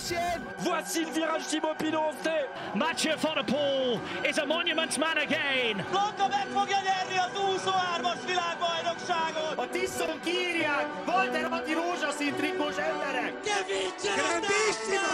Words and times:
l'ancienne. 0.00 0.42
Voici 0.58 1.04
le 1.04 1.10
virage 1.10 1.46
Thibaut 1.46 1.74
Pinot, 1.74 2.14
Mathieu 2.74 3.16
Poel 3.16 4.00
is 4.28 4.38
a 4.38 4.46
monument 4.46 4.98
man 4.98 5.18
again. 5.18 5.84
Blanka 5.90 6.28
meg 6.28 6.46
fogja 6.54 6.78
nyerni 6.82 7.18
az 7.18 7.30
23-as 7.34 8.20
világbajnokságot! 8.26 9.58
A 9.58 9.68
Tiszon 9.68 10.20
kiírják, 10.24 10.86
Walter 11.06 11.44
Atti 11.52 11.72
rózsaszín 11.72 12.34
trikós 12.34 12.76
emberek. 12.76 13.32
Che 13.44 13.64
vince 13.68 14.12
la 14.16 14.38
tappa! 14.40 15.10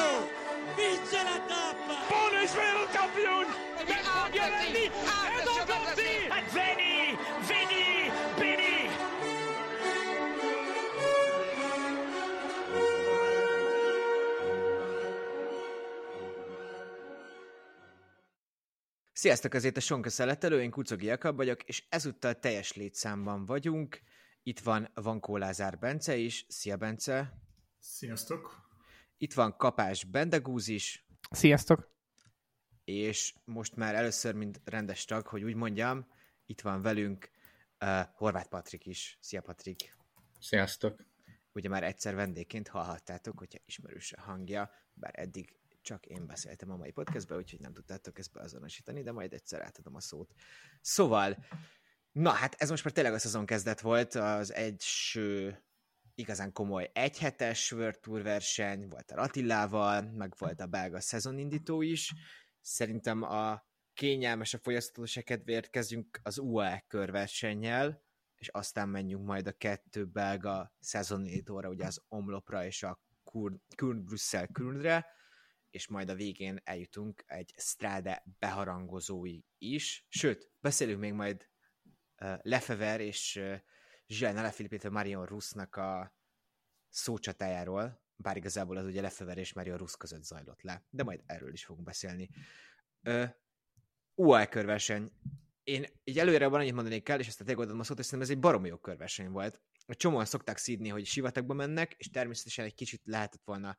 Vince 0.76 1.22
la 1.28 1.38
tappa! 1.50 1.96
Paul 2.08 2.32
is 2.44 2.52
wereldkampioen. 2.54 3.48
Met 3.88 4.04
Fabianelli 4.06 4.84
en 5.38 5.44
dan 5.48 5.62
komt 5.70 5.98
hij. 6.00 6.18
En 6.38 6.44
Vinny, 6.56 7.16
Vinny, 7.48 7.65
Sziasztok, 19.26 19.54
azért 19.54 19.76
a 19.76 19.80
Sonka 19.80 20.10
Szeletelő, 20.10 20.62
én 20.62 20.70
Kucogi 20.70 21.06
Jakab 21.06 21.36
vagyok, 21.36 21.62
és 21.62 21.84
ezúttal 21.88 22.38
teljes 22.38 22.72
létszámban 22.72 23.44
vagyunk. 23.44 24.00
Itt 24.42 24.60
van 24.60 24.90
Vankó 24.94 25.36
Lázár 25.36 25.78
Bence 25.78 26.16
is. 26.16 26.46
Szia, 26.48 26.76
Bence! 26.76 27.38
Sziasztok! 27.78 28.68
Itt 29.18 29.34
van 29.34 29.56
Kapás 29.56 30.04
Bendegúz 30.04 30.68
is, 30.68 31.06
Sziasztok! 31.30 31.90
és 32.84 33.34
most 33.44 33.76
már 33.76 33.94
először, 33.94 34.34
mint 34.34 34.60
rendes 34.64 35.04
tag, 35.04 35.26
hogy 35.26 35.42
úgy 35.42 35.54
mondjam, 35.54 36.06
itt 36.44 36.60
van 36.60 36.82
velünk 36.82 37.30
uh, 37.80 38.00
Horváth 38.14 38.48
Patrik 38.48 38.86
is. 38.86 39.18
Szia, 39.20 39.40
Patrik! 39.40 39.96
Sziasztok! 40.40 41.04
Ugye 41.52 41.68
már 41.68 41.84
egyszer 41.84 42.14
vendégként 42.14 42.68
hallhattátok, 42.68 43.38
hogyha 43.38 43.58
ismerős 43.64 44.12
a 44.12 44.20
hangja, 44.20 44.70
bár 44.94 45.12
eddig 45.14 45.56
csak 45.86 46.06
én 46.06 46.26
beszéltem 46.26 46.70
a 46.70 46.76
mai 46.76 46.90
podcastben, 46.90 47.38
úgyhogy 47.38 47.60
nem 47.60 47.72
tudtátok 47.72 48.18
ezt 48.18 48.32
beazonosítani, 48.32 49.02
de 49.02 49.12
majd 49.12 49.32
egyszer 49.32 49.60
átadom 49.60 49.94
a 49.94 50.00
szót. 50.00 50.34
Szóval, 50.80 51.44
na 52.12 52.30
hát 52.30 52.54
ez 52.54 52.70
most 52.70 52.84
már 52.84 52.92
tényleg 52.92 53.12
a 53.12 53.18
szezon 53.18 53.46
kezdet 53.46 53.80
volt, 53.80 54.14
az 54.14 54.52
első 54.52 55.58
igazán 56.14 56.52
komoly 56.52 56.90
egyhetes 56.92 57.72
World 57.72 57.98
Tour 58.00 58.22
verseny, 58.22 58.88
volt 58.88 59.10
a 59.10 59.22
Attilával, 59.22 60.02
meg 60.02 60.34
volt 60.38 60.60
a 60.60 60.66
belga 60.66 61.00
szezonindító 61.00 61.82
is. 61.82 62.14
Szerintem 62.60 63.22
a 63.22 63.66
kényelmes 63.92 64.54
a 64.54 64.58
fogyasztóság 64.58 65.24
kedvéért 65.24 65.70
kezdjünk 65.70 66.20
az 66.22 66.38
UAE 66.38 66.84
körversennyel, 66.88 68.02
és 68.36 68.48
aztán 68.48 68.88
menjünk 68.88 69.24
majd 69.24 69.46
a 69.46 69.52
kettő 69.52 70.04
belga 70.04 70.74
szezonindítóra, 70.78 71.68
ugye 71.68 71.86
az 71.86 72.02
Omlopra 72.08 72.64
és 72.64 72.82
a 72.82 73.00
Kurn 73.24 74.04
Brüsszel 74.04 74.46
Kurnre, 74.46 75.14
és 75.70 75.88
majd 75.88 76.08
a 76.08 76.14
végén 76.14 76.60
eljutunk 76.64 77.24
egy 77.26 77.54
Strade 77.56 78.24
beharangozói 78.38 79.40
is. 79.58 80.06
Sőt, 80.08 80.50
beszélünk 80.60 81.00
még 81.00 81.12
majd 81.12 81.48
uh, 82.20 82.38
Lefever 82.42 83.00
és 83.00 83.36
uh, 83.36 83.60
Zsán 84.06 84.36
Alaphilippe 84.36 84.90
Marion 84.90 85.26
Rusznak 85.26 85.76
a 85.76 86.14
szócsatájáról, 86.88 88.02
bár 88.16 88.36
igazából 88.36 88.76
az 88.76 88.84
ugye 88.84 89.00
Lefever 89.00 89.38
és 89.38 89.52
Marion 89.52 89.76
Rusz 89.76 89.94
között 89.94 90.24
zajlott 90.24 90.62
le, 90.62 90.86
de 90.90 91.02
majd 91.02 91.22
erről 91.26 91.52
is 91.52 91.64
fogunk 91.64 91.86
beszélni. 91.86 92.30
Uh, 93.02 93.28
UAE 94.14 94.46
körverseny. 94.46 95.10
Én 95.62 95.86
így 96.04 96.18
előre 96.18 96.46
van 96.46 96.60
annyit 96.60 96.74
mondanék 96.74 97.02
kell, 97.02 97.18
és 97.18 97.26
ezt 97.26 97.40
a 97.40 97.44
tényleg 97.44 97.78
a 97.78 97.84
szót, 97.84 97.98
és 97.98 98.12
ez 98.12 98.30
egy 98.30 98.38
baromi 98.38 98.68
jó 98.68 98.76
körverseny 98.76 99.30
volt. 99.30 99.60
Csomóan 99.86 100.24
szokták 100.24 100.56
szídni, 100.56 100.88
hogy 100.88 101.06
sivatagba 101.06 101.54
mennek, 101.54 101.94
és 101.96 102.10
természetesen 102.10 102.64
egy 102.64 102.74
kicsit 102.74 103.02
lehetett 103.04 103.42
volna 103.44 103.76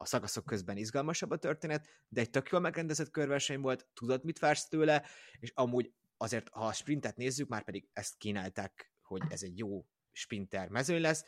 a 0.00 0.06
szakaszok 0.06 0.44
közben 0.44 0.76
izgalmasabb 0.76 1.30
a 1.30 1.36
történet, 1.36 1.88
de 2.08 2.20
egy 2.20 2.30
tök 2.30 2.48
jól 2.48 2.60
megrendezett 2.60 3.10
körverseny 3.10 3.60
volt, 3.60 3.86
tudod, 3.94 4.24
mit 4.24 4.38
vársz 4.38 4.68
tőle, 4.68 5.06
és 5.38 5.52
amúgy 5.54 5.92
azért, 6.16 6.48
ha 6.48 6.66
a 6.66 6.72
sprintet 6.72 7.16
nézzük, 7.16 7.48
már 7.48 7.64
pedig 7.64 7.88
ezt 7.92 8.16
kínálták, 8.16 8.92
hogy 9.02 9.22
ez 9.28 9.42
egy 9.42 9.58
jó 9.58 9.86
sprinter 10.12 10.68
mezőny 10.68 11.00
lesz, 11.00 11.24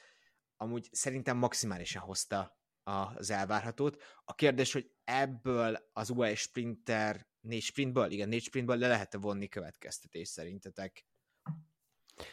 amúgy 0.57 0.89
szerintem 0.93 1.37
maximálisan 1.37 2.03
hozta 2.03 2.61
az 2.83 3.31
elvárhatót. 3.31 4.03
A 4.25 4.35
kérdés, 4.35 4.73
hogy 4.73 4.91
ebből 5.05 5.91
az 5.93 6.11
UAE 6.11 6.35
sprinter 6.35 7.27
négy 7.41 7.63
sprintből, 7.63 8.11
igen, 8.11 8.29
négy 8.29 8.43
sprintből 8.43 8.77
le 8.77 8.89
lehet 8.89 9.17
vonni 9.21 9.49
következtetés 9.49 10.29
szerintetek? 10.29 11.07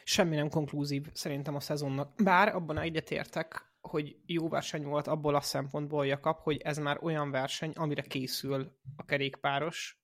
Semmi 0.04 0.36
nem 0.36 0.50
konklúzív 0.50 1.08
szerintem 1.14 1.56
a 1.56 1.60
szezonnak. 1.60 2.24
Bár 2.24 2.56
abban 2.56 2.78
egyetértek, 2.78 3.69
hogy 3.82 4.18
jó 4.26 4.50
verseny 4.50 4.84
volt 4.84 5.08
abból 5.08 5.36
a 5.36 5.42
szempontból, 5.42 6.06
Jakab, 6.06 6.40
hogy 6.40 6.58
ez 6.58 6.78
már 6.78 6.98
olyan 7.02 7.32
verseny, 7.32 7.72
amire 7.72 8.02
készül 8.02 8.78
a 8.96 9.06
kerékpáros, 9.06 10.00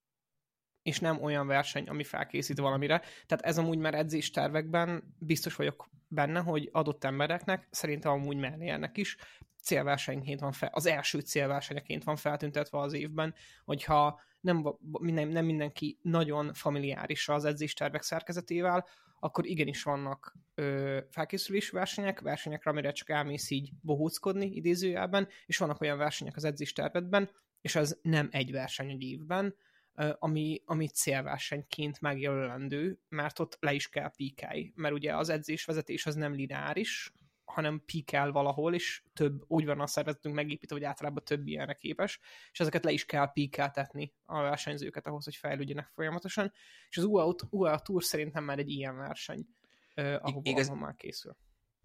és 0.82 1.00
nem 1.00 1.22
olyan 1.22 1.46
verseny, 1.46 1.88
ami 1.88 2.04
felkészít 2.04 2.58
valamire. 2.58 3.02
Tehát 3.26 3.44
ez 3.44 3.58
amúgy 3.58 3.78
már 3.78 3.94
edzéstervekben 3.94 5.14
biztos 5.18 5.54
vagyok 5.54 5.90
benne, 6.08 6.40
hogy 6.40 6.68
adott 6.72 7.04
embereknek, 7.04 7.68
szerintem 7.70 8.12
amúgy 8.12 8.36
mellérnek 8.36 8.96
is, 8.96 9.16
célversenyként 9.62 10.40
van 10.40 10.52
fel, 10.52 10.70
az 10.72 10.86
első 10.86 11.20
célversenyeként 11.20 12.04
van 12.04 12.16
feltüntetve 12.16 12.78
az 12.78 12.92
évben, 12.92 13.34
hogyha 13.64 14.20
nem, 14.40 14.76
minden, 14.80 15.28
nem 15.28 15.44
mindenki 15.44 15.98
nagyon 16.02 16.54
familiáris 16.54 17.28
az 17.28 17.44
edzéstervek 17.44 18.02
szerkezetével, 18.02 18.86
akkor 19.26 19.46
igenis 19.46 19.82
vannak 19.82 20.36
ö, 20.54 20.98
felkészülési 21.10 21.70
versenyek, 21.70 22.20
versenyekre, 22.20 22.70
amire 22.70 22.92
csak 22.92 23.10
elmész 23.10 23.50
így 23.50 23.70
bohóckodni 23.80 24.46
idézőjelben, 24.46 25.28
és 25.46 25.56
vannak 25.58 25.80
olyan 25.80 25.98
versenyek 25.98 26.36
az 26.36 26.44
edzéstervedben, 26.44 27.30
és 27.60 27.74
az 27.74 27.98
nem 28.02 28.28
egy 28.30 28.52
verseny 28.52 28.90
egy 28.90 29.02
évben, 29.02 29.54
ö, 29.94 30.12
ami, 30.18 30.62
ami 30.64 30.88
célversenyként 30.88 32.00
megjelölendő, 32.00 32.98
mert 33.08 33.38
ott 33.38 33.56
le 33.60 33.72
is 33.72 33.88
kell 33.88 34.10
píkálj, 34.16 34.72
mert 34.74 34.94
ugye 34.94 35.16
az 35.16 35.28
edzésvezetés 35.28 36.06
az 36.06 36.14
nem 36.14 36.34
lineáris, 36.34 37.12
hanem 37.56 37.82
píkel 37.86 38.32
valahol, 38.32 38.74
és 38.74 39.02
több, 39.12 39.44
úgy 39.46 39.64
van 39.64 39.80
a 39.80 39.86
szervezetünk 39.86 40.34
megépítve, 40.34 40.74
hogy 40.74 40.84
általában 40.84 41.24
több 41.24 41.46
ilyenre 41.46 41.74
képes, 41.74 42.20
és 42.52 42.60
ezeket 42.60 42.84
le 42.84 42.90
is 42.90 43.04
kell 43.04 43.32
píkeltetni 43.32 44.12
a 44.24 44.40
versenyzőket 44.40 45.06
ahhoz, 45.06 45.24
hogy 45.24 45.36
fejlődjenek 45.36 45.90
folyamatosan, 45.94 46.52
és 46.88 46.96
az 46.96 47.04
UAE, 47.04 47.34
UAE 47.50 47.78
Tour 47.78 48.04
szerintem 48.04 48.44
már 48.44 48.58
egy 48.58 48.70
ilyen 48.70 48.96
verseny, 48.96 49.46
eh, 49.94 50.18
Igaz- 50.42 50.74
már 50.74 50.94
készül. 50.94 51.36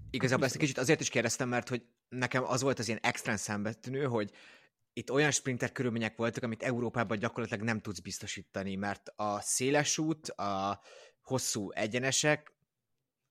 Igazából 0.09 0.45
ezt 0.45 0.53
egy 0.53 0.61
kicsit 0.61 0.77
azért 0.77 0.99
is 1.01 1.09
kérdeztem, 1.09 1.49
mert 1.49 1.69
hogy 1.69 1.83
nekem 2.09 2.43
az 2.43 2.61
volt 2.61 2.79
az 2.79 2.87
ilyen 2.87 2.99
extrán 3.01 3.37
szembetűnő, 3.37 4.05
hogy 4.05 4.31
itt 4.93 5.11
olyan 5.11 5.31
sprinter 5.31 5.71
körülmények 5.71 6.15
voltak, 6.15 6.43
amit 6.43 6.63
Európában 6.63 7.19
gyakorlatilag 7.19 7.63
nem 7.63 7.81
tudsz 7.81 7.99
biztosítani, 7.99 8.75
mert 8.75 9.13
a 9.15 9.39
széles 9.41 9.97
út, 9.97 10.29
a 10.29 10.81
hosszú 11.21 11.71
egyenesek, 11.71 12.53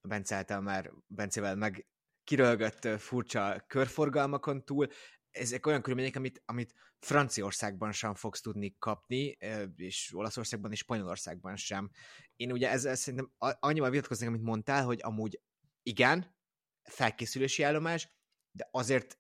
Bence 0.03 0.37
által 0.37 0.61
már 0.61 0.91
Bencével 1.07 1.57
meg 1.57 1.87
kirölgött 2.31 3.01
furcsa 3.01 3.65
körforgalmakon 3.67 4.65
túl, 4.65 4.89
ezek 5.31 5.67
olyan 5.67 5.83
körülmények, 5.83 6.17
amit, 6.17 6.43
amit 6.45 6.75
Franciaországban 6.99 7.93
sem 7.93 8.15
fogsz 8.15 8.41
tudni 8.41 8.77
kapni, 8.79 9.39
és 9.77 10.11
Olaszországban 10.15 10.73
és 10.73 10.79
Spanyolországban 10.79 11.57
sem. 11.57 11.91
Én 12.37 12.53
ugye 12.53 12.71
ezzel 12.71 12.95
szerintem 12.95 13.33
annyival 13.39 13.91
vitatkoznék, 13.91 14.29
amit 14.29 14.43
mondtál, 14.43 14.85
hogy 14.85 14.99
amúgy 15.03 15.41
igen, 15.83 16.37
felkészülési 16.83 17.63
állomás, 17.63 18.09
de 18.53 18.69
azért 18.71 19.19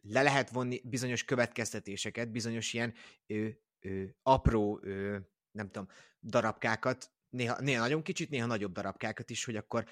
le 0.00 0.22
lehet 0.22 0.50
vonni 0.50 0.80
bizonyos 0.84 1.24
következtetéseket, 1.24 2.30
bizonyos 2.30 2.72
ilyen 2.72 2.94
ö, 3.26 3.48
ö, 3.80 4.04
apró, 4.22 4.80
ö, 4.82 5.18
nem 5.50 5.66
tudom, 5.66 5.88
darabkákat, 6.22 7.12
néha, 7.28 7.60
néha 7.60 7.80
nagyon 7.80 8.02
kicsit, 8.02 8.30
néha 8.30 8.46
nagyobb 8.46 8.72
darabkákat 8.72 9.30
is, 9.30 9.44
hogy 9.44 9.56
akkor 9.56 9.88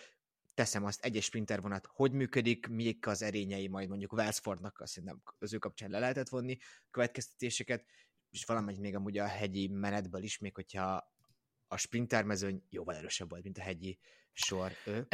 teszem 0.59 0.85
azt, 0.85 1.05
egyes 1.05 1.25
sprinter 1.25 1.61
vonat 1.61 1.89
hogy 1.93 2.13
működik, 2.13 2.67
mik 2.67 3.07
az 3.07 3.23
erényei, 3.23 3.69
majd 3.69 3.89
mondjuk 3.89 4.13
Wellsfordnak, 4.13 4.81
azt 4.81 4.93
szerintem 4.93 5.23
az 5.39 5.53
ő 5.53 5.59
kapcsán 5.59 5.91
le 5.91 5.99
lehetett 5.99 6.29
vonni 6.29 6.59
következtetéseket, 6.91 7.85
és 8.31 8.45
valamelyik 8.45 8.81
még 8.81 8.95
amúgy 8.95 9.19
a 9.19 9.27
hegyi 9.27 9.69
menetből 9.69 10.23
is, 10.23 10.39
még 10.39 10.55
hogyha 10.55 11.13
a 11.67 11.77
sprinter 11.77 12.25
mezőny 12.25 12.63
jóval 12.71 12.95
erősebb 12.95 13.31
volt, 13.31 13.43
mint 13.43 13.59
a 13.59 13.63
hegyi 13.63 13.99
sor. 14.33 14.73
Ő. 14.87 15.07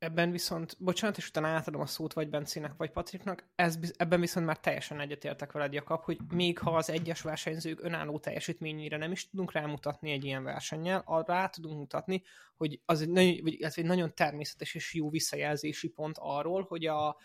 Ebben 0.00 0.30
viszont, 0.30 0.76
bocsánat, 0.78 1.16
és 1.16 1.28
utána 1.28 1.48
átadom 1.48 1.80
a 1.80 1.86
szót 1.86 2.12
vagy 2.12 2.28
Bencének, 2.28 2.72
vagy 2.76 2.90
Patriknak, 2.90 3.44
ez, 3.54 3.78
ebben 3.96 4.20
viszont 4.20 4.46
már 4.46 4.60
teljesen 4.60 5.00
egyetértek 5.00 5.52
veled, 5.52 5.72
Jakab, 5.72 6.04
hogy 6.04 6.18
még 6.30 6.58
ha 6.58 6.76
az 6.76 6.90
egyes 6.90 7.22
versenyzők 7.22 7.82
önálló 7.82 8.18
teljesítményére 8.18 8.96
nem 8.96 9.12
is 9.12 9.28
tudunk 9.28 9.52
rámutatni 9.52 10.10
egy 10.10 10.24
ilyen 10.24 10.44
versennyel, 10.44 11.02
arra 11.04 11.34
rá 11.34 11.46
tudunk 11.46 11.78
mutatni, 11.78 12.22
hogy 12.56 12.80
az 12.84 13.00
egy 13.00 13.08
nagyon, 13.08 13.36
vagy 13.42 13.62
ez 13.62 13.74
egy 13.76 13.84
nagyon 13.84 14.14
természetes 14.14 14.74
és 14.74 14.94
jó 14.94 15.10
visszajelzési 15.10 15.88
pont 15.88 16.16
arról, 16.18 16.64
hogy 16.68 16.86
a 16.86 17.16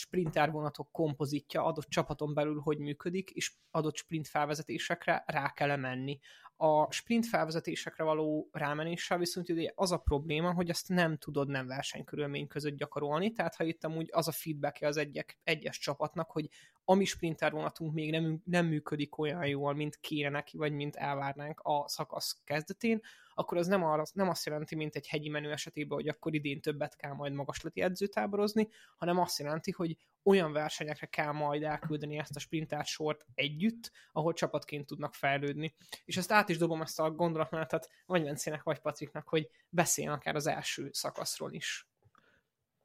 sprinter 0.00 0.50
vonatok 0.50 0.88
kompozitja 0.92 1.64
adott 1.64 1.88
csapaton 1.88 2.34
belül 2.34 2.60
hogy 2.60 2.78
működik, 2.78 3.30
és 3.30 3.52
adott 3.70 3.96
sprint 3.96 4.28
felvezetésekre 4.28 5.24
rá 5.26 5.52
kell 5.52 5.76
menni. 5.76 6.18
A 6.56 6.92
sprint 6.92 7.26
felvezetésekre 7.26 8.04
való 8.04 8.48
rámenéssel 8.52 9.18
viszont 9.18 9.48
ugye 9.48 9.70
az 9.74 9.92
a 9.92 9.98
probléma, 9.98 10.52
hogy 10.52 10.70
azt 10.70 10.88
nem 10.88 11.16
tudod 11.16 11.48
nem 11.48 11.66
versenykörülmény 11.66 12.46
között 12.46 12.76
gyakorolni, 12.76 13.32
tehát 13.32 13.54
ha 13.54 13.64
itt 13.64 13.84
amúgy 13.84 14.08
az 14.12 14.28
a 14.28 14.32
feedback 14.32 14.82
az 14.82 14.96
egyek, 14.96 15.38
egyes 15.44 15.78
csapatnak, 15.78 16.30
hogy 16.30 16.48
a 16.84 16.94
mi 16.94 17.04
sprinter 17.04 17.52
vonatunk 17.52 17.92
még 17.92 18.10
nem, 18.10 18.40
nem 18.44 18.66
működik 18.66 19.18
olyan 19.18 19.46
jól, 19.46 19.74
mint 19.74 19.96
kéne 20.00 20.28
neki, 20.28 20.56
vagy 20.56 20.72
mint 20.72 20.96
elvárnánk 20.96 21.60
a 21.60 21.88
szakasz 21.88 22.40
kezdetén, 22.44 23.00
akkor 23.40 23.58
az 23.58 23.66
nem, 23.66 23.84
arra, 23.84 24.02
nem 24.12 24.28
azt 24.28 24.46
jelenti, 24.46 24.74
mint 24.74 24.94
egy 24.94 25.08
hegyi 25.08 25.28
menő 25.28 25.50
esetében, 25.52 25.98
hogy 25.98 26.08
akkor 26.08 26.34
idén 26.34 26.60
többet 26.60 26.96
kell 26.96 27.12
majd 27.12 27.32
magaslati 27.32 27.80
edzőtáborozni, 27.80 28.68
hanem 28.96 29.18
azt 29.18 29.38
jelenti, 29.38 29.70
hogy 29.70 29.96
olyan 30.22 30.52
versenyekre 30.52 31.06
kell 31.06 31.32
majd 31.32 31.62
elküldeni 31.62 32.18
ezt 32.18 32.36
a 32.36 32.40
sprintert 32.40 32.86
sort 32.86 33.26
együtt, 33.34 33.90
ahol 34.12 34.32
csapatként 34.32 34.86
tudnak 34.86 35.14
fejlődni. 35.14 35.74
És 36.04 36.16
ezt 36.16 36.32
át 36.32 36.48
is 36.48 36.56
dobom 36.56 36.82
ezt 36.82 37.00
a 37.00 37.10
gondolatmenetet 37.10 37.90
vagy 38.06 38.22
Vencének, 38.22 38.62
vagy 38.62 38.78
Patriknak, 38.78 39.28
hogy 39.28 39.48
beszéljen 39.68 40.12
akár 40.12 40.34
az 40.34 40.46
első 40.46 40.88
szakaszról 40.92 41.52
is. 41.52 41.88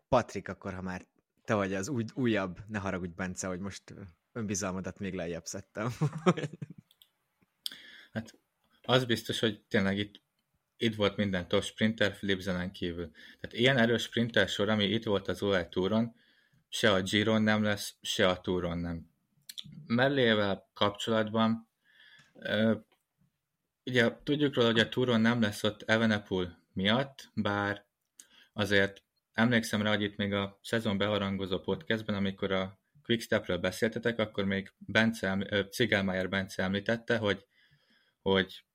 Patrik, 0.08 0.48
akkor 0.48 0.74
ha 0.74 0.82
már 0.82 1.06
te 1.46 1.54
vagy 1.54 1.74
az 1.74 1.90
új, 1.90 2.04
újabb, 2.14 2.60
ne 2.68 2.80
haragudj 2.80 3.14
Bence, 3.14 3.48
hogy 3.48 3.60
most 3.60 3.94
önbizalmadat 4.32 5.00
még 5.00 5.14
lejjebb 5.14 5.46
szedtem. 5.46 5.92
hát 8.14 8.38
az 8.86 9.06
biztos, 9.06 9.40
hogy 9.40 9.62
tényleg 9.68 9.98
itt, 9.98 10.24
itt 10.78 10.96
volt 10.96 11.16
minden 11.16 11.48
top 11.48 11.64
sprinter 11.64 12.18
Philipsenen 12.18 12.72
kívül. 12.72 13.12
Tehát 13.12 13.58
ilyen 13.58 13.78
erős 13.78 14.02
sprinter 14.02 14.48
sor, 14.48 14.70
ami 14.70 14.84
itt 14.84 15.04
volt 15.04 15.28
az 15.28 15.42
OL 15.42 15.70
túron, 15.70 16.16
se 16.70 16.92
a 16.92 17.02
Giron 17.02 17.42
nem 17.42 17.64
lesz, 17.64 17.96
se 18.02 18.28
a 18.28 18.42
túron 18.42 18.78
nem. 18.78 19.10
Mellével 19.86 20.70
kapcsolatban 20.74 21.70
ugye 23.86 24.12
tudjuk 24.24 24.56
róla, 24.56 24.68
hogy 24.68 24.80
a 24.80 24.90
túron 24.90 25.22
nem 25.22 25.42
lesz 25.42 25.64
ott 25.64 25.82
Evenepul 25.82 26.58
miatt, 26.74 27.30
bár 27.34 27.86
azért 28.54 29.04
emlékszem 29.34 29.82
rá, 29.82 29.90
hogy 29.90 30.02
itt 30.02 30.16
még 30.16 30.34
a 30.34 30.60
szezon 30.62 30.98
beharangozó 30.98 31.60
podcastben, 31.60 32.16
amikor 32.16 32.52
a 32.52 32.80
Quickstepről 33.04 33.58
beszéltetek, 33.58 34.20
akkor 34.20 34.46
még 34.46 34.74
Bence, 34.78 35.38
Cigelmeier 35.72 36.30
Bence 36.30 36.64
említette, 36.64 37.18
hogy, 37.18 37.46
hogy 38.22 38.66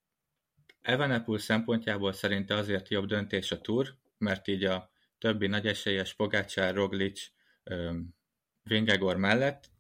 Evenepul 0.82 1.38
szempontjából 1.38 2.12
szerinte 2.12 2.54
azért 2.54 2.88
jobb 2.88 3.06
döntés 3.06 3.50
a 3.50 3.60
túr, 3.60 3.94
mert 4.18 4.48
így 4.48 4.64
a 4.64 4.90
többi 5.18 5.46
nagy 5.46 5.66
esélyes 5.66 6.14
Pogácsár, 6.14 6.74
Roglic, 6.74 7.30
Vingegor 8.62 9.16
mellett 9.16 9.70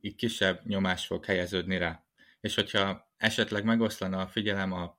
így 0.00 0.14
kisebb 0.14 0.66
nyomás 0.66 1.06
fog 1.06 1.24
helyeződni 1.24 1.78
rá. 1.78 2.04
És 2.40 2.54
hogyha 2.54 3.12
esetleg 3.16 3.64
megoszlana 3.64 4.20
a 4.20 4.26
figyelem 4.26 4.72
a 4.72 4.98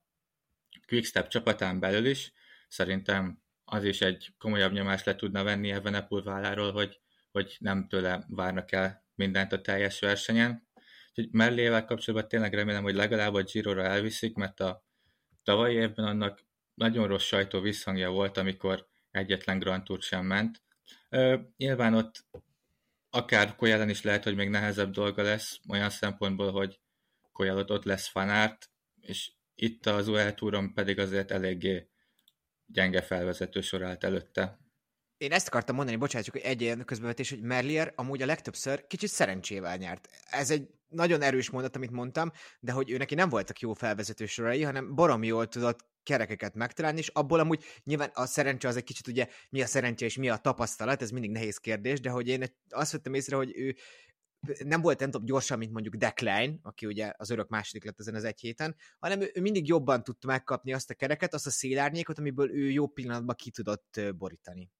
Quickstep 0.87 1.27
csapatán 1.27 1.79
belül 1.79 2.05
is, 2.05 2.33
szerintem 2.67 3.41
az 3.65 3.83
is 3.83 4.01
egy 4.01 4.33
komolyabb 4.37 4.71
nyomást 4.71 5.05
le 5.05 5.15
tudna 5.15 5.43
venni 5.43 5.71
Evenepul 5.71 6.23
válláról, 6.23 6.71
hogy, 6.71 6.99
hogy 7.31 7.55
nem 7.59 7.87
tőle 7.87 8.25
várnak 8.27 8.71
el 8.71 9.05
mindent 9.15 9.53
a 9.53 9.61
teljes 9.61 9.99
versenyen. 9.99 10.67
Úgyhogy 11.09 11.27
mellével 11.31 11.85
kapcsolatban 11.85 12.29
tényleg 12.29 12.53
remélem, 12.53 12.83
hogy 12.83 12.95
legalább 12.95 13.33
a 13.33 13.43
Giro-ra 13.43 13.83
elviszik, 13.83 14.35
mert 14.35 14.59
a 14.59 14.85
tavalyi 15.43 15.75
évben 15.75 16.05
annak 16.05 16.43
nagyon 16.73 17.07
rossz 17.07 17.23
sajtó 17.23 17.59
visszhangja 17.59 18.09
volt, 18.09 18.37
amikor 18.37 18.87
egyetlen 19.11 19.59
Grand 19.59 19.83
Tour 19.83 20.01
sem 20.01 20.25
ment. 20.25 20.61
Ö, 21.09 21.39
nyilván 21.57 21.93
ott 21.93 22.25
akár 23.09 23.55
Koyalen 23.55 23.89
is 23.89 24.01
lehet, 24.01 24.23
hogy 24.23 24.35
még 24.35 24.49
nehezebb 24.49 24.91
dolga 24.91 25.21
lesz, 25.21 25.59
olyan 25.69 25.89
szempontból, 25.89 26.51
hogy 26.51 26.79
Koyalot 27.31 27.69
ott 27.69 27.83
lesz 27.83 28.07
fanárt, 28.07 28.69
és 29.01 29.31
itt 29.55 29.85
az 29.85 30.07
UL 30.07 30.33
túron 30.33 30.73
pedig 30.73 30.99
azért 30.99 31.31
eléggé 31.31 31.87
gyenge 32.65 33.01
felvezető 33.01 33.61
sor 33.61 33.83
állt 33.83 34.03
előtte. 34.03 34.59
Én 35.17 35.31
ezt 35.31 35.47
akartam 35.47 35.75
mondani, 35.75 35.97
bocsánat, 35.97 36.25
csak 36.25 36.43
egy 36.43 36.61
ilyen 36.61 36.85
közbevetés, 36.85 37.29
hogy 37.29 37.41
Merlier 37.41 37.93
amúgy 37.95 38.21
a 38.21 38.25
legtöbbször 38.25 38.87
kicsit 38.87 39.09
szerencsével 39.09 39.77
nyert. 39.77 40.09
Ez 40.23 40.51
egy 40.51 40.69
nagyon 40.91 41.21
erős 41.21 41.49
mondat, 41.49 41.75
amit 41.75 41.91
mondtam, 41.91 42.31
de 42.59 42.71
hogy 42.71 42.91
ő 42.91 42.97
neki 42.97 43.15
nem 43.15 43.29
voltak 43.29 43.59
jó 43.59 43.73
felvezető 43.73 44.25
sorai, 44.25 44.63
hanem 44.63 44.95
barom 44.95 45.23
jól 45.23 45.47
tudott 45.47 45.89
kerekeket 46.03 46.55
megtalálni, 46.55 46.99
és 46.99 47.07
abból 47.07 47.39
amúgy 47.39 47.63
nyilván 47.83 48.11
a 48.13 48.25
szerencse 48.25 48.67
az 48.67 48.75
egy 48.75 48.83
kicsit 48.83 49.07
ugye 49.07 49.27
mi 49.49 49.61
a 49.61 49.65
szerencse 49.65 50.05
és 50.05 50.17
mi 50.17 50.29
a 50.29 50.37
tapasztalat, 50.37 51.01
ez 51.01 51.11
mindig 51.11 51.31
nehéz 51.31 51.57
kérdés, 51.57 51.99
de 51.99 52.09
hogy 52.09 52.27
én 52.27 52.43
azt 52.69 52.91
vettem 52.91 53.13
észre, 53.13 53.35
hogy 53.35 53.57
ő 53.57 53.75
nem 54.63 54.81
volt 54.81 54.99
nem 54.99 55.09
gyorsan, 55.23 55.57
mint 55.57 55.71
mondjuk 55.71 55.95
Decline, 55.95 56.55
aki 56.61 56.85
ugye 56.85 57.13
az 57.17 57.29
örök 57.29 57.47
második 57.47 57.85
lett 57.85 57.99
ezen 57.99 58.15
az 58.15 58.23
egy 58.23 58.39
héten, 58.39 58.75
hanem 58.99 59.21
ő, 59.21 59.31
ő 59.33 59.41
mindig 59.41 59.67
jobban 59.67 60.03
tudta 60.03 60.27
megkapni 60.27 60.73
azt 60.73 60.89
a 60.89 60.93
kereket, 60.93 61.33
azt 61.33 61.45
a 61.45 61.49
szélárnyékot, 61.49 62.17
amiből 62.17 62.51
ő 62.51 62.69
jó 62.69 62.87
pillanatban 62.87 63.35
ki 63.35 63.51
tudott 63.51 64.01
borítani. 64.17 64.71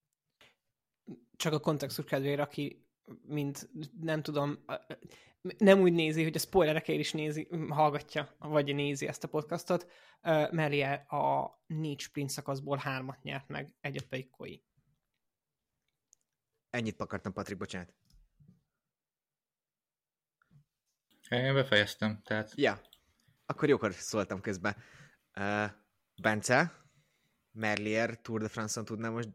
Csak 1.35 1.53
a 1.53 1.59
kontextus 1.59 2.05
kedvére, 2.05 2.41
aki 2.41 2.85
mint 3.27 3.69
nem 3.99 4.21
tudom, 4.21 4.65
nem 5.57 5.79
úgy 5.79 5.93
nézi, 5.93 6.23
hogy 6.23 6.35
a 6.35 6.39
spoilerekért 6.39 6.99
is 6.99 7.11
nézi, 7.11 7.47
hallgatja, 7.69 8.35
vagy 8.39 8.75
nézi 8.75 9.07
ezt 9.07 9.23
a 9.23 9.27
podcastot, 9.27 9.91
Merie 10.51 10.93
a 10.93 11.55
négy 11.67 11.99
sprint 11.99 12.29
szakaszból 12.29 12.77
hármat 12.77 13.23
nyert 13.23 13.47
meg, 13.47 13.75
egyet 13.79 14.07
pedig 14.07 14.29
Koi. 14.29 14.63
Ennyit 16.69 17.01
akartam, 17.01 17.33
Patrik, 17.33 17.57
bocsánat. 17.57 17.93
Én 21.29 21.53
befejeztem, 21.53 22.21
tehát... 22.23 22.53
Ja, 22.55 22.81
akkor 23.45 23.69
jókor 23.69 23.93
szóltam 23.93 24.41
közben. 24.41 24.75
Uh, 25.35 25.71
Bence, 26.21 26.85
Merlier 27.51 28.21
Tour 28.21 28.41
de 28.41 28.47
France-on 28.47 28.85
tudná 28.85 29.09
most 29.09 29.29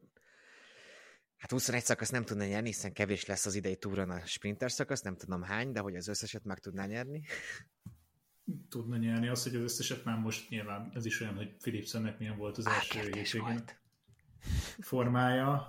Hát 1.37 1.51
21 1.51 1.85
szakasz 1.85 2.11
nem 2.11 2.25
tudna 2.25 2.45
nyerni, 2.45 2.67
hiszen 2.67 2.93
kevés 2.93 3.27
lesz 3.27 3.47
az 3.47 3.55
idei 3.55 3.77
túron 3.77 4.11
a 4.11 4.27
sprinter 4.27 4.73
szakasz, 4.73 5.03
nem 5.03 5.17
tudom 5.17 5.43
hány, 5.43 5.73
de 5.73 5.81
hogy 5.81 5.97
az 5.97 6.09
összeset 6.09 6.45
meg 6.45 6.59
tudná 6.59 6.87
nyerni. 6.87 7.23
Tudna 8.69 8.97
nyerni, 8.97 9.29
az, 9.29 9.43
hogy 9.43 9.55
az 9.55 9.63
összeset 9.63 10.05
már 10.05 10.19
most 10.19 10.49
nyilván, 10.49 10.91
ez 10.95 11.07
is 11.07 11.21
olyan, 11.21 11.35
hogy 11.35 11.57
Philipsennek 11.57 12.19
milyen 12.19 12.37
volt 12.37 12.59
az 12.59 12.67
első 12.67 13.01
hétvégén 13.01 13.65
formája. 14.79 15.67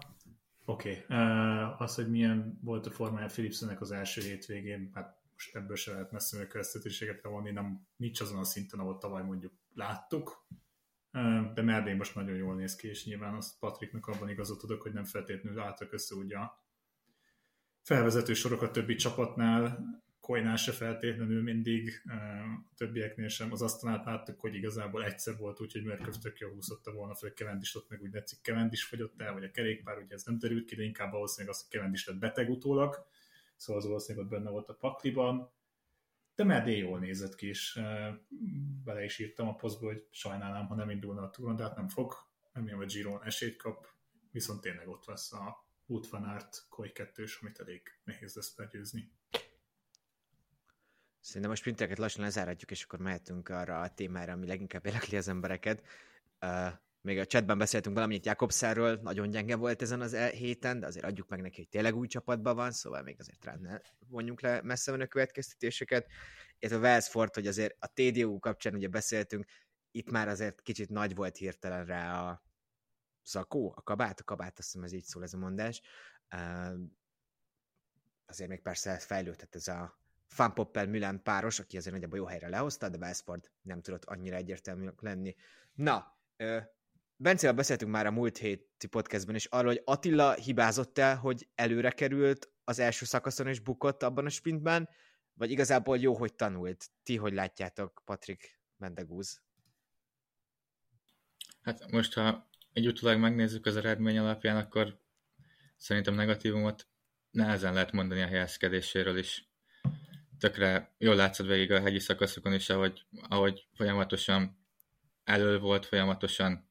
Oké, 0.65 1.03
okay. 1.03 1.17
uh, 1.17 1.81
az, 1.81 1.95
hogy 1.95 2.09
milyen 2.09 2.59
volt 2.61 2.85
a 2.85 2.91
formája 2.91 3.27
Philipsennek 3.27 3.81
az 3.81 3.91
első 3.91 4.21
hétvégén, 4.21 4.91
hát 4.93 5.21
most 5.33 5.55
ebből 5.55 5.75
se 5.75 5.91
lehet 5.91 6.11
messze 6.11 6.37
következtetéseket 6.37 7.23
levonni, 7.23 7.51
nem 7.51 7.87
nincs 7.95 8.21
azon 8.21 8.39
a 8.39 8.43
szinten, 8.43 8.79
ahol 8.79 8.97
tavaly 8.97 9.23
mondjuk 9.23 9.53
láttuk, 9.73 10.47
de 11.53 11.61
Merdén 11.61 11.95
most 11.95 12.15
nagyon 12.15 12.35
jól 12.35 12.55
néz 12.55 12.75
ki, 12.75 12.87
és 12.87 13.05
nyilván 13.05 13.33
azt 13.33 13.59
Patriknak 13.59 14.07
abban 14.07 14.29
igazat 14.29 14.59
tudok, 14.59 14.81
hogy 14.81 14.93
nem 14.93 15.03
feltétlenül 15.03 15.59
álltak 15.59 15.93
össze 15.93 16.15
ugye 16.15 16.37
a 16.37 16.63
felvezető 17.81 18.33
sorok 18.33 18.61
a 18.61 18.71
többi 18.71 18.95
csapatnál, 18.95 19.79
Koinál 20.19 20.55
se 20.55 20.71
feltétlenül 20.71 21.41
mindig, 21.41 22.01
a 22.06 22.73
többieknél 22.75 23.27
sem. 23.27 23.51
Az 23.51 23.61
asztalát 23.61 24.06
láttuk, 24.06 24.39
hogy 24.39 24.56
igazából 24.56 25.03
egyszer 25.06 25.37
volt 25.37 25.61
úgy, 25.61 25.71
hogy 25.71 25.83
Mörköv 25.83 26.13
tök 26.13 26.39
jól 26.39 26.51
húszotta 26.51 26.92
volna 26.92 27.15
fel, 27.15 27.33
Kevendis 27.33 27.75
ott 27.75 27.89
meg 27.89 28.01
úgy 28.01 28.09
tetszik, 28.09 28.42
Kevendis 28.42 28.83
fogyott 28.83 29.21
el, 29.21 29.33
vagy 29.33 29.44
a 29.44 29.51
kerékpár, 29.51 29.97
ugye 29.97 30.13
ez 30.13 30.23
nem 30.23 30.39
terült 30.39 30.65
ki, 30.65 30.75
de 30.75 30.83
inkább 30.83 31.11
valószínűleg 31.11 31.56
az, 31.56 31.61
hogy 31.61 31.71
Kevendis 31.71 32.07
lett 32.07 32.18
beteg 32.18 32.49
utólag, 32.49 33.07
szóval 33.56 33.81
az 33.81 33.87
valószínűleg 33.87 34.25
ott 34.25 34.31
benne 34.31 34.49
volt 34.49 34.69
a 34.69 34.73
pakliban 34.73 35.51
de 36.37 36.44
Merdé 36.44 36.77
jól 36.77 36.99
nézett 36.99 37.35
ki, 37.35 37.47
és 37.47 37.79
bele 38.83 39.03
is 39.03 39.19
írtam 39.19 39.47
a 39.47 39.56
posztba, 39.56 39.85
hogy 39.85 40.07
sajnálom, 40.11 40.67
ha 40.67 40.75
nem 40.75 40.89
indulna 40.89 41.21
a 41.21 41.29
túron, 41.29 41.56
de 41.56 41.63
hát 41.63 41.75
nem 41.75 41.87
fog, 41.87 42.13
remélem, 42.51 42.77
hogy 42.77 42.91
Giron 42.91 43.23
esélyt 43.23 43.57
kap, 43.57 43.87
viszont 44.31 44.61
tényleg 44.61 44.87
ott 44.87 45.06
lesz 45.06 45.33
a 45.33 45.65
útfanárt 45.85 46.65
Koi 46.69 46.91
2 46.91 47.25
amit 47.41 47.59
elég 47.59 47.81
nehéz 48.03 48.35
lesz 48.35 48.56
begyőzni. 48.56 49.11
Szerintem 51.19 51.51
a 51.51 51.56
sprinteket 51.56 51.97
lassan 51.97 52.23
lezáratjuk, 52.23 52.71
és 52.71 52.83
akkor 52.83 52.99
mehetünk 52.99 53.49
arra 53.49 53.81
a 53.81 53.94
témára, 53.94 54.31
ami 54.31 54.47
leginkább 54.47 54.85
érdekli 54.85 55.17
az 55.17 55.27
embereket. 55.27 55.83
Uh, 56.41 56.71
még 57.07 57.18
a 57.18 57.26
chatben 57.26 57.57
beszéltünk 57.57 57.95
valamennyit 57.95 58.26
Jakobszáról, 58.26 58.99
nagyon 59.02 59.30
gyenge 59.30 59.56
volt 59.56 59.81
ezen 59.81 60.02
az 60.02 60.14
e- 60.14 60.30
héten, 60.30 60.80
de 60.80 60.85
azért 60.85 61.06
adjuk 61.06 61.28
meg 61.28 61.42
neki, 61.42 61.56
hogy 61.56 61.69
tényleg 61.69 61.95
új 61.95 62.07
csapatban 62.07 62.56
van, 62.56 62.71
szóval 62.71 63.02
még 63.02 63.16
azért 63.19 63.45
rá 63.45 63.56
ne 63.56 63.80
vonjunk 64.07 64.42
le 64.42 64.61
messze 64.61 64.94
a 64.94 65.07
következtetéseket. 65.07 66.07
Ez 66.59 66.71
a 66.71 66.80
Wellsford, 66.80 67.33
hogy 67.33 67.47
azért 67.47 67.76
a 67.80 67.87
TDU 67.94 68.40
kapcsán 68.40 68.76
ugye 68.76 68.87
beszéltünk, 68.87 69.45
itt 69.92 70.09
már 70.11 70.28
azért 70.28 70.61
kicsit 70.61 70.90
nagy 70.90 71.16
volt 71.16 71.37
hirtelen 71.37 71.85
rá 71.85 72.21
a 72.21 72.44
zakó, 73.26 73.73
a 73.76 73.81
kabát, 73.81 74.19
a 74.19 74.23
kabát, 74.23 74.59
azt 74.59 74.71
hiszem 74.71 74.83
ez 74.83 74.92
így 74.92 75.04
szól 75.04 75.23
ez 75.23 75.33
a 75.33 75.37
mondás. 75.37 75.81
Azért 78.26 78.49
még 78.49 78.61
persze 78.61 78.97
fejlődhet 78.97 79.56
ez 79.56 79.68
a 79.68 79.99
Fan 80.28 80.54
Poppel 80.54 80.87
Mülen 80.87 81.23
páros, 81.23 81.59
aki 81.59 81.78
azért 81.78 81.94
nagyjából 81.94 82.18
jó 82.18 82.26
helyre 82.26 82.49
lehozta, 82.49 82.90
de 82.90 82.97
Wellsford 82.97 83.52
nem 83.61 83.81
tudott 83.81 84.06
annyira 84.06 84.35
egyértelmű 84.35 84.90
lenni. 84.99 85.35
Na, 85.73 86.18
Bencével 87.19 87.56
beszéltünk 87.56 87.92
már 87.92 88.06
a 88.06 88.12
múlt 88.12 88.38
héti 88.38 88.88
podcastben 88.88 89.36
is 89.36 89.45
arról, 89.45 89.71
hogy 89.71 89.81
Attila 89.86 90.33
hibázott 90.33 90.97
el, 90.97 91.16
hogy 91.16 91.47
előre 91.56 91.92
került 91.92 92.52
az 92.64 92.80
első 92.80 93.06
szakaszon 93.06 93.47
és 93.47 93.59
bukott 93.59 94.04
abban 94.04 94.26
a 94.26 94.30
sprintben, 94.30 94.90
vagy 95.33 95.52
igazából 95.52 95.97
jó, 95.97 96.16
hogy 96.16 96.33
tanult? 96.33 96.90
Ti 97.04 97.16
hogy 97.16 97.33
látjátok, 97.33 98.02
Patrik 98.06 98.59
Mendegúz? 98.78 99.42
Hát 101.62 101.92
most, 101.92 102.14
ha 102.14 102.50
egy 102.74 102.88
utólag 102.88 103.19
megnézzük 103.19 103.66
az 103.66 103.76
eredmény 103.76 104.18
alapján, 104.18 104.57
akkor 104.57 105.00
szerintem 105.78 106.14
negatívumot 106.14 106.88
nehezen 107.31 107.74
lehet 107.74 107.92
mondani 107.92 108.21
a 108.21 108.28
helyezkedéséről 108.28 109.18
is. 109.18 109.50
tökre 110.38 110.95
jól 110.97 111.16
látszott 111.16 111.47
végig 111.47 111.71
a 111.71 111.80
hegyi 111.80 112.00
szakaszokon 112.00 112.54
is, 112.54 112.69
ahogy, 112.69 113.06
ahogy 113.28 113.68
folyamatosan 113.74 114.66
elő 115.24 115.59
volt, 115.59 115.86
folyamatosan 115.86 116.69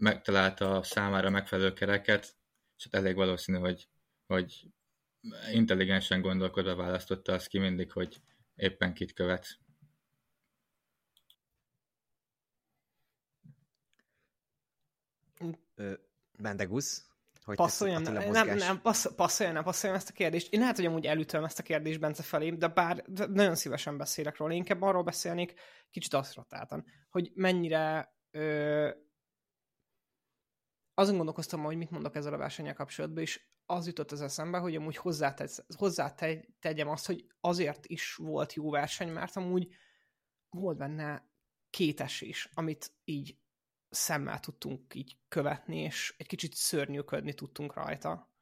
megtalálta 0.00 0.76
a 0.76 0.82
számára 0.82 1.30
megfelelő 1.30 1.72
kereket, 1.72 2.36
és 2.76 2.84
hát 2.90 3.02
elég 3.02 3.14
valószínű, 3.14 3.58
hogy, 3.58 3.88
hogy 4.26 4.66
intelligensen 5.52 6.20
gondolkodva 6.20 6.74
választotta 6.74 7.32
azt 7.32 7.48
ki 7.48 7.58
mindig, 7.58 7.92
hogy 7.92 8.20
éppen 8.54 8.94
kit 8.94 9.12
követ. 9.12 9.58
Bendegusz? 16.38 17.04
Hogy 17.44 17.56
passzoljon, 17.56 18.02
nem, 18.02 18.30
nem, 18.30 18.56
nem, 18.56 18.80
passz, 18.80 19.14
passzoljon, 19.14 19.54
nem 19.54 19.64
passzoljon 19.64 19.98
ezt 19.98 20.08
a 20.08 20.12
kérdést. 20.12 20.52
Én 20.52 20.60
lehet, 20.60 20.76
hogy 20.76 20.86
amúgy 20.86 21.06
elütöm 21.06 21.44
ezt 21.44 21.58
a 21.58 21.62
kérdést 21.62 22.00
Bence 22.00 22.22
felé, 22.22 22.50
de 22.50 22.68
bár 22.68 23.04
de 23.06 23.26
nagyon 23.26 23.54
szívesen 23.54 23.96
beszélek 23.96 24.36
róla. 24.36 24.52
Én 24.52 24.58
inkább 24.58 24.82
arról 24.82 25.02
beszélnék, 25.02 25.54
kicsit 25.90 26.14
asztratáltan, 26.14 26.84
hogy 27.08 27.30
mennyire 27.34 28.14
ö, 28.30 28.90
azon 31.00 31.16
gondolkoztam, 31.16 31.62
hogy 31.62 31.76
mit 31.76 31.90
mondok 31.90 32.14
ezzel 32.14 32.32
a 32.32 32.36
versenyel 32.36 32.74
kapcsolatban, 32.74 33.22
és 33.22 33.40
az 33.66 33.86
jutott 33.86 34.12
az 34.12 34.20
eszembe, 34.20 34.58
hogy 34.58 34.76
amúgy 34.76 34.96
hozzátegyem 35.76 36.88
azt, 36.88 37.06
hogy 37.06 37.26
azért 37.40 37.86
is 37.86 38.14
volt 38.14 38.52
jó 38.52 38.70
verseny, 38.70 39.12
mert 39.12 39.36
amúgy 39.36 39.74
volt 40.50 40.76
benne 40.76 41.28
két 41.70 42.00
esés, 42.00 42.48
amit 42.54 42.92
így 43.04 43.38
szemmel 43.90 44.40
tudtunk 44.40 44.94
így 44.94 45.18
követni, 45.28 45.78
és 45.78 46.14
egy 46.18 46.26
kicsit 46.26 46.54
szörnyűködni 46.54 47.34
tudtunk 47.34 47.74
rajta. 47.74 48.32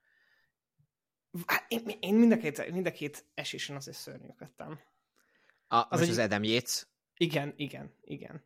Hát 1.47 1.65
én, 1.69 1.97
én 2.01 2.15
mind, 2.15 2.33
a 2.33 2.37
két, 2.37 2.71
mind 2.71 2.87
a 2.87 2.93
két 2.93 3.25
esésen 3.35 3.77
azért 3.77 3.97
szörnyűködtem. 3.97 4.81
A, 5.67 5.87
az, 5.89 6.01
egy... 6.01 6.09
az 6.09 6.19
Adam 6.19 6.43
Yates? 6.43 6.87
Igen, 7.17 7.55
igen, 7.57 7.95
igen. 8.01 8.45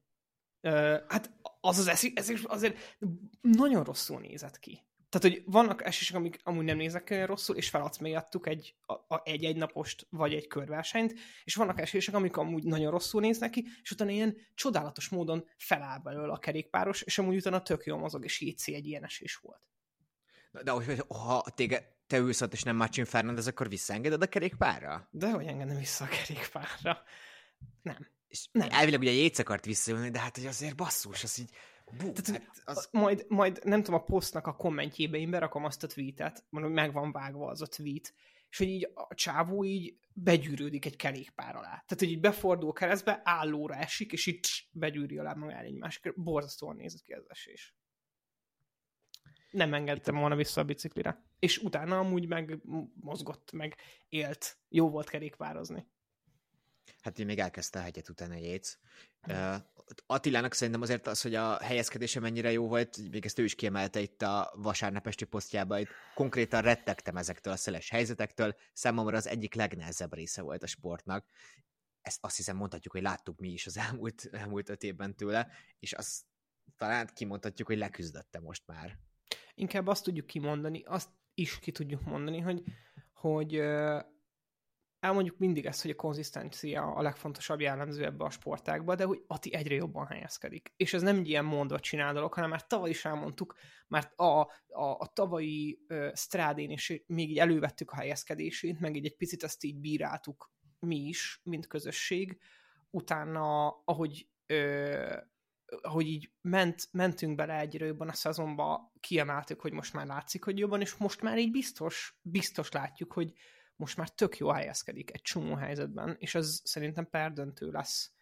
Uh, 0.61 1.01
hát 1.09 1.31
az 1.65 1.79
az 1.79 1.89
eszés, 1.89 2.13
eszés 2.15 2.43
azért 2.43 2.97
nagyon 3.41 3.85
rosszul 3.85 4.21
nézett 4.21 4.59
ki. 4.59 4.83
Tehát, 5.09 5.37
hogy 5.37 5.43
vannak 5.47 5.85
esések, 5.85 6.17
amik 6.17 6.41
amúgy 6.43 6.65
nem 6.65 6.77
néznek 6.77 7.09
olyan 7.11 7.27
rosszul, 7.27 7.57
és 7.57 7.69
feladsz 7.69 7.99
miattuk 7.99 8.47
egy, 8.47 8.75
a, 9.09 9.21
egy 9.25 9.45
egynapost, 9.45 10.07
vagy 10.11 10.35
egy 10.35 10.47
körversenyt, 10.47 11.15
és 11.45 11.55
vannak 11.55 11.81
esések, 11.81 12.15
amik 12.15 12.37
amúgy 12.37 12.65
nagyon 12.65 12.91
rosszul 12.91 13.21
néznek 13.21 13.51
ki, 13.51 13.67
és 13.83 13.91
utána 13.91 14.11
ilyen 14.11 14.37
csodálatos 14.55 15.09
módon 15.09 15.49
feláll 15.57 15.99
belőle 15.99 16.33
a 16.33 16.39
kerékpáros, 16.39 17.03
és 17.03 17.19
amúgy 17.19 17.37
utána 17.37 17.63
tök 17.63 17.85
jó 17.85 17.97
mozog, 17.97 18.25
és 18.25 18.41
JC 18.41 18.69
egy 18.69 18.87
ilyen 18.87 19.05
esés 19.05 19.37
volt. 19.37 19.61
De 20.63 20.71
hogy, 20.71 21.03
ha 21.09 21.45
téged, 21.55 21.85
te 22.07 22.17
ülsz 22.17 22.41
ott, 22.41 22.53
és 22.53 22.63
nem 22.63 22.77
Marcin 22.77 23.05
Fernández, 23.05 23.47
akkor 23.47 23.69
visszaengeded 23.69 24.23
a 24.23 24.27
kerékpárra? 24.27 25.09
De 25.11 25.31
hogy 25.31 25.47
engedem 25.47 25.77
vissza 25.77 26.05
a 26.05 26.09
kerékpárra? 26.09 27.03
Nem. 27.83 28.07
És 28.33 28.49
nem. 28.53 28.69
elvileg 28.71 29.01
ugye 29.01 29.11
Jéz 29.11 29.39
akart 29.39 29.65
visszaülni, 29.65 30.11
de 30.11 30.19
hát 30.19 30.37
hogy 30.37 30.47
azért 30.47 30.77
basszus, 30.77 31.23
az 31.23 31.39
így 31.39 31.51
Bú, 31.99 32.13
Tehát, 32.13 32.43
hát 32.43 32.77
az... 32.77 32.89
majd, 32.93 33.25
majd 33.29 33.61
nem 33.65 33.83
tudom, 33.83 34.01
a 34.01 34.05
posztnak 34.05 34.47
a 34.47 34.57
kommentjébe 34.57 35.19
én 35.19 35.31
berakom 35.31 35.65
azt 35.65 35.83
a 35.83 35.87
tweetet, 35.87 36.45
mondom, 36.49 36.73
meg 36.73 36.93
van 36.93 37.13
vágva 37.13 37.47
az 37.47 37.63
a 37.63 37.67
tweet, 37.67 38.15
és 38.51 38.59
hogy 38.59 38.69
így 38.69 38.91
a 38.95 39.15
csávó 39.15 39.65
így 39.65 39.99
begyűrődik 40.13 40.85
egy 40.85 40.97
kerékpár 40.97 41.57
alá. 41.57 41.69
Tehát, 41.69 41.97
hogy 41.99 42.11
így 42.11 42.21
befordul 42.21 42.73
keresztbe, 42.73 43.21
állóra 43.25 43.75
esik, 43.75 44.13
és 44.13 44.27
így 44.27 44.69
begyűri 44.71 45.19
alá 45.19 45.35
magát 45.35 45.65
egy 45.65 45.75
másik. 45.75 46.13
Borzasztóan 46.17 46.77
nézett 46.77 47.03
ki 47.03 47.13
az 47.13 47.25
esés. 47.29 47.75
Nem 49.51 49.75
engedtem 49.75 50.15
volna 50.15 50.37
vissza 50.37 50.61
a 50.61 50.65
biciklire. 50.65 51.25
És 51.39 51.59
utána 51.59 51.99
amúgy 51.99 52.27
meg 52.27 52.59
mozgott, 52.95 53.53
meg 53.53 53.77
élt. 54.09 54.57
Jó 54.69 54.91
volt 54.91 55.09
kerékpározni. 55.09 55.87
Hát 57.01 57.19
én 57.19 57.27
még 57.27 57.39
elkezdte 57.39 57.79
a 57.79 57.83
hegyet 57.83 58.09
utána 58.09 58.35
Jéz. 58.35 58.79
Uh, 59.29 59.55
Attilának 60.07 60.55
szerintem 60.55 60.83
azért 60.83 61.07
az, 61.07 61.23
hogy 61.23 61.35
a 61.35 61.63
helyezkedése 61.63 62.21
mennyire 62.21 62.53
jó 62.53 62.69
volt, 62.69 63.11
még 63.11 63.25
ezt 63.25 63.39
ő 63.39 63.45
is 63.45 63.55
kiemelte 63.55 64.01
itt 64.01 64.23
a 64.23 64.53
vasárnapesti 64.57 65.25
posztjában, 65.25 65.79
itt 65.79 65.89
konkrétan 66.15 66.63
rettegtem 66.63 67.17
ezektől 67.17 67.53
a 67.53 67.57
szeles 67.57 67.91
helyzetektől, 67.91 68.57
számomra 68.73 69.17
az 69.17 69.27
egyik 69.27 69.55
legnehezebb 69.55 70.15
része 70.15 70.43
volt 70.43 70.63
a 70.63 70.67
sportnak. 70.67 71.27
Ezt 72.01 72.19
azt 72.25 72.37
hiszem 72.37 72.57
mondhatjuk, 72.57 72.93
hogy 72.93 73.03
láttuk 73.03 73.39
mi 73.39 73.49
is 73.49 73.67
az 73.67 73.77
elmúlt, 73.77 74.29
elmúlt 74.33 74.69
öt 74.69 74.83
évben 74.83 75.17
tőle, 75.17 75.49
és 75.79 75.93
azt 75.93 76.23
talán 76.77 77.11
kimondhatjuk, 77.15 77.69
hogy 77.69 77.79
leküzdötte 77.79 78.41
most 78.41 78.67
már. 78.67 78.99
Inkább 79.55 79.87
azt 79.87 80.05
tudjuk 80.05 80.27
kimondani, 80.27 80.83
azt 80.83 81.11
is 81.35 81.59
ki 81.59 81.73
tudjuk 81.73 82.03
mondani, 82.03 82.41
hogy, 82.41 82.63
hogy 83.13 83.61
elmondjuk 85.03 85.39
mindig 85.39 85.67
ezt, 85.67 85.83
hogy 85.83 85.91
a 85.91 85.95
konzisztencia 85.95 86.83
a 86.83 87.03
legfontosabb 87.03 87.61
jellemző 87.61 88.05
ebbe 88.05 88.25
a 88.25 88.31
sportákba, 88.31 88.95
de 88.95 89.05
hogy 89.05 89.23
Ati 89.27 89.55
egyre 89.55 89.75
jobban 89.75 90.07
helyezkedik. 90.07 90.73
És 90.77 90.95
ez 90.95 91.03
nem 91.03 91.17
egy 91.17 91.29
ilyen 91.29 91.45
mondva 91.45 91.81
csinál 91.81 92.13
dolog, 92.13 92.35
hanem 92.35 92.51
már 92.51 92.67
tavaly 92.67 92.91
is 92.91 93.05
elmondtuk, 93.05 93.55
mert 93.89 94.13
a, 94.19 94.41
a, 94.69 94.85
a 94.99 95.11
tavalyi 95.13 95.79
uh, 95.89 96.15
strádén 96.15 96.71
is 96.71 97.03
még 97.07 97.31
így 97.31 97.39
elővettük 97.39 97.91
a 97.91 97.97
helyezkedését, 97.97 98.81
meg 98.81 98.97
így 98.97 99.05
egy 99.05 99.17
picit 99.17 99.43
ezt 99.43 99.65
így 99.65 99.81
bíráltuk 99.81 100.51
mi 100.79 100.97
is, 100.97 101.41
mint 101.43 101.67
közösség. 101.67 102.39
Utána, 102.91 103.69
ahogy 103.85 104.29
uh, 104.49 105.17
ahogy 105.81 106.07
így 106.07 106.31
ment, 106.41 106.89
mentünk 106.93 107.35
bele 107.35 107.59
egyre 107.59 107.87
jobban 107.87 108.09
a 108.09 108.13
szezonba, 108.13 108.93
kiemeltük, 109.01 109.61
hogy 109.61 109.73
most 109.73 109.93
már 109.93 110.07
látszik, 110.07 110.45
hogy 110.45 110.59
jobban, 110.59 110.81
és 110.81 110.97
most 110.97 111.23
már 111.23 111.39
így 111.39 111.51
biztos, 111.51 112.19
biztos 112.23 112.71
látjuk, 112.71 113.13
hogy, 113.13 113.33
most 113.77 113.97
már 113.97 114.09
tök 114.09 114.37
jó 114.37 114.51
helyezkedik 114.51 115.15
egy 115.15 115.23
csomó 115.23 115.55
helyzetben, 115.55 116.17
és 116.19 116.35
ez 116.35 116.61
szerintem 116.65 117.09
perdöntő 117.11 117.71
lesz 117.71 118.13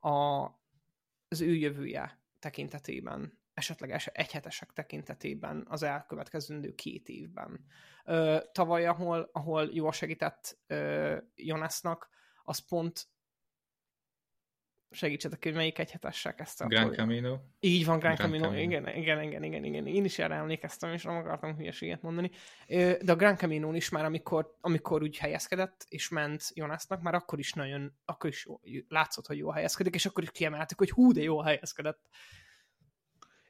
a, 0.00 0.44
az 1.28 1.40
ő 1.40 1.54
jövője 1.54 2.20
tekintetében, 2.38 3.38
esetleg 3.54 4.00
egyhetesek 4.12 4.72
tekintetében 4.72 5.66
az 5.68 5.82
elkövetkezendő 5.82 6.74
két 6.74 7.08
évben. 7.08 7.64
Ö, 8.04 8.38
tavaly, 8.52 8.86
ahol, 8.86 9.28
ahol 9.32 9.68
jól 9.72 9.92
segített 9.92 10.58
ö, 10.66 11.16
Jonasnak, 11.34 12.08
az 12.42 12.58
pont 12.58 13.08
segítsetek, 14.94 15.42
hogy 15.42 15.54
melyik 15.54 15.78
egyhetessel 15.78 16.34
kezdte. 16.34 16.64
Grand 16.64 16.94
Camino. 16.94 17.38
Így 17.60 17.84
van, 17.84 17.98
Grand, 17.98 18.16
Grand 18.16 18.32
Camino. 18.32 18.50
Camino. 18.50 18.72
Igen, 18.72 18.96
igen, 18.96 19.22
igen, 19.22 19.42
igen, 19.42 19.64
igen. 19.64 19.86
Én 19.86 20.04
is 20.04 20.18
erre 20.18 20.34
emlékeztem, 20.34 20.92
és 20.92 21.02
nem 21.02 21.16
akartam 21.16 21.56
hülyeséget 21.56 22.02
mondani. 22.02 22.30
De 23.00 23.12
a 23.12 23.16
Grand 23.16 23.38
camino 23.38 23.74
is 23.74 23.88
már, 23.88 24.04
amikor, 24.04 24.56
amikor 24.60 25.02
úgy 25.02 25.18
helyezkedett, 25.18 25.86
és 25.88 26.08
ment 26.08 26.50
Jonasnak, 26.54 27.02
már 27.02 27.14
akkor 27.14 27.38
is 27.38 27.52
nagyon, 27.52 27.96
akkor 28.04 28.30
is 28.30 28.46
jó, 28.46 28.60
látszott, 28.88 29.26
hogy 29.26 29.38
jól 29.38 29.52
helyezkedik, 29.52 29.94
és 29.94 30.06
akkor 30.06 30.22
is 30.22 30.30
kiemeltük, 30.30 30.78
hogy 30.78 30.90
hú, 30.90 31.12
de 31.12 31.22
jól 31.22 31.44
helyezkedett. 31.44 32.08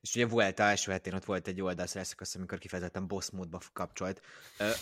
És 0.01 0.15
ugye 0.15 0.27
volt 0.27 0.61
első 0.61 0.93
hetén 0.93 1.15
ott 1.15 1.25
volt 1.25 1.49
egy 1.49 1.61
oldalszeszakasz, 1.61 2.35
amikor 2.35 2.59
kifejezetten 2.59 3.07
boss 3.07 3.31
módba 3.31 3.61
kapcsolt. 3.73 4.21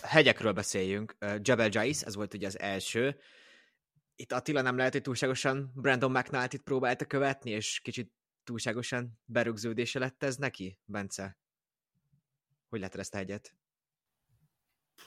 Hegyekről 0.02 0.52
beszéljünk. 0.52 1.16
Jebel 1.42 1.68
Jais, 1.70 2.02
ez 2.02 2.14
volt 2.14 2.34
ugye 2.34 2.46
az 2.46 2.58
első, 2.58 3.18
itt 4.16 4.32
Attila 4.32 4.60
nem 4.60 4.76
lehet, 4.76 4.92
hogy 4.92 5.02
túlságosan 5.02 5.72
Brandon 5.74 6.10
McNulty-t 6.10 6.62
próbálta 6.62 7.04
követni, 7.04 7.50
és 7.50 7.80
kicsit 7.80 8.12
túlságosan 8.44 9.20
berögződése 9.24 9.98
lett 9.98 10.22
ez 10.22 10.36
neki, 10.36 10.78
Bence? 10.84 11.38
Hogy 12.68 12.80
lett 12.80 12.94
ezt 12.94 13.14
a 13.14 13.16
hegyet? 13.16 13.56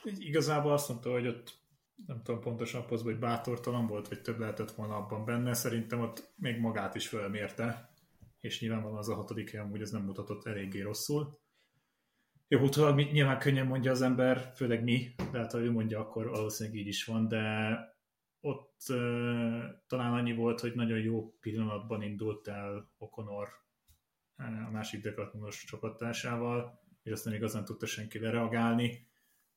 Igazából 0.03 0.71
azt 0.71 0.89
mondta, 0.89 1.11
hogy 1.11 1.27
ott 1.27 1.63
nem 2.05 2.23
tudom 2.23 2.41
pontosan 2.41 2.85
pozba, 2.85 3.09
hogy 3.09 3.19
bátortalan 3.19 3.87
volt, 3.87 4.07
vagy 4.07 4.21
több 4.21 4.39
lehetett 4.39 4.71
volna 4.71 4.95
abban 4.95 5.25
benne. 5.25 5.53
Szerintem 5.53 5.99
ott 5.99 6.33
még 6.35 6.59
magát 6.59 6.95
is 6.95 7.07
felmérte, 7.07 7.93
és 8.39 8.59
nyilvánvalóan 8.59 8.99
az 8.99 9.09
a 9.09 9.15
hatodik 9.15 9.51
hely 9.51 9.59
amúgy 9.59 9.81
ez 9.81 9.91
nem 9.91 10.03
mutatott 10.03 10.45
eléggé 10.45 10.81
rosszul. 10.81 11.39
Jó, 12.47 12.59
utólag 12.59 13.11
nyilván 13.11 13.39
könnyen 13.39 13.67
mondja 13.67 13.91
az 13.91 14.01
ember, 14.01 14.51
főleg 14.55 14.83
mi, 14.83 15.15
de 15.31 15.37
hát 15.37 15.53
ő 15.53 15.71
mondja, 15.71 15.99
akkor 15.99 16.29
valószínűleg 16.29 16.79
így 16.79 16.87
is 16.87 17.05
van, 17.05 17.27
de 17.27 17.77
ott 18.45 18.83
talán 19.87 20.13
annyi 20.13 20.33
volt, 20.33 20.59
hogy 20.59 20.75
nagyon 20.75 20.99
jó 20.99 21.37
pillanatban 21.39 22.01
indult 22.01 22.47
el 22.47 22.91
Okonor 22.97 23.49
a 24.35 24.69
másik 24.71 25.01
dekatmonos 25.01 25.63
csapattársával, 25.63 26.83
és 27.03 27.11
azt 27.11 27.25
nem 27.25 27.33
igazán 27.33 27.65
tudta 27.65 27.85
senki 27.85 28.17
reagálni. 28.17 29.07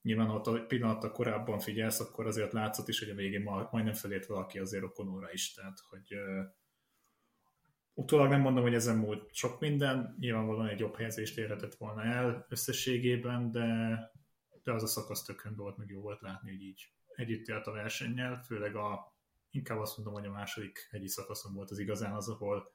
Nyilván, 0.02 0.26
ha 0.26 0.34
a 0.34 0.66
pillanattal 0.66 1.12
korábban 1.12 1.58
figyelsz, 1.58 2.00
akkor 2.00 2.26
azért 2.26 2.52
látszott 2.52 2.88
is, 2.88 2.98
hogy 2.98 3.10
a 3.10 3.14
végén 3.14 3.42
majdnem 3.70 3.92
felért 3.92 4.26
valaki 4.26 4.58
azért 4.58 4.84
Okonorra 4.84 5.32
is, 5.32 5.52
tehát 5.52 5.78
hogy 5.88 6.14
uh, 6.14 6.44
utólag 7.94 8.28
nem 8.28 8.40
mondom, 8.40 8.62
hogy 8.62 8.74
ezen 8.74 8.96
múlt 8.96 9.34
sok 9.34 9.60
minden, 9.60 10.16
nyilvánvalóan 10.18 10.68
egy 10.68 10.78
jobb 10.78 10.96
helyezést 10.96 11.38
érhetett 11.38 11.74
volna 11.74 12.02
el 12.02 12.46
összességében, 12.48 13.50
de, 13.50 13.98
de 14.62 14.72
az 14.72 14.82
a 14.82 14.86
szakasz 14.86 15.22
tök 15.22 15.52
volt, 15.56 15.76
meg 15.76 15.88
jó 15.88 16.00
volt 16.00 16.20
látni, 16.20 16.50
hogy 16.50 16.62
így 16.62 16.92
együtt 17.18 17.46
élt 17.46 17.66
a 17.66 17.72
versennyel, 17.72 18.42
főleg 18.42 18.76
a, 18.76 19.16
inkább 19.50 19.78
azt 19.78 19.96
mondom, 19.96 20.14
hogy 20.14 20.26
a 20.26 20.30
második 20.30 20.88
hegyi 20.90 21.08
szakaszon 21.08 21.54
volt 21.54 21.70
az 21.70 21.78
igazán 21.78 22.12
az, 22.12 22.28
ahol 22.28 22.72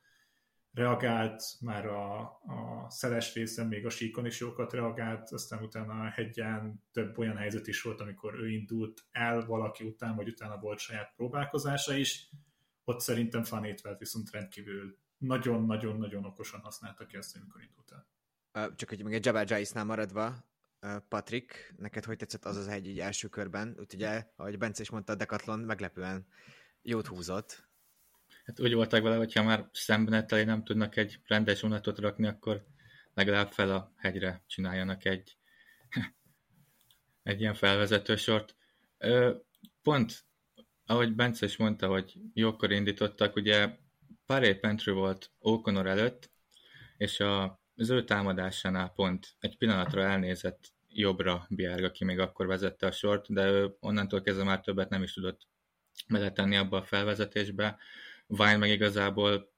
reagált, 0.74 1.44
már 1.62 1.86
a, 1.86 2.20
a 2.22 2.86
szeles 2.90 3.34
részen 3.34 3.68
még 3.68 3.86
a 3.86 3.90
síkon 3.90 4.26
is 4.26 4.40
jókat 4.40 4.74
reagált, 4.74 5.32
aztán 5.32 5.64
utána 5.64 5.94
a 5.94 6.10
hegyen 6.10 6.84
több 6.92 7.18
olyan 7.18 7.38
helyzet 7.38 7.68
is 7.68 7.82
volt, 7.82 8.02
amikor 8.02 8.34
ő 8.40 8.50
indult 8.50 9.06
el 9.12 9.46
valaki 9.46 9.84
után, 9.84 10.16
vagy 10.16 10.28
utána 10.28 10.58
volt 10.60 10.80
saját 10.80 11.14
próbálkozása 11.16 11.94
is. 11.94 12.30
Ott 12.84 13.00
szerintem 13.00 13.44
Fanétvelt 13.44 14.00
viszont 14.00 14.32
rendkívül 14.32 14.98
nagyon-nagyon-nagyon 15.18 16.26
okosan 16.26 16.60
használta 16.60 17.06
ki 17.06 17.18
ezt, 17.18 17.36
amikor 17.36 17.62
indult 17.62 17.92
el. 17.92 18.76
Csak 18.76 18.90
hogy 18.90 19.04
még 19.04 19.14
egy 19.14 19.26
Jabal 19.26 19.46
Jaisnál 19.48 19.86
maradva, 19.86 20.36
Patrik, 21.10 21.74
neked 21.78 22.06
hogy 22.06 22.18
tetszett 22.18 22.46
az 22.46 22.58
az 22.58 22.68
egy 22.68 22.88
így 22.88 23.00
első 23.00 23.28
körben? 23.28 23.78
Ugye, 23.94 24.26
ahogy 24.36 24.58
Bence 24.58 24.82
is 24.82 24.90
mondta, 24.90 25.14
a 25.14 25.16
Decathlon 25.16 25.60
meglepően 25.60 26.28
jót 26.82 27.08
húzott. 27.08 27.68
Hát 28.46 28.60
úgy 28.60 28.74
voltak 28.74 29.04
vele, 29.04 29.16
hogyha 29.16 29.44
már 29.44 29.70
szemben 29.72 30.26
nem 30.46 30.64
tudnak 30.64 30.96
egy 30.96 31.20
rendes 31.28 31.62
vonatot 31.62 32.00
rakni, 32.00 32.28
akkor 32.28 32.66
legalább 33.14 33.52
fel 33.52 33.72
a 33.72 33.94
hegyre 33.98 34.44
csináljanak 34.48 35.06
egy, 35.06 35.38
egy 37.24 37.42
ilyen 37.42 37.54
felvezető 37.54 38.16
sort. 38.16 38.56
Pont, 39.82 40.26
ahogy 40.86 41.16
Bence 41.16 41.46
is 41.46 41.58
mondta, 41.58 41.88
hogy 41.88 42.18
jókor 42.34 42.72
indítottak, 42.72 43.36
ugye 43.36 43.78
pár 44.26 44.60
Pentry 44.60 44.92
volt 44.92 45.32
O'Connor 45.42 45.86
előtt, 45.86 46.32
és 46.98 47.20
a, 47.20 47.63
az 47.84 47.90
ő 47.90 48.04
támadásánál 48.04 48.90
pont 48.90 49.36
egy 49.40 49.58
pillanatra 49.58 50.02
elnézett 50.02 50.74
jobbra 50.88 51.46
Biárg, 51.50 51.84
aki 51.84 52.04
még 52.04 52.20
akkor 52.20 52.46
vezette 52.46 52.86
a 52.88 52.92
sort, 52.92 53.34
de 53.34 53.46
ő 53.46 53.76
onnantól 53.80 54.22
kezdve 54.22 54.44
már 54.44 54.62
többet 54.62 54.90
nem 54.90 55.04
is 55.04 55.14
tudott 55.14 55.48
beletenni 56.08 56.56
abba 56.56 56.78
a 56.78 56.84
felvezetésbe. 56.84 57.78
Vine 58.28 58.58
meg 58.58 58.70
igazából 58.70 59.54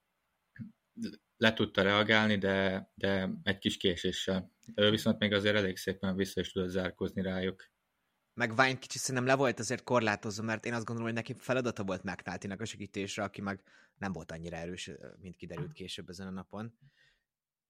le 1.38 1.54
tudta 1.54 1.82
reagálni, 1.82 2.38
de, 2.38 2.90
de 2.96 3.30
egy 3.44 3.58
kis 3.58 3.78
késéssel. 3.78 4.52
Ő 4.76 4.90
viszont 4.90 5.20
még 5.20 5.34
azért 5.34 5.56
elég 5.56 5.78
szépen 5.78 6.16
vissza 6.16 6.40
is 6.40 6.52
tudott 6.52 6.70
zárkózni 6.70 7.22
rájuk. 7.22 7.70
Meg 8.34 8.56
Vine 8.56 8.78
kicsit 8.80 9.02
szerintem 9.02 9.26
le 9.26 9.36
volt 9.36 9.60
azért 9.60 9.84
korlátozva, 9.84 10.44
mert 10.44 10.66
én 10.66 10.74
azt 10.74 10.86
gondolom, 10.86 11.12
hogy 11.12 11.24
neki 11.24 11.36
feladata 11.38 11.84
volt 11.84 12.04
mcnulty 12.04 12.62
a 12.62 12.66
segítésre, 12.66 13.24
aki 13.24 13.42
meg 13.42 13.64
nem 13.98 14.12
volt 14.12 14.32
annyira 14.32 14.56
erős, 14.56 14.92
mint 15.22 15.36
kiderült 15.36 15.72
később 15.72 16.10
ezen 16.10 16.28
a 16.28 16.32
napon. 16.32 16.78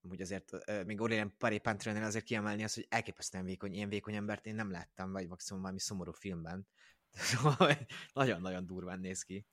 Úgy 0.09 0.21
azért 0.21 0.51
még 0.85 0.99
Aurélien 0.99 1.35
Paré 1.37 1.57
Pantrenél 1.57 2.03
azért 2.03 2.25
kiemelni 2.25 2.63
az, 2.63 2.73
hogy 2.73 2.85
elképesztően 2.89 3.45
vékony, 3.45 3.73
ilyen 3.73 3.89
vékony 3.89 4.15
embert 4.15 4.45
én 4.45 4.55
nem 4.55 4.71
láttam, 4.71 5.11
vagy 5.11 5.27
maximum 5.27 5.61
valami 5.61 5.79
szomorú 5.79 6.11
filmben. 6.11 6.67
Szóval 7.15 7.77
nagyon-nagyon 8.13 8.65
durván 8.65 8.99
néz 8.99 9.23
ki. 9.23 9.45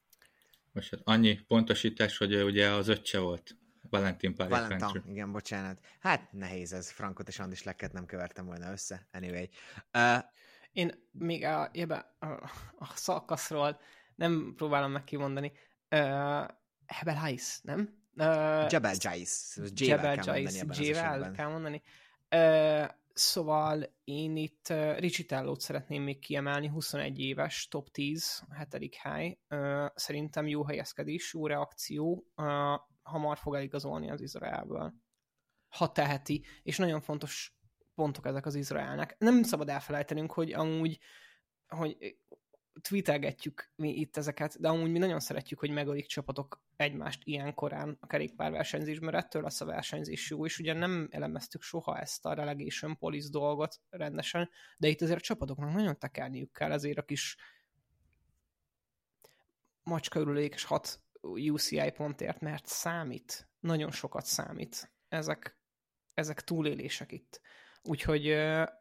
Most 0.73 0.90
hát 0.90 1.00
annyi 1.04 1.40
pontosítás, 1.40 2.16
hogy 2.16 2.42
ugye 2.42 2.68
az 2.71 2.88
öccse 2.88 3.18
volt. 3.18 3.56
Valentin 3.90 4.35
Paré 4.35 4.50
Valentin, 4.50 5.02
igen, 5.06 5.32
bocsánat. 5.32 5.80
Hát 6.00 6.32
nehéz 6.32 6.73
ez, 6.73 6.90
Frankot 6.90 7.28
és 7.28 7.38
Andis 7.38 7.62
Lekket 7.62 7.92
nem 7.92 8.06
kevertem 8.06 8.47
volna 8.47 8.73
össze. 8.73 9.09
Anyway. 9.12 9.49
Uh, 9.92 10.25
Én 10.73 11.09
még 11.11 11.44
a, 11.44 11.71
ebbe, 11.73 12.16
a, 12.18 12.26
a 12.78 12.87
szakaszról 12.94 13.80
nem 14.14 14.52
próbálom 14.56 14.90
meg 14.90 15.04
kimondani. 15.04 15.52
Uh, 15.90 16.47
Hebel 16.87 17.16
Heiss, 17.16 17.61
nem? 17.61 18.01
Uh, 18.16 18.66
Jebel 18.71 18.95
Jais. 18.99 19.59
Jebel 19.75 20.19
Jais, 20.25 20.62
J-vel 20.78 21.31
kell 21.31 21.49
mondani. 21.49 21.83
Uh, 22.31 22.87
Szóval 23.14 23.95
én 24.04 24.37
itt 24.37 24.66
uh, 24.71 24.99
Ricitello-t 24.99 25.61
szeretném 25.61 26.02
még 26.02 26.19
kiemelni, 26.19 26.69
21 26.69 27.19
éves, 27.19 27.69
top 27.69 27.90
10, 27.90 28.42
hetedik 28.50 28.95
hely. 28.95 29.38
Uh, 29.49 29.87
szerintem 29.95 30.47
jó 30.47 30.64
helyezkedés, 30.64 31.33
jó 31.35 31.47
reakció, 31.47 32.26
uh, 32.37 32.45
hamar 33.02 33.38
fog 33.38 33.54
eligazolni 33.54 34.11
az 34.11 34.21
Izraelből. 34.21 34.95
Ha 35.69 35.92
teheti, 35.92 36.45
és 36.62 36.76
nagyon 36.78 37.00
fontos 37.00 37.57
pontok 37.95 38.26
ezek 38.26 38.47
az 38.47 38.54
Izraelnek. 38.54 39.16
Nem 39.19 39.42
szabad 39.42 39.69
elfelejtenünk, 39.69 40.33
hogy 40.33 40.52
amúgy 40.52 40.99
hogy 41.69 42.16
tweetelgetjük 42.81 43.73
mi 43.76 43.91
itt 43.95 44.17
ezeket, 44.17 44.61
de 44.61 44.69
amúgy 44.69 44.91
mi 44.91 44.99
nagyon 44.99 45.21
szeretjük, 45.21 45.59
hogy 45.59 45.71
megölik 45.71 46.07
csapatok 46.07 46.62
egymást 46.76 47.21
ilyen 47.25 47.55
korán 47.55 47.97
a 48.00 48.07
kerékpárversenyzés, 48.07 48.99
mert 48.99 49.17
ettől 49.17 49.43
lesz 49.43 49.61
a 49.61 49.65
versenyzés 49.65 50.30
jó, 50.30 50.45
és 50.47 50.58
ugye 50.58 50.73
nem 50.73 51.08
elemeztük 51.11 51.63
soha 51.63 51.99
ezt 51.99 52.26
a 52.26 52.35
relegation 52.35 52.99
police 52.99 53.28
dolgot 53.30 53.80
rendesen, 53.91 54.50
de 54.78 54.89
itt 54.89 55.00
azért 55.00 55.19
a 55.19 55.23
csapatoknak 55.23 55.73
nagyon 55.73 55.99
tekerniük 55.99 56.52
kell, 56.52 56.73
ezért 56.73 56.99
a 56.99 57.04
kis 57.04 57.37
macskaörülékes 59.82 60.65
6 60.65 61.00
UCI 61.21 61.91
pontért, 61.91 62.41
mert 62.41 62.67
számít, 62.67 63.49
nagyon 63.61 63.91
sokat 63.91 64.25
számít. 64.25 64.93
Ezek, 65.08 65.58
ezek 66.15 66.41
túlélések 66.41 67.13
itt. 67.13 67.41
Úgyhogy, 67.82 68.34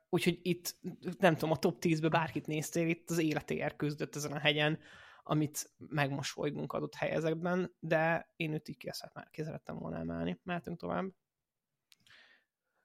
úgyhogy 0.10 0.40
itt, 0.42 0.76
nem 1.20 1.34
tudom, 1.34 1.52
a 1.52 1.58
top 1.58 1.78
10-be 1.82 2.10
bárkit 2.10 2.48
néztél, 2.48 2.88
itt 2.88 3.10
az 3.10 3.18
életéért 3.18 3.76
küzdött 3.76 4.16
ezen 4.16 4.32
a 4.32 4.40
hegyen, 4.40 4.80
amit 5.24 5.72
megmosolygunk 5.78 6.74
adott 6.74 6.96
helyezekben, 6.96 7.76
de 7.80 8.34
én 8.36 8.54
őt 8.54 8.70
így 8.70 8.78
ki, 8.78 9.44
szerettem 9.44 9.78
volna 9.78 9.98
emelni. 9.98 10.40
Mehetünk 10.44 10.78
tovább. 10.78 11.06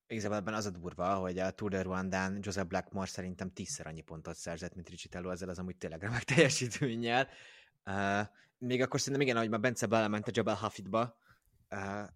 Igazából 0.09 0.37
ebben 0.37 0.55
az 0.55 0.67
a 0.67 0.71
durva, 0.71 1.15
hogy 1.15 1.39
a 1.39 1.51
Tour 1.51 1.71
de 1.71 1.83
Rwandán 1.83 2.39
Joseph 2.43 2.69
Blackmore 2.69 3.07
szerintem 3.07 3.53
tízszer 3.53 3.87
annyi 3.87 4.01
pontot 4.01 4.37
szerzett, 4.37 4.75
mint 4.75 4.89
Ricitello, 4.89 5.31
ezzel 5.31 5.49
az 5.49 5.59
amúgy 5.59 5.77
tényleg 5.77 6.01
remek 6.01 6.25
teljesítménnyel. 6.25 7.29
Uh, 7.87 8.27
még 8.59 8.83
akkor 8.83 9.01
szerintem 9.01 9.23
igen, 9.23 9.37
ahogy 9.37 9.49
már 9.49 9.61
Bence 9.61 9.87
belement 9.87 10.29
a 10.29 10.31
Jabal 10.35 10.55
Hafidba, 10.55 11.19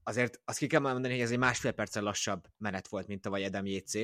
azért 0.02 0.40
azt 0.44 0.58
ki 0.58 0.66
kell 0.66 0.80
mondani, 0.80 1.12
hogy 1.12 1.22
ez 1.22 1.30
egy 1.30 1.38
másfél 1.38 1.72
perccel 1.72 2.02
lassabb 2.02 2.46
menet 2.56 2.88
volt, 2.88 3.06
mint 3.06 3.20
tavaly 3.20 3.44
Edem 3.44 3.66
JC, 3.66 3.94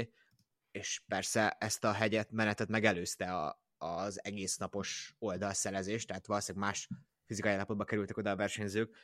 és 0.70 1.02
persze 1.06 1.50
ezt 1.50 1.85
a 1.85 1.92
hegyet, 1.92 2.30
menetet 2.30 2.68
megelőzte 2.68 3.37
a, 3.37 3.61
az 3.78 4.24
egész 4.24 4.56
napos 4.56 5.14
oldalszelezés, 5.18 6.04
tehát 6.04 6.26
valószínűleg 6.26 6.68
más 6.68 6.88
fizikai 7.26 7.52
állapotba 7.52 7.85
kerültek 7.85 8.16
oda 8.16 8.30
a 8.30 8.37
versenyzők, 8.37 8.96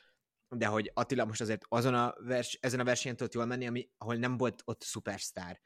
de 0.48 0.66
hogy 0.66 0.90
Attila 0.94 1.24
most 1.24 1.40
azért 1.40 1.64
azon 1.68 1.94
a 1.94 2.14
vers, 2.18 2.58
ezen 2.60 2.80
a 2.80 2.84
versenyen 2.84 3.16
tudott 3.16 3.34
jól 3.34 3.46
menni, 3.46 3.66
ami, 3.66 3.90
ahol 3.96 4.14
nem 4.14 4.36
volt 4.36 4.62
ott 4.64 4.82
szupersztár. 4.82 5.60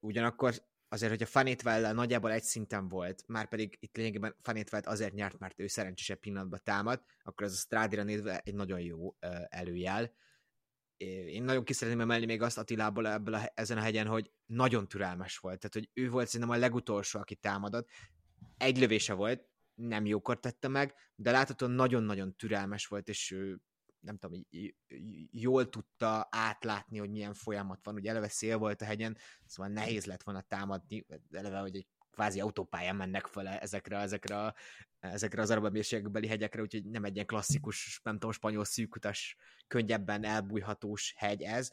Ugyanakkor 0.00 0.54
azért, 0.94 1.12
hogy 1.12 1.22
a 1.22 1.26
Fanétvellel 1.26 1.92
nagyjából 1.92 2.32
egy 2.32 2.42
szinten 2.42 2.88
volt, 2.88 3.24
már 3.26 3.48
pedig 3.48 3.76
itt 3.80 3.96
lényegében 3.96 4.34
Fanétvelt 4.40 4.86
azért 4.86 5.12
nyert, 5.12 5.38
mert 5.38 5.60
ő 5.60 5.66
szerencsésebb 5.66 6.18
pillanatban 6.18 6.60
támad, 6.64 7.02
akkor 7.22 7.46
ez 7.46 7.52
a 7.52 7.56
Strádira 7.56 8.02
nézve 8.02 8.38
egy 8.38 8.54
nagyon 8.54 8.80
jó 8.80 9.14
előjel. 9.48 10.12
Én 10.96 11.42
nagyon 11.42 11.64
ki 11.64 11.72
szeretném 11.72 12.02
emelni 12.02 12.26
még 12.26 12.42
azt 12.42 12.58
Attilából 12.58 13.08
ebből 13.08 13.34
a, 13.34 13.52
ezen 13.54 13.78
a 13.78 13.80
hegyen, 13.80 14.06
hogy 14.06 14.30
nagyon 14.46 14.88
türelmes 14.88 15.38
volt. 15.38 15.58
Tehát, 15.58 15.74
hogy 15.74 16.02
ő 16.02 16.10
volt 16.10 16.28
szerintem 16.28 16.56
a 16.56 16.58
legutolsó, 16.58 17.20
aki 17.20 17.34
támadott. 17.34 17.88
Egy 18.56 18.78
lövése 18.78 19.12
volt, 19.12 19.48
nem 19.74 20.06
jókor 20.06 20.40
tette 20.40 20.68
meg, 20.68 20.94
de 21.14 21.30
láthatóan 21.30 21.70
nagyon-nagyon 21.70 22.36
türelmes 22.36 22.86
volt, 22.86 23.08
és 23.08 23.36
nem 24.04 24.16
tudom, 24.16 24.46
jól 25.30 25.68
tudta 25.68 26.28
átlátni, 26.30 26.98
hogy 26.98 27.10
milyen 27.10 27.34
folyamat 27.34 27.84
van. 27.84 27.94
Ugye 27.94 28.10
eleve 28.10 28.28
szél 28.28 28.58
volt 28.58 28.82
a 28.82 28.84
hegyen, 28.84 29.16
szóval 29.46 29.72
nehéz 29.72 30.04
lett 30.04 30.22
volna 30.22 30.40
támadni, 30.40 31.06
eleve, 31.30 31.58
hogy 31.58 31.76
egy 31.76 31.86
kvázi 32.10 32.40
autópályán 32.40 32.96
mennek 32.96 33.26
fel 33.26 33.48
ezekre, 33.48 33.98
ezekre, 33.98 34.54
ezekre 34.98 35.42
az 35.42 35.50
arab 35.50 36.26
hegyekre, 36.26 36.62
úgyhogy 36.62 36.84
nem 36.84 37.04
egy 37.04 37.14
ilyen 37.14 37.26
klasszikus, 37.26 38.00
nem 38.02 38.14
tudom, 38.14 38.32
spanyol 38.32 38.64
szűkutas, 38.64 39.36
könnyebben 39.66 40.24
elbújhatós 40.24 41.14
hegy 41.16 41.42
ez. 41.42 41.70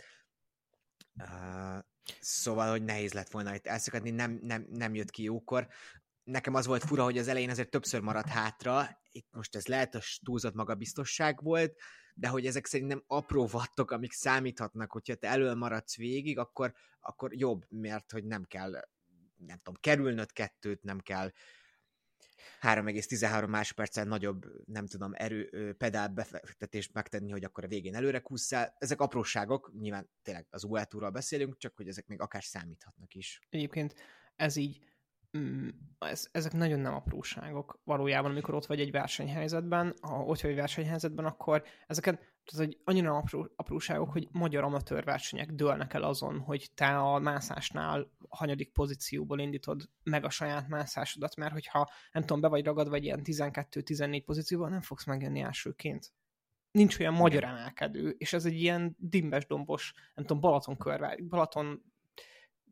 Uh, 1.15 1.79
szóval, 2.19 2.69
hogy 2.69 2.83
nehéz 2.83 3.13
lett 3.13 3.31
volna 3.31 3.55
itt 3.55 3.67
elszakadni, 3.67 4.09
nem, 4.09 4.39
nem, 4.41 4.67
nem 4.69 4.95
jött 4.95 5.09
ki 5.09 5.23
jókor. 5.23 5.67
Nekem 6.31 6.53
az 6.53 6.65
volt 6.65 6.83
fura, 6.83 7.03
hogy 7.03 7.17
az 7.17 7.27
elején 7.27 7.49
azért 7.49 7.69
többször 7.69 8.01
maradt 8.01 8.27
hátra, 8.27 8.99
itt 9.11 9.27
most 9.31 9.55
ez 9.55 9.67
lehet 9.67 9.95
a 9.95 10.01
túlzott 10.23 10.53
magabiztosság 10.53 11.43
volt, 11.43 11.79
de 12.13 12.27
hogy 12.27 12.45
ezek 12.45 12.65
szerintem 12.65 13.03
apró 13.07 13.47
vattok, 13.47 13.91
amik 13.91 14.11
számíthatnak, 14.11 14.91
hogyha 14.91 15.15
te 15.15 15.27
elől 15.27 15.55
maradsz 15.55 15.95
végig, 15.97 16.37
akkor, 16.37 16.73
akkor 16.99 17.33
jobb, 17.33 17.65
mert 17.69 18.11
hogy 18.11 18.25
nem 18.25 18.43
kell, 18.43 18.71
nem 19.35 19.57
tudom, 19.57 19.79
kerülnöd 19.79 20.31
kettőt, 20.31 20.83
nem 20.83 20.99
kell 20.99 21.31
3,13 22.61 23.47
másodperccel 23.47 24.05
nagyobb, 24.05 24.45
nem 24.65 24.85
tudom, 24.85 25.11
erő, 25.13 25.73
pedál 25.77 26.07
befektetést 26.07 26.93
megtenni, 26.93 27.31
hogy 27.31 27.43
akkor 27.43 27.63
a 27.63 27.67
végén 27.67 27.95
előre 27.95 28.19
kúszszál. 28.19 28.75
Ezek 28.77 29.01
apróságok, 29.01 29.71
nyilván 29.79 30.09
tényleg 30.21 30.47
az 30.49 30.63
UL 30.63 31.09
beszélünk, 31.11 31.57
csak 31.57 31.75
hogy 31.75 31.87
ezek 31.87 32.07
még 32.07 32.19
akár 32.19 32.43
számíthatnak 32.43 33.13
is. 33.13 33.39
Egyébként 33.49 33.95
ez 34.35 34.55
így 34.55 34.90
Mm, 35.37 35.67
ez, 35.99 36.27
ezek 36.31 36.53
nagyon 36.53 36.79
nem 36.79 36.93
apróságok 36.93 37.79
valójában, 37.83 38.31
amikor 38.31 38.53
ott 38.53 38.65
vagy 38.65 38.79
egy 38.79 38.91
versenyhelyzetben, 38.91 39.93
ha 40.01 40.23
ott 40.23 40.41
vagy 40.41 40.51
egy 40.51 40.57
versenyhelyzetben, 40.57 41.25
akkor 41.25 41.63
ezeket, 41.87 42.15
tehát, 42.15 42.65
hogy 42.65 42.77
annyira 42.83 43.17
apró, 43.17 43.47
apróságok, 43.55 44.11
hogy 44.11 44.27
magyar 44.31 44.63
amatőr 44.63 45.03
versenyek 45.03 45.51
dőlnek 45.51 45.93
el 45.93 46.03
azon, 46.03 46.39
hogy 46.39 46.69
te 46.73 46.97
a 46.97 47.19
mászásnál 47.19 48.11
hanyadik 48.29 48.71
pozícióból 48.71 49.39
indítod 49.39 49.89
meg 50.03 50.23
a 50.25 50.29
saját 50.29 50.67
mászásodat, 50.67 51.35
mert 51.35 51.53
hogyha 51.53 51.89
nem 52.11 52.21
tudom, 52.21 52.41
be 52.41 52.47
vagy 52.47 52.65
ragadva 52.65 52.95
egy 52.95 53.03
ilyen 53.03 53.21
12-14 53.23 54.21
pozícióval, 54.25 54.69
nem 54.69 54.81
fogsz 54.81 55.05
megjönni 55.05 55.39
elsőként. 55.39 56.13
nincs 56.71 56.99
olyan 56.99 57.13
magyar 57.13 57.43
emelkedő, 57.43 58.09
és 58.09 58.33
ez 58.33 58.45
egy 58.45 58.61
ilyen 58.61 58.95
dimbes 58.99 59.45
dombos, 59.45 59.93
nem 60.15 60.25
tudom, 60.25 60.41
Balaton, 60.41 60.77
körvá, 60.77 61.15
Balaton 61.29 61.81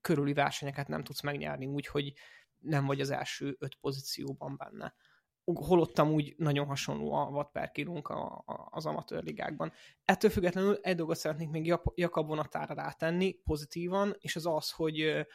körüli 0.01 0.33
versenyeket 0.33 0.87
nem 0.87 1.03
tudsz 1.03 1.21
megnyerni, 1.21 1.65
úgyhogy 1.65 2.13
nem 2.59 2.85
vagy 2.85 3.01
az 3.01 3.09
első 3.09 3.55
öt 3.59 3.75
pozícióban 3.75 4.57
benne. 4.57 4.93
Holottam 5.43 6.11
úgy 6.11 6.33
nagyon 6.37 6.65
hasonló 6.65 7.13
a 7.13 7.29
watt 7.29 7.51
per 7.51 7.71
kilónk 7.71 8.13
az 8.69 8.85
amatőr 8.85 9.23
ligákban. 9.23 9.71
Ettől 10.05 10.29
függetlenül 10.29 10.79
egy 10.81 10.95
dolgot 10.95 11.17
szeretnék 11.17 11.49
még 11.49 11.77
Jakab 11.95 12.27
vonatára 12.27 12.73
rátenni 12.73 13.33
pozitívan, 13.33 14.15
és 14.19 14.35
az 14.35 14.45
az, 14.45 14.71
hogy 14.71 15.25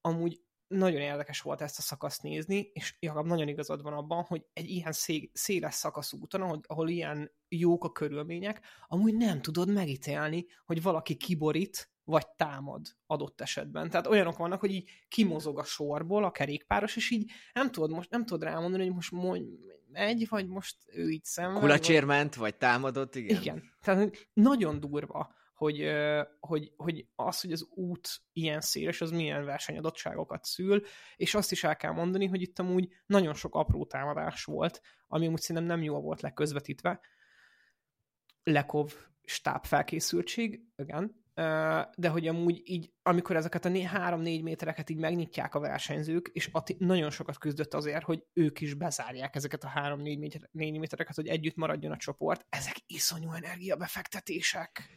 amúgy 0.00 0.40
nagyon 0.66 1.00
érdekes 1.00 1.40
volt 1.40 1.60
ezt 1.60 1.78
a 1.78 1.82
szakaszt 1.82 2.22
nézni, 2.22 2.70
és 2.72 2.96
Jakab 3.00 3.26
nagyon 3.26 3.48
igazad 3.48 3.82
van 3.82 3.92
abban, 3.92 4.22
hogy 4.22 4.46
egy 4.52 4.70
ilyen 4.70 4.92
szé- 4.92 5.30
széles 5.36 5.74
szakasz 5.74 6.12
úton, 6.12 6.40
ahol, 6.42 6.60
ahol 6.66 6.88
ilyen 6.88 7.32
jók 7.48 7.84
a 7.84 7.92
körülmények, 7.92 8.60
amúgy 8.86 9.14
nem 9.14 9.42
tudod 9.42 9.72
megítélni, 9.72 10.46
hogy 10.64 10.82
valaki 10.82 11.16
kiborít, 11.16 11.90
vagy 12.06 12.26
támad 12.28 12.86
adott 13.06 13.40
esetben. 13.40 13.90
Tehát 13.90 14.06
olyanok 14.06 14.36
vannak, 14.36 14.60
hogy 14.60 14.70
így 14.70 14.90
kimozog 15.08 15.58
a 15.58 15.64
sorból 15.64 16.24
a 16.24 16.30
kerékpáros, 16.30 16.96
és 16.96 17.10
így 17.10 17.30
nem 17.52 17.70
tudod, 17.70 17.90
most, 17.90 18.10
nem 18.10 18.24
tudod 18.26 18.42
rámondani, 18.42 18.84
hogy 18.84 18.94
most 18.94 19.10
mondj, 19.10 19.48
megy, 19.90 20.28
vagy 20.28 20.46
most 20.46 20.76
ő 20.86 21.10
így 21.10 21.24
szenved. 21.24 21.60
Kulacsérment, 21.60 22.34
vagy... 22.34 22.42
vagy 22.42 22.56
támadott, 22.56 23.14
igen. 23.14 23.40
Igen. 23.40 23.62
Tehát 23.80 24.28
nagyon 24.32 24.80
durva, 24.80 25.34
hogy, 25.54 25.90
hogy, 26.40 26.72
hogy 26.76 27.06
az, 27.14 27.40
hogy 27.40 27.52
az 27.52 27.66
út 27.70 28.08
ilyen 28.32 28.60
széles, 28.60 29.00
az 29.00 29.10
milyen 29.10 29.44
versenyadottságokat 29.44 30.44
szül, 30.44 30.82
és 31.16 31.34
azt 31.34 31.52
is 31.52 31.64
el 31.64 31.76
kell 31.76 31.92
mondani, 31.92 32.26
hogy 32.26 32.42
itt 32.42 32.58
amúgy 32.58 32.88
nagyon 33.06 33.34
sok 33.34 33.54
apró 33.54 33.84
támadás 33.84 34.44
volt, 34.44 34.80
ami 35.08 35.26
amúgy 35.26 35.40
szerintem 35.40 35.64
nem 35.64 35.82
jól 35.82 36.00
volt 36.00 36.20
leközvetítve. 36.20 37.00
Lekov 38.42 38.92
stáb 39.24 39.64
felkészültség, 39.64 40.60
igen, 40.76 41.24
de 41.96 42.08
hogy 42.08 42.28
amúgy 42.28 42.62
így, 42.64 42.92
amikor 43.02 43.36
ezeket 43.36 43.64
a 43.64 43.68
3-4 43.68 44.42
métereket 44.42 44.90
így 44.90 44.98
megnyitják 44.98 45.54
a 45.54 45.60
versenyzők, 45.60 46.30
és 46.32 46.48
Ati 46.52 46.76
nagyon 46.78 47.10
sokat 47.10 47.38
küzdött 47.38 47.74
azért, 47.74 48.04
hogy 48.04 48.24
ők 48.32 48.60
is 48.60 48.74
bezárják 48.74 49.34
ezeket 49.34 49.64
a 49.64 49.72
3-4 49.74 50.40
métereket, 50.52 51.14
hogy 51.14 51.26
együtt 51.26 51.56
maradjon 51.56 51.92
a 51.92 51.96
csoport, 51.96 52.46
ezek 52.48 52.76
iszonyú 52.86 53.32
energiabefektetések. 53.32 54.90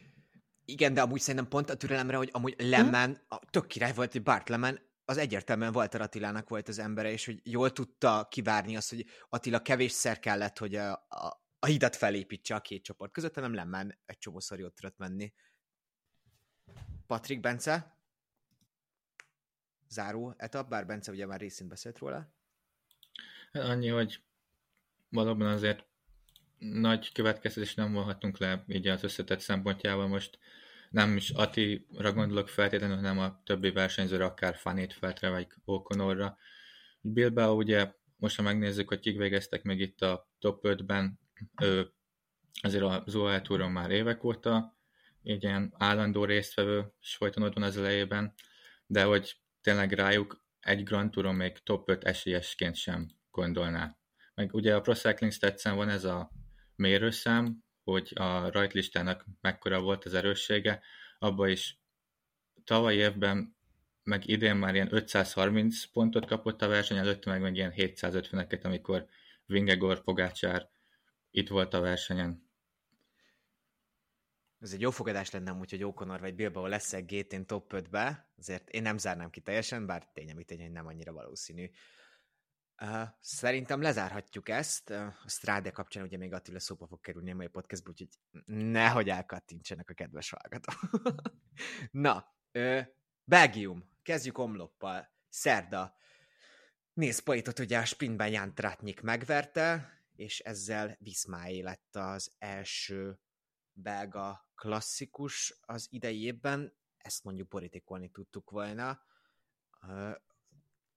Igen, 0.64 0.94
de 0.94 1.00
amúgy 1.00 1.20
szerintem 1.20 1.48
pont 1.48 1.70
a 1.70 1.76
türelemre, 1.76 2.16
hogy 2.16 2.28
amúgy 2.32 2.54
Lemmen, 2.58 3.10
hm? 3.10 3.34
a 3.34 3.38
tök 3.50 3.66
király 3.66 3.92
volt, 3.92 4.12
hogy 4.12 4.22
Bart 4.22 4.48
Lemmen, 4.48 4.80
az 5.04 5.16
egyértelműen 5.16 5.74
Walter 5.74 6.00
Attilának 6.00 6.48
volt 6.48 6.68
az 6.68 6.78
embere, 6.78 7.10
és 7.10 7.24
hogy 7.24 7.40
jól 7.42 7.72
tudta 7.72 8.26
kivárni 8.30 8.76
azt, 8.76 8.90
hogy 8.90 9.06
Attila 9.28 9.62
kevésszer 9.62 10.18
kellett, 10.18 10.58
hogy 10.58 10.74
a, 10.74 10.92
a, 10.92 11.42
a 11.58 11.66
hidat 11.66 11.96
felépítse 11.96 12.54
a 12.54 12.60
két 12.60 12.84
csoport 12.84 13.12
között, 13.12 13.34
hanem 13.34 13.54
Lemmen 13.54 13.98
egy 14.06 14.18
csomószor 14.18 14.58
jót 14.58 14.74
tudott 14.74 14.98
menni. 14.98 15.32
Patrik 17.06 17.40
Bence, 17.40 17.96
záró 19.88 20.34
etap, 20.36 20.68
bár 20.68 20.86
Bence 20.86 21.12
ugye 21.12 21.26
már 21.26 21.40
részint 21.40 21.68
beszélt 21.68 21.98
róla. 21.98 22.32
Annyi, 23.52 23.88
hogy 23.88 24.22
valóban 25.08 25.46
azért 25.46 25.84
nagy 26.58 27.12
következtetés 27.12 27.74
nem 27.74 27.92
vonhatunk 27.92 28.38
le 28.38 28.64
így 28.66 28.88
az 28.88 29.02
összetett 29.02 29.40
szempontjával 29.40 30.08
most 30.08 30.38
nem 30.90 31.16
is 31.16 31.30
Atira 31.30 32.12
gondolok 32.12 32.48
feltétlenül, 32.48 32.96
hanem 32.96 33.18
a 33.18 33.42
többi 33.44 33.70
versenyzőre, 33.70 34.24
akár 34.24 34.56
Fanét 34.56 34.92
Feltre 34.92 35.30
vagy 35.30 35.46
Okonorra. 35.64 36.36
Bilbao 37.00 37.56
ugye, 37.56 37.94
most 38.16 38.36
ha 38.36 38.42
megnézzük, 38.42 38.88
hogy 38.88 39.00
kik 39.00 39.16
végeztek 39.16 39.62
még 39.62 39.80
itt 39.80 40.00
a 40.00 40.30
top 40.38 40.60
5-ben, 40.62 41.20
ő 41.62 41.92
azért 42.62 42.82
a 42.82 43.04
Zoal 43.06 43.68
már 43.68 43.90
évek 43.90 44.24
óta 44.24 44.79
egy 45.22 45.42
ilyen 45.42 45.74
állandó 45.78 46.24
résztvevő, 46.24 46.92
és 47.00 47.16
folyton 47.16 47.42
ott 47.42 47.54
van 47.54 47.62
az 47.62 47.76
elejében, 47.76 48.34
de 48.86 49.04
hogy 49.04 49.36
tényleg 49.60 49.92
rájuk 49.92 50.44
egy 50.60 50.82
Grand 50.82 51.10
Touron 51.10 51.34
még 51.34 51.58
top 51.58 51.88
5 51.88 52.04
esélyesként 52.04 52.74
sem 52.74 53.10
gondolná. 53.30 53.96
Meg 54.34 54.54
ugye 54.54 54.74
a 54.74 54.80
Pro 54.80 54.94
Cycling 54.94 55.32
stats 55.32 55.62
van 55.62 55.88
ez 55.88 56.04
a 56.04 56.30
mérőszám, 56.76 57.64
hogy 57.84 58.12
a 58.14 58.50
rajtlistának 58.50 59.24
mekkora 59.40 59.80
volt 59.80 60.04
az 60.04 60.14
erőssége, 60.14 60.82
abba 61.18 61.48
is 61.48 61.80
tavaly 62.64 62.94
évben, 62.94 63.56
meg 64.02 64.28
idén 64.28 64.56
már 64.56 64.74
ilyen 64.74 64.94
530 64.94 65.84
pontot 65.84 66.26
kapott 66.26 66.62
a 66.62 66.68
verseny, 66.68 66.96
előtte 66.96 67.30
meg, 67.30 67.40
meg 67.40 67.56
ilyen 67.56 67.72
750-eket, 67.76 68.64
amikor 68.64 69.06
Vingegor 69.46 70.02
Pogácsár 70.02 70.68
itt 71.30 71.48
volt 71.48 71.74
a 71.74 71.80
versenyen. 71.80 72.49
Ez 74.60 74.72
egy 74.72 74.80
jó 74.80 74.90
fogadás 74.90 75.30
lenne 75.30 75.52
úgy, 75.52 75.70
hogy 75.70 75.84
Okonor 75.84 76.20
vagy 76.20 76.34
Bilbao 76.34 76.66
lesz 76.66 76.92
egy 76.92 77.04
GT 77.04 77.46
top 77.46 77.72
5-be, 77.74 78.32
azért 78.38 78.68
én 78.68 78.82
nem 78.82 78.98
zárnám 78.98 79.30
ki 79.30 79.40
teljesen, 79.40 79.86
bár 79.86 80.08
tényleg 80.12 80.38
itt 80.38 80.50
egy 80.50 80.70
nem 80.70 80.86
annyira 80.86 81.12
valószínű. 81.12 81.70
Szerintem 83.20 83.82
lezárhatjuk 83.82 84.48
ezt. 84.48 84.90
A 84.90 85.14
Strade 85.26 85.70
kapcsán 85.70 86.04
ugye 86.04 86.16
még 86.16 86.32
Attila 86.32 86.60
szóba 86.60 86.86
fog 86.86 87.00
kerülni 87.00 87.30
a 87.30 87.34
mai 87.34 87.46
podcastba, 87.46 87.90
úgyhogy 87.90 88.08
nehogy 88.46 89.08
elkattintsenek 89.08 89.90
a 89.90 89.94
kedves 89.94 90.30
hallgatók. 90.30 90.90
Na, 91.90 92.34
uh, 92.52 92.86
Belgium. 93.24 93.88
Kezdjük 94.02 94.38
omloppal. 94.38 95.08
Szerda. 95.28 95.94
Nézd, 96.92 97.22
Paitot 97.22 97.58
ugye 97.58 97.78
a 97.78 97.84
sprintben 97.84 98.30
Jan 98.30 98.54
Tratnyik 98.54 99.00
megverte, 99.00 99.92
és 100.14 100.38
ezzel 100.38 100.96
Viszmáé 100.98 101.60
lett 101.60 101.96
az 101.96 102.32
első 102.38 103.20
belga 103.82 104.50
klasszikus 104.54 105.58
az 105.60 105.86
idejében. 105.90 106.76
Ezt 106.96 107.24
mondjuk 107.24 107.48
politikolni 107.48 108.10
tudtuk 108.10 108.50
volna 108.50 109.00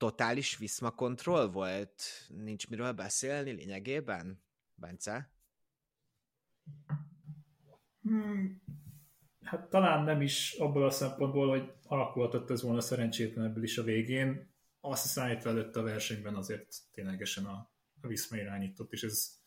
totális 0.03 0.57
Viszma 0.57 0.91
kontroll 0.91 1.47
volt? 1.47 2.03
Nincs 2.27 2.69
miről 2.69 2.91
beszélni 2.91 3.51
lényegében? 3.51 4.43
Bence? 4.75 5.33
Hmm, 8.01 8.63
hát 9.41 9.69
talán 9.69 10.03
nem 10.03 10.21
is 10.21 10.53
abból 10.53 10.85
a 10.85 10.89
szempontból, 10.89 11.49
hogy 11.49 11.71
alakulhatott 11.83 12.49
ez 12.49 12.61
volna 12.61 12.81
szerencsétlen 12.81 13.45
ebből 13.45 13.63
is 13.63 13.77
a 13.77 13.83
végén. 13.83 14.53
Azt 14.79 15.03
hiszem, 15.03 15.31
itt 15.31 15.45
előtt 15.45 15.75
a 15.75 15.81
versenyben 15.81 16.35
azért 16.35 16.75
ténylegesen 16.91 17.45
a, 17.45 17.71
a 18.01 18.07
Viszma 18.07 18.37
irányított, 18.37 18.91
és 18.91 19.03
ez 19.03 19.42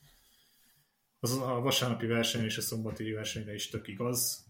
az 1.21 1.39
a 1.41 1.61
vasárnapi 1.61 2.07
verseny 2.07 2.45
és 2.45 2.57
a 2.57 2.61
szombati 2.61 3.13
versenyre 3.13 3.55
is 3.55 3.69
tök 3.69 3.89
igaz 3.89 4.47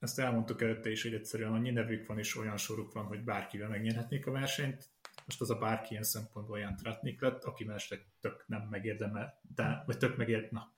ezt 0.00 0.18
elmondtuk 0.18 0.62
előtte 0.62 0.90
is, 0.90 1.02
hogy 1.02 1.14
egyszerűen 1.14 1.52
annyi 1.52 1.70
nevük 1.70 2.06
van 2.06 2.18
és 2.18 2.36
olyan 2.36 2.56
soruk 2.56 2.92
van, 2.92 3.04
hogy 3.04 3.24
bárkivel 3.24 3.68
megnyerhetnék 3.68 4.26
a 4.26 4.30
versenyt. 4.30 4.90
Most 5.24 5.40
az 5.40 5.50
a 5.50 5.58
bárki 5.58 5.90
ilyen 5.90 6.02
szempontból 6.02 6.56
olyan 6.56 6.76
Tratnik 6.76 7.20
lett, 7.20 7.44
aki 7.44 7.64
mellesleg 7.64 8.06
tök 8.20 8.44
nem 8.46 8.66
megérdemel, 8.70 9.40
de, 9.54 9.82
vagy 9.86 9.98
tök 9.98 10.16
megért, 10.16 10.50
na, 10.50 10.74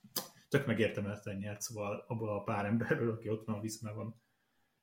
tök 0.49 0.67
megérdemelten 0.67 1.37
nyert, 1.37 1.61
szóval 1.61 2.05
abból 2.09 2.29
a 2.29 2.43
pár 2.43 2.65
emberből, 2.65 3.11
aki 3.11 3.29
ott 3.29 3.47
van 3.47 3.57
a 3.57 3.61
Viszmában, 3.61 4.21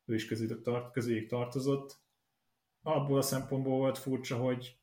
ő 0.05 0.13
is 0.13 0.25
közülük, 0.25 0.61
tart, 0.61 0.91
közüljük 0.91 1.29
tartozott. 1.29 2.01
Abból 2.81 3.17
a 3.17 3.21
szempontból 3.21 3.77
volt 3.77 3.97
furcsa, 3.97 4.37
hogy 4.37 4.79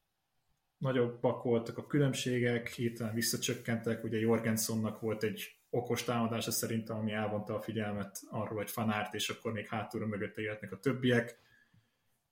nagyobbak 0.79 1.43
voltak 1.43 1.79
a 1.79 1.87
különbségek, 1.87 2.69
hirtelen 2.69 3.15
visszacsökkentek, 3.15 4.05
ugye 4.05 4.19
Jorgensonnak 4.19 5.01
volt 5.01 5.23
egy 5.23 5.57
okos 5.71 6.05
támadása 6.05 6.51
szerintem, 6.51 6.97
ami 6.97 7.13
elvonta 7.13 7.55
a 7.55 7.61
figyelmet 7.61 8.21
arról, 8.31 8.57
hogy 8.57 8.71
fanárt, 8.71 9.15
és 9.15 9.29
akkor 9.29 9.53
még 9.53 9.67
hátulra 9.67 10.07
mögötte 10.07 10.41
jöhetnek 10.41 10.73
a 10.73 10.79
többiek. 10.79 11.39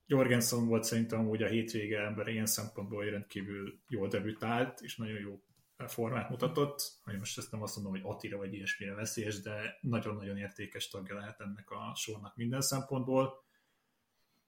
Jorgensen 0.06 0.66
volt 0.66 0.84
szerintem 0.84 1.28
úgy 1.28 1.42
a 1.42 1.48
hétvége 1.48 2.00
ember 2.00 2.28
ilyen 2.28 2.46
szempontból 2.46 3.04
rendkívül 3.04 3.80
jól 3.88 4.08
debütált, 4.08 4.80
és 4.80 4.96
nagyon 4.96 5.20
jó 5.20 5.42
formát 5.76 6.30
mutatott, 6.30 6.92
hogy 7.02 7.18
most 7.18 7.38
ezt 7.38 7.50
nem 7.50 7.62
azt 7.62 7.74
mondom, 7.76 7.92
hogy 7.92 8.12
Attira 8.12 8.36
vagy 8.36 8.54
ilyesmire 8.54 8.94
veszélyes, 8.94 9.40
de 9.40 9.78
nagyon-nagyon 9.80 10.36
értékes 10.36 10.88
tagja 10.88 11.14
lehet 11.14 11.40
ennek 11.40 11.70
a 11.70 11.92
sornak 11.94 12.36
minden 12.36 12.60
szempontból. 12.60 13.43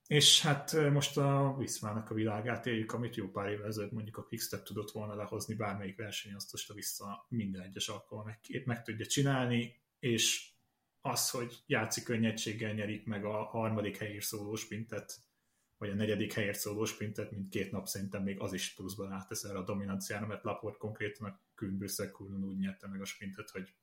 És 0.07 0.43
hát 0.43 0.91
most 0.91 1.17
a 1.17 1.55
Viszmának 1.59 2.11
a 2.11 2.15
világát 2.15 2.67
éljük, 2.67 2.93
amit 2.93 3.17
jó 3.17 3.29
pár 3.29 3.49
évvel 3.49 3.67
ezelőtt 3.67 3.93
mondjuk 3.93 4.17
a 4.17 4.25
Quickstep 4.25 4.63
tudott 4.63 4.91
volna 4.91 5.15
lehozni 5.15 5.55
bármelyik 5.55 5.97
verseny, 5.97 6.35
azt 6.35 6.53
most 6.53 6.71
a 6.71 6.75
vissza 6.75 7.27
minden 7.29 7.63
egyes 7.63 7.89
alkalommal. 7.89 8.39
Meg, 8.51 8.67
meg 8.67 8.83
tudja 8.83 9.07
csinálni, 9.07 9.81
és 9.99 10.51
az, 11.01 11.31
hogy 11.31 11.63
játszik 11.67 12.05
könnyedséggel 12.05 12.73
nyerik 12.73 13.07
meg 13.07 13.25
a 13.25 13.45
harmadik 13.45 13.97
helyért 13.97 14.25
szóló 14.25 14.55
sprintet, 14.55 15.17
vagy 15.79 15.91
a 15.91 15.95
negyedik 15.95 16.33
helyért 16.33 16.59
szóló 16.59 16.85
sprintet, 16.85 17.31
mint 17.31 17.49
két 17.49 17.71
nap 17.71 17.87
szerintem 17.87 18.23
még 18.23 18.41
az 18.41 18.53
is 18.53 18.75
pluszban 18.75 19.13
átesz 19.13 19.45
erre 19.45 19.59
a 19.59 19.65
dominanciára, 19.65 20.27
mert 20.27 20.45
Laport 20.45 20.77
konkrétan 20.77 21.29
a 21.29 21.41
Kühnbőszekurnon 21.55 22.45
úgy 22.45 22.59
nyerte 22.59 22.89
meg 22.89 23.01
a 23.01 23.05
sprintet, 23.05 23.51
hogy 23.51 23.75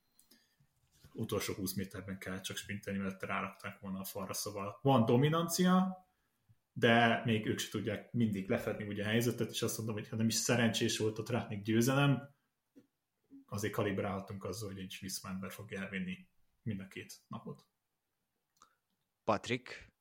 utolsó 1.12 1.54
20 1.54 1.74
méterben 1.74 2.18
kell 2.18 2.40
csak 2.40 2.56
sprintelni, 2.56 2.98
mert 2.98 3.22
rárakták 3.22 3.80
volna 3.80 3.98
a 3.98 4.04
falra, 4.04 4.32
szóval 4.32 4.78
van 4.82 5.04
dominancia, 5.04 6.06
de 6.76 7.22
még 7.24 7.46
ők 7.46 7.58
se 7.58 7.70
tudják 7.70 8.12
mindig 8.12 8.48
lefedni 8.48 8.84
ugye 8.86 9.04
a 9.04 9.08
helyzetet, 9.08 9.50
és 9.50 9.62
azt 9.62 9.76
mondom, 9.76 9.94
hogy 9.94 10.08
ha 10.08 10.16
nem 10.16 10.26
is 10.26 10.34
szerencsés 10.34 10.98
volt 10.98 11.18
a 11.18 11.22
Tratnik 11.22 11.62
győzelem, 11.62 12.34
azért 13.46 13.72
kalibrálhatunk 13.72 14.44
azzal, 14.44 14.68
hogy 14.68 14.78
egy 14.78 14.96
Viszmánber 15.00 15.52
fog 15.52 15.72
elvinni 15.72 16.28
mind 16.62 16.80
a 16.80 16.86
két 16.86 17.14
napot. 17.28 17.66
Patrik, 19.24 19.92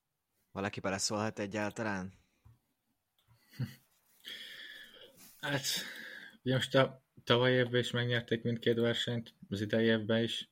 valaki 0.51 0.79
beleszólhat 0.79 1.39
egyáltalán? 1.39 2.13
Hát, 5.39 5.65
most 6.41 6.75
a 6.75 7.03
tavaly 7.23 7.51
évben 7.51 7.79
is 7.79 7.91
megnyerték 7.91 8.43
mindkét 8.43 8.75
versenyt, 8.75 9.35
az 9.49 9.61
idei 9.61 9.85
évben 9.85 10.23
is. 10.23 10.49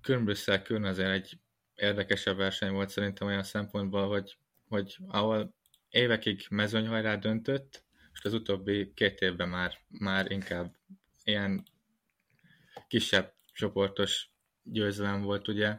Különbrüsszel 0.00 0.62
külön 0.62 0.84
azért 0.84 1.10
egy 1.10 1.43
érdekesebb 1.74 2.36
verseny 2.36 2.72
volt 2.72 2.88
szerintem 2.88 3.26
olyan 3.26 3.42
szempontból, 3.42 4.08
hogy, 4.08 4.36
hogy 4.68 4.96
ahol 5.06 5.54
évekig 5.88 6.46
mezőnyhajrá 6.50 7.16
döntött, 7.16 7.84
most 8.10 8.24
az 8.24 8.32
utóbbi 8.32 8.92
két 8.94 9.20
évben 9.20 9.48
már, 9.48 9.78
már 9.88 10.30
inkább 10.30 10.74
ilyen 11.24 11.66
kisebb 12.88 13.34
csoportos 13.52 14.30
győzelem 14.62 15.22
volt, 15.22 15.48
ugye. 15.48 15.78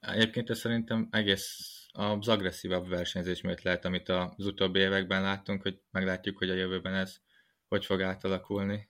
Egyébként 0.00 0.50
ez 0.50 0.58
szerintem 0.58 1.08
egész 1.10 1.86
az 1.92 2.28
agresszívabb 2.28 2.88
versenyzés 2.88 3.40
miatt 3.40 3.62
lehet, 3.62 3.84
amit 3.84 4.08
az 4.08 4.46
utóbbi 4.46 4.78
években 4.78 5.22
láttunk, 5.22 5.62
hogy 5.62 5.80
meglátjuk, 5.90 6.38
hogy 6.38 6.50
a 6.50 6.54
jövőben 6.54 6.94
ez 6.94 7.20
hogy 7.68 7.84
fog 7.84 8.02
átalakulni. 8.02 8.88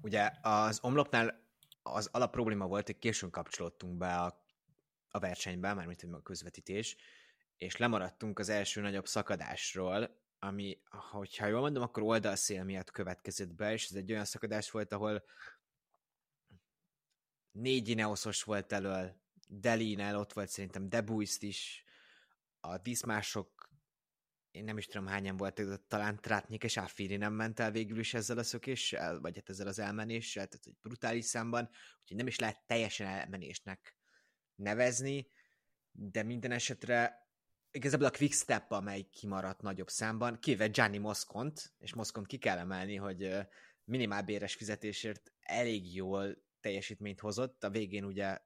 Ugye 0.00 0.30
az 0.42 0.78
omlopnál 0.82 1.41
az 1.82 2.08
alapprobléma 2.12 2.66
volt, 2.66 2.86
hogy 2.86 2.98
későn 2.98 3.30
kapcsolódtunk 3.30 3.96
be 3.96 4.14
a, 4.20 4.44
a 5.08 5.18
versenybe, 5.18 5.74
mármint 5.74 6.02
a 6.02 6.22
közvetítés, 6.22 6.96
és 7.56 7.76
lemaradtunk 7.76 8.38
az 8.38 8.48
első 8.48 8.80
nagyobb 8.80 9.06
szakadásról, 9.06 10.20
ami, 10.38 10.82
hogyha 11.10 11.46
jól 11.46 11.60
mondom, 11.60 11.82
akkor 11.82 12.02
oldalszél 12.02 12.64
miatt 12.64 12.90
következett 12.90 13.54
be, 13.54 13.72
és 13.72 13.84
ez 13.90 13.96
egy 13.96 14.12
olyan 14.12 14.24
szakadás 14.24 14.70
volt, 14.70 14.92
ahol 14.92 15.24
négy 17.50 17.88
Ineosos 17.88 18.42
volt 18.42 18.72
elől, 18.72 19.20
Delinel 19.48 20.18
ott 20.18 20.32
volt 20.32 20.48
szerintem 20.48 20.88
Debuiszt 20.88 21.42
is, 21.42 21.84
a 22.60 22.78
diszmások, 22.78 23.61
én 24.52 24.64
nem 24.64 24.78
is 24.78 24.86
tudom 24.86 25.06
hányan 25.06 25.36
volt, 25.36 25.62
talán 25.88 26.20
Trátnyik 26.20 26.64
és 26.64 26.76
Affiri 26.76 27.16
nem 27.16 27.32
ment 27.32 27.60
el 27.60 27.70
végül 27.70 27.98
is 27.98 28.14
ezzel 28.14 28.38
a 28.38 28.42
szökéssel, 28.42 29.20
vagy 29.20 29.34
hát 29.34 29.48
ezzel 29.48 29.66
az 29.66 29.78
elmenéssel, 29.78 30.46
tehát 30.46 30.66
egy 30.66 30.76
brutális 30.82 31.24
számban, 31.24 31.70
úgyhogy 32.00 32.16
nem 32.16 32.26
is 32.26 32.38
lehet 32.38 32.66
teljesen 32.66 33.06
elmenésnek 33.06 33.96
nevezni, 34.54 35.26
de 35.90 36.22
minden 36.22 36.50
esetre 36.50 37.26
igazából 37.70 38.06
a 38.06 38.10
quick 38.10 38.34
step, 38.34 38.70
amely 38.70 39.02
kimaradt 39.02 39.62
nagyobb 39.62 39.88
számban, 39.88 40.38
kivéve 40.38 40.66
Gianni 40.66 40.98
Moszkont, 40.98 41.72
és 41.78 41.94
Moszkont 41.94 42.26
ki 42.26 42.38
kell 42.38 42.58
emelni, 42.58 42.96
hogy 42.96 43.34
minimálbéres 43.84 44.54
fizetésért 44.54 45.32
elég 45.40 45.94
jól 45.94 46.44
teljesítményt 46.60 47.20
hozott, 47.20 47.64
a 47.64 47.70
végén 47.70 48.04
ugye 48.04 48.38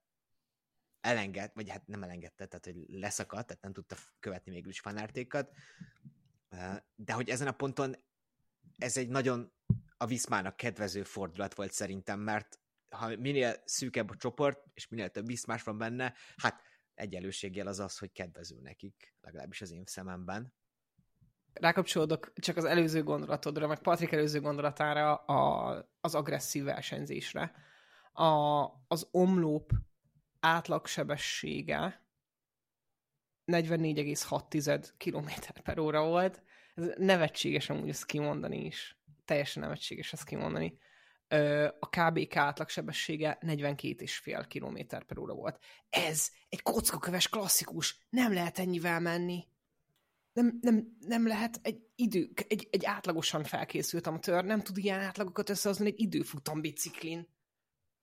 elenged, 1.06 1.50
vagy 1.54 1.70
hát 1.70 1.86
nem 1.86 2.02
elengedte, 2.02 2.46
tehát 2.46 2.64
hogy 2.64 2.84
leszakadt, 2.88 3.46
tehát 3.46 3.62
nem 3.62 3.72
tudta 3.72 3.96
követni 4.20 4.52
végül 4.52 4.70
is 4.70 4.80
fanártékat, 4.80 5.52
de 6.94 7.12
hogy 7.12 7.28
ezen 7.28 7.46
a 7.46 7.52
ponton 7.52 7.96
ez 8.76 8.96
egy 8.96 9.08
nagyon 9.08 9.52
a 9.96 10.06
Viszmának 10.06 10.56
kedvező 10.56 11.02
fordulat 11.02 11.54
volt 11.54 11.72
szerintem, 11.72 12.20
mert 12.20 12.60
ha 12.88 13.16
minél 13.16 13.62
szűkebb 13.64 14.10
a 14.10 14.16
csoport, 14.16 14.64
és 14.74 14.88
minél 14.88 15.10
több 15.10 15.26
Viszmás 15.26 15.62
van 15.62 15.78
benne, 15.78 16.14
hát 16.36 16.62
egyenlőséggel 16.94 17.66
az 17.66 17.80
az, 17.80 17.98
hogy 17.98 18.12
kedvező 18.12 18.60
nekik, 18.60 19.14
legalábbis 19.20 19.60
az 19.60 19.70
én 19.70 19.84
szememben. 19.86 20.54
Rákapcsolódok 21.52 22.32
csak 22.34 22.56
az 22.56 22.64
előző 22.64 23.02
gondolatodra, 23.02 23.66
meg 23.66 23.78
Patrik 23.78 24.12
előző 24.12 24.40
gondolatára 24.40 25.14
a, 25.14 25.90
az 26.00 26.14
agresszív 26.14 26.64
versenyzésre. 26.64 27.52
A, 28.12 28.64
az 28.88 29.08
omlóp 29.10 29.72
átlagsebessége 30.46 32.04
44,6 33.52 34.88
km 34.98 35.60
per 35.62 35.78
óra 35.78 36.04
volt. 36.04 36.42
Ez 36.74 36.92
nevetséges 36.96 37.70
amúgy 37.70 37.88
ezt 37.88 38.06
kimondani 38.06 38.64
is. 38.64 38.98
Teljesen 39.24 39.62
nevetséges 39.62 40.12
ezt 40.12 40.24
kimondani 40.24 40.78
a 41.78 41.88
KBK 41.88 42.36
átlagsebessége 42.36 43.38
42,5 43.40 44.44
km 44.48 44.96
per 45.06 45.18
óra 45.18 45.34
volt. 45.34 45.58
Ez 45.90 46.30
egy 46.48 46.62
kockaköves 46.62 47.28
klasszikus, 47.28 48.06
nem 48.08 48.32
lehet 48.32 48.58
ennyivel 48.58 49.00
menni. 49.00 49.44
Nem, 50.32 50.58
nem, 50.60 50.96
nem 50.98 51.26
lehet 51.26 51.60
egy 51.62 51.80
idő, 51.94 52.30
egy, 52.48 52.68
egy 52.70 52.84
átlagosan 52.84 53.44
felkészült 53.44 54.06
amatőr 54.06 54.44
nem 54.44 54.60
tud 54.60 54.76
ilyen 54.76 55.00
átlagokat 55.00 55.50
összehozni 55.50 55.86
egy 55.86 56.00
időfutam 56.00 56.60
biciklin. 56.60 57.28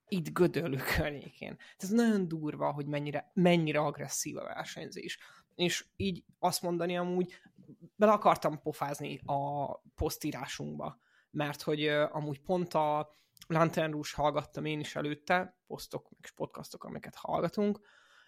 Itt 0.07 0.33
Gödöllő 0.33 0.77
környékén. 0.95 1.57
Ez 1.77 1.89
nagyon 1.89 2.27
durva, 2.27 2.71
hogy 2.71 2.85
mennyire, 2.85 3.31
mennyire 3.33 3.79
agresszív 3.79 4.37
a 4.37 4.43
versenyzés. 4.43 5.17
És 5.55 5.85
így 5.95 6.23
azt 6.39 6.61
mondani 6.61 6.97
amúgy, 6.97 7.33
bele 7.95 8.11
akartam 8.11 8.61
pofázni 8.61 9.19
a 9.25 9.73
posztírásunkba 9.95 11.01
mert 11.33 11.61
hogy 11.61 11.87
uh, 11.87 12.15
amúgy 12.15 12.39
pont 12.39 12.73
a 12.73 13.09
Lantern 13.47 13.91
Rouge 13.91 14.09
hallgattam 14.15 14.65
én 14.65 14.79
is 14.79 14.95
előtte, 14.95 15.57
posztok, 15.67 16.09
meg 16.09 16.31
podcastok, 16.35 16.83
amiket 16.83 17.15
hallgatunk, 17.15 17.79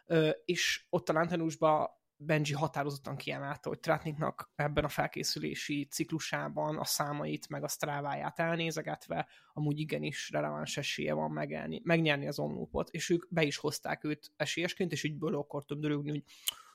uh, 0.05 0.29
és 0.45 0.85
ott 0.89 1.09
a 1.09 1.13
Lantern 1.13 1.39
Rouge-ba 1.39 2.03
Benji 2.17 2.53
határozottan 2.53 3.15
kiemelte, 3.15 3.69
hogy 3.69 3.79
Tratniknak 3.79 4.51
ebben 4.55 4.83
a 4.83 4.89
felkészülési 4.89 5.85
ciklusában 5.85 6.77
a 6.77 6.85
számait, 6.85 7.49
meg 7.49 7.63
a 7.63 7.67
sztráváját 7.67 8.39
elnézegetve, 8.39 9.27
amúgy 9.53 9.79
igenis 9.79 10.29
releváns 10.29 10.77
esélye 10.77 11.13
van 11.13 11.31
megelni, 11.31 11.81
megnyerni 11.83 12.27
az 12.27 12.39
omlópot, 12.39 12.89
és 12.89 13.09
ők 13.09 13.25
be 13.29 13.43
is 13.43 13.57
hozták 13.57 14.03
őt 14.03 14.31
esélyesként, 14.35 14.91
és 14.91 15.03
így 15.03 15.17
ből 15.17 15.35
akartam 15.35 15.79
dörögni, 15.79 16.09
hogy 16.09 16.23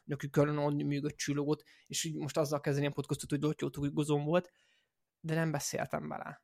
neki 0.05 0.31
kellene 0.31 0.64
adni 0.64 0.83
még 0.83 1.05
egy 1.05 1.14
csillót, 1.14 1.62
és 1.87 2.05
így 2.05 2.16
most 2.16 2.37
azzal 2.37 2.61
kezdeni 2.61 2.87
a 2.87 2.90
podcastot, 2.90 3.31
hogy 3.31 3.38
dotyótó 3.38 3.85
igazom 3.85 4.24
volt, 4.24 4.53
de 5.20 5.35
nem 5.35 5.50
beszéltem 5.50 6.09
bele, 6.09 6.42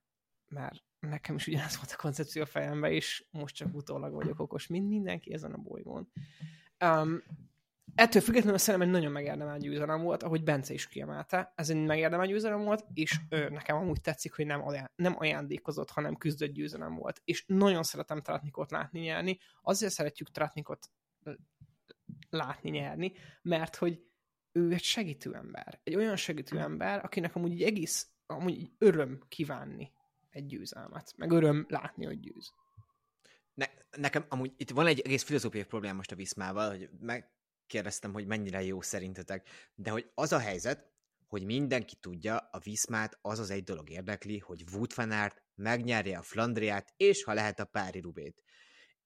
mert 0.49 0.85
nekem 1.01 1.35
is 1.35 1.47
ugyanaz 1.47 1.77
volt 1.77 1.91
a 1.91 1.97
koncepció 1.97 2.43
a 2.43 2.47
fejemben, 2.47 2.93
és 2.93 3.27
most 3.31 3.55
csak 3.55 3.75
utólag 3.75 4.13
vagyok 4.13 4.41
okos, 4.41 4.67
mint 4.67 4.89
mindenki 4.89 5.33
ezen 5.33 5.53
a 5.53 5.59
bolygón. 5.59 6.09
Um, 6.85 7.23
ettől 7.95 8.23
függetlenül 8.23 8.59
szerintem 8.59 8.89
egy 8.89 8.95
nagyon 8.95 9.13
megérdemelt 9.13 9.61
győzelem 9.61 10.03
volt, 10.03 10.23
ahogy 10.23 10.43
Bence 10.43 10.75
is 10.75 10.89
kiemelte, 10.89 11.53
ez 11.55 11.71
egy 11.71 11.85
megérdemelt 11.85 12.29
győzelem 12.29 12.65
volt, 12.65 12.85
és 12.95 13.17
ő, 13.29 13.49
nekem 13.49 13.77
amúgy 13.77 14.01
tetszik, 14.01 14.35
hogy 14.35 14.47
nem, 14.47 14.67
aján, 14.67 14.91
nem 14.97 15.15
ajándékozott, 15.19 15.91
hanem 15.91 16.17
küzdött 16.17 16.53
győzelem 16.53 16.95
volt. 16.95 17.21
És 17.25 17.45
nagyon 17.47 17.83
szeretem 17.83 18.23
Tratnikot 18.23 18.71
látni 18.71 19.01
nyerni, 19.01 19.39
azért 19.63 19.93
szeretjük 19.93 20.31
Tratnikot 20.31 20.91
látni 22.31 22.71
nyerni, 22.71 23.13
mert 23.43 23.77
hogy 23.77 24.03
ő 24.53 24.73
egy 24.73 24.83
segítő 24.83 25.35
ember. 25.35 25.81
Egy 25.83 25.95
olyan 25.95 26.17
segítő 26.17 26.59
ember, 26.59 27.05
akinek 27.05 27.35
amúgy 27.37 27.53
egy 27.53 27.63
egész 27.63 28.11
amúgy 28.27 28.71
öröm 28.79 29.23
kívánni 29.29 29.93
egy 30.31 30.47
győzelmet, 30.47 31.13
meg 31.17 31.31
öröm 31.31 31.67
látni, 31.69 32.05
hogy 32.05 32.21
győz. 32.21 32.53
Ne, 33.55 33.67
nekem 33.97 34.25
amúgy 34.29 34.53
itt 34.57 34.71
van 34.71 34.87
egy 34.87 35.01
egész 35.01 35.23
filozófiai 35.23 35.65
probléma 35.65 35.95
most 35.95 36.13
a 36.13 36.17
Viszmával, 36.17 36.71
hogy 36.71 36.91
megkérdeztem, 37.67 38.13
hogy 38.13 38.27
mennyire 38.27 38.63
jó 38.63 38.81
szerintetek, 38.81 39.49
de 39.75 39.91
hogy 39.91 40.11
az 40.15 40.33
a 40.33 40.39
helyzet, 40.39 40.91
hogy 41.27 41.45
mindenki 41.45 41.97
tudja, 41.97 42.37
a 42.37 42.59
Viszmát 42.59 43.19
az 43.23 43.39
az 43.39 43.51
egy 43.51 43.65
dolog 43.65 43.91
érdekli, 43.91 44.39
hogy 44.39 44.65
Wout 44.73 44.95
van 44.95 45.11
Aert 45.11 45.43
megnyerje 45.55 46.19
a 46.19 46.23
Flandriát, 46.23 46.93
és 46.97 47.25
ha 47.25 47.33
lehet 47.33 47.61
a 47.61 47.65
Pári 47.65 48.01
Rubét. 48.01 48.43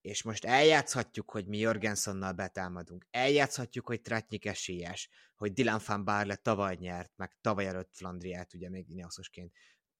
És 0.00 0.22
most 0.22 0.44
eljátszhatjuk, 0.44 1.30
hogy 1.30 1.46
mi 1.46 1.58
Jorgensonnal 1.58 2.32
betámadunk. 2.32 3.06
Eljátszhatjuk, 3.10 3.86
hogy 3.86 4.00
Tratnyik 4.00 4.46
esélyes, 4.46 5.08
hogy 5.34 5.52
Dylan 5.52 5.80
van 5.86 6.04
Barle 6.04 6.36
tavaly 6.36 6.76
nyert, 6.80 7.12
meg 7.16 7.36
tavaly 7.40 7.66
előtt 7.66 7.94
Flandriát, 7.94 8.54
ugye 8.54 8.68
még 8.68 8.90
Ineososként, 8.90 9.52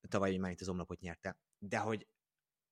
tavaly 0.08 0.36
már 0.36 0.50
itt 0.50 0.60
az 0.60 0.68
omlapot 0.68 1.00
nyerte. 1.00 1.38
De 1.58 1.78
hogy 1.78 2.06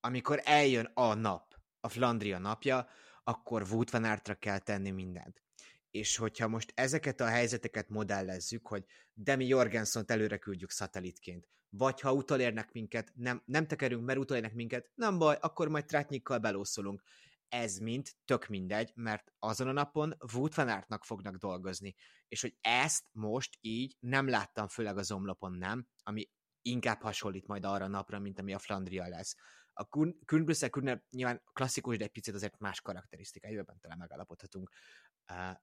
amikor 0.01 0.40
eljön 0.44 0.90
a 0.94 1.14
nap, 1.14 1.55
a 1.81 1.88
Flandria 1.88 2.38
napja, 2.38 2.88
akkor 3.24 3.62
Wout 3.62 3.90
van 3.90 4.05
Aertra 4.05 4.35
kell 4.35 4.59
tenni 4.59 4.90
mindent. 4.90 5.48
És 5.90 6.16
hogyha 6.16 6.48
most 6.48 6.72
ezeket 6.74 7.20
a 7.20 7.27
helyzeteket 7.27 7.88
modellezzük, 7.88 8.66
hogy 8.66 8.85
Demi 9.12 9.46
Jorgensen-t 9.46 10.11
előre 10.11 10.38
küldjük 10.38 10.70
szatellitként, 10.70 11.48
vagy 11.70 12.01
ha 12.01 12.12
utolérnek 12.12 12.72
minket, 12.72 13.12
nem, 13.14 13.42
nem 13.44 13.66
tekerünk, 13.66 14.05
mert 14.05 14.18
utolérnek 14.18 14.55
minket, 14.55 14.90
nem 14.94 15.18
baj, 15.18 15.37
akkor 15.40 15.68
majd 15.68 15.85
trátnyikkal 15.85 16.38
belószolunk. 16.38 17.03
Ez 17.48 17.79
mind 17.79 18.09
tök 18.24 18.46
mindegy, 18.46 18.92
mert 18.94 19.33
azon 19.38 19.68
a 19.68 19.72
napon 19.72 20.16
Wout 20.33 20.55
van 20.55 20.68
Aertnak 20.68 21.05
fognak 21.05 21.37
dolgozni. 21.37 21.94
És 22.29 22.40
hogy 22.40 22.57
ezt 22.61 23.05
most 23.12 23.59
így 23.61 23.96
nem 24.01 24.29
láttam, 24.29 24.68
főleg 24.68 24.98
az 24.98 25.12
omlopon 25.12 25.53
nem, 25.53 25.88
ami 26.03 26.31
inkább 26.62 27.01
hasonlít 27.01 27.46
majd 27.46 27.64
arra 27.64 27.85
a 27.85 27.88
napra, 27.88 28.18
mint 28.18 28.38
ami 28.38 28.55
a 28.55 28.59
Flandria 28.59 29.09
lesz. 29.09 29.37
A 29.72 29.85
Kuhn 29.85 30.11
Kuhn 30.24 31.03
nyilván 31.11 31.42
klasszikus, 31.53 31.96
de 31.96 32.05
egy 32.05 32.11
picit 32.11 32.35
azért 32.35 32.59
más 32.59 32.81
karakterisztikai, 32.81 33.51
jövőben 33.51 33.81
talán 33.81 33.98
megállapodhatunk. 33.98 34.70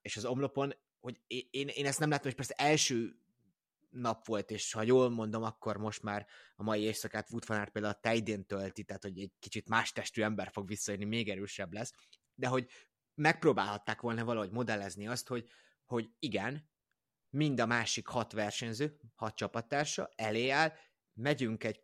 És 0.01 0.17
az 0.17 0.25
omlopon, 0.25 0.73
hogy 0.99 1.21
én, 1.27 1.67
én 1.67 1.85
ezt 1.85 1.99
nem 1.99 2.09
látom, 2.09 2.27
és 2.27 2.35
persze 2.35 2.53
első 2.53 3.19
nap 3.89 4.25
volt, 4.25 4.51
és 4.51 4.71
ha 4.71 4.83
jól 4.83 5.09
mondom, 5.09 5.43
akkor 5.43 5.77
most 5.77 6.01
már 6.01 6.27
a 6.55 6.63
mai 6.63 6.81
éjszakát 6.81 7.31
Wood 7.31 7.47
van 7.47 7.69
például 7.71 7.93
a 7.93 7.99
tejdén 7.99 8.45
tölti, 8.45 8.83
tehát 8.83 9.03
hogy 9.03 9.19
egy 9.19 9.33
kicsit 9.39 9.69
más 9.69 9.91
testű 9.91 10.21
ember 10.21 10.49
fog 10.51 10.67
visszajönni, 10.67 11.05
még 11.05 11.29
erősebb 11.29 11.73
lesz, 11.73 11.93
de 12.35 12.47
hogy 12.47 12.69
megpróbálhatták 13.13 14.01
volna 14.01 14.23
valahogy 14.23 14.51
modellezni 14.51 15.07
azt, 15.07 15.27
hogy, 15.27 15.49
hogy 15.85 16.09
igen, 16.19 16.69
mind 17.29 17.59
a 17.59 17.65
másik 17.65 18.07
hat 18.07 18.31
versenyző, 18.31 18.99
hat 19.15 19.35
csapattársa 19.35 20.09
elé 20.15 20.49
áll, 20.49 20.73
megyünk 21.13 21.63
egy 21.63 21.83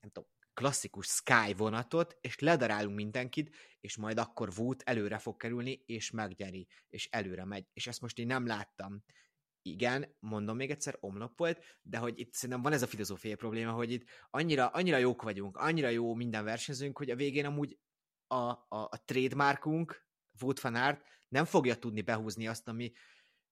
nem 0.00 0.10
tudom, 0.10 0.28
klasszikus 0.56 1.06
Sky 1.06 1.54
vonatot, 1.56 2.16
és 2.20 2.38
ledarálunk 2.38 2.96
mindenkit, 2.96 3.54
és 3.80 3.96
majd 3.96 4.18
akkor 4.18 4.52
Wood 4.56 4.82
előre 4.84 5.18
fog 5.18 5.36
kerülni, 5.36 5.82
és 5.86 6.10
megnyeri, 6.10 6.68
és 6.88 7.08
előre 7.10 7.44
megy. 7.44 7.66
És 7.72 7.86
ezt 7.86 8.00
most 8.00 8.18
én 8.18 8.26
nem 8.26 8.46
láttam. 8.46 9.04
Igen, 9.62 10.16
mondom 10.18 10.56
még 10.56 10.70
egyszer, 10.70 10.96
omlop 11.00 11.38
volt, 11.38 11.64
de 11.82 11.98
hogy 11.98 12.18
itt 12.18 12.32
szerintem 12.32 12.62
van 12.62 12.72
ez 12.72 12.82
a 12.82 12.86
filozófiai 12.86 13.34
probléma, 13.34 13.72
hogy 13.72 13.92
itt 13.92 14.08
annyira, 14.30 14.66
annyira 14.66 14.96
jók 14.96 15.22
vagyunk, 15.22 15.56
annyira 15.56 15.88
jó 15.88 16.14
minden 16.14 16.44
versenyzőnk, 16.44 16.98
hogy 16.98 17.10
a 17.10 17.16
végén 17.16 17.44
amúgy 17.44 17.78
a, 18.26 18.50
a, 18.50 18.66
a 18.68 19.02
trademarkunk, 19.04 20.06
Wood 20.40 20.60
van 20.60 21.02
nem 21.28 21.44
fogja 21.44 21.76
tudni 21.76 22.02
behúzni 22.02 22.46
azt, 22.46 22.68
ami 22.68 22.92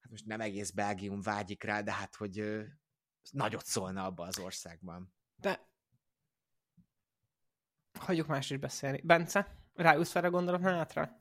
hát 0.01 0.11
most 0.11 0.27
nem 0.27 0.41
egész 0.41 0.71
Belgium 0.71 1.21
vágyik 1.21 1.63
rá, 1.63 1.81
de 1.81 1.93
hát, 1.93 2.15
hogy 2.15 2.39
ö, 2.39 2.63
nagyot 3.31 3.65
szólna 3.65 4.05
abba 4.05 4.25
az 4.25 4.39
országban. 4.39 5.15
Hagyjuk 8.05 8.27
más 8.27 8.51
is 8.51 8.57
beszélni. 8.57 9.01
Bence, 9.05 9.57
rájössz 9.75 10.11
fel 10.11 10.25
a 10.25 10.31
gondolatmenetre? 10.31 11.21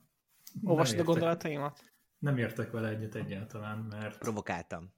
Olvasod 0.63 1.00
a 1.00 1.04
gondolataimat? 1.04 1.84
Nem 2.17 2.38
értek 2.38 2.72
vele 2.72 2.88
egyet 2.88 3.15
egyáltalán, 3.15 3.78
mert 3.78 4.17
Provokáltam. 4.17 4.93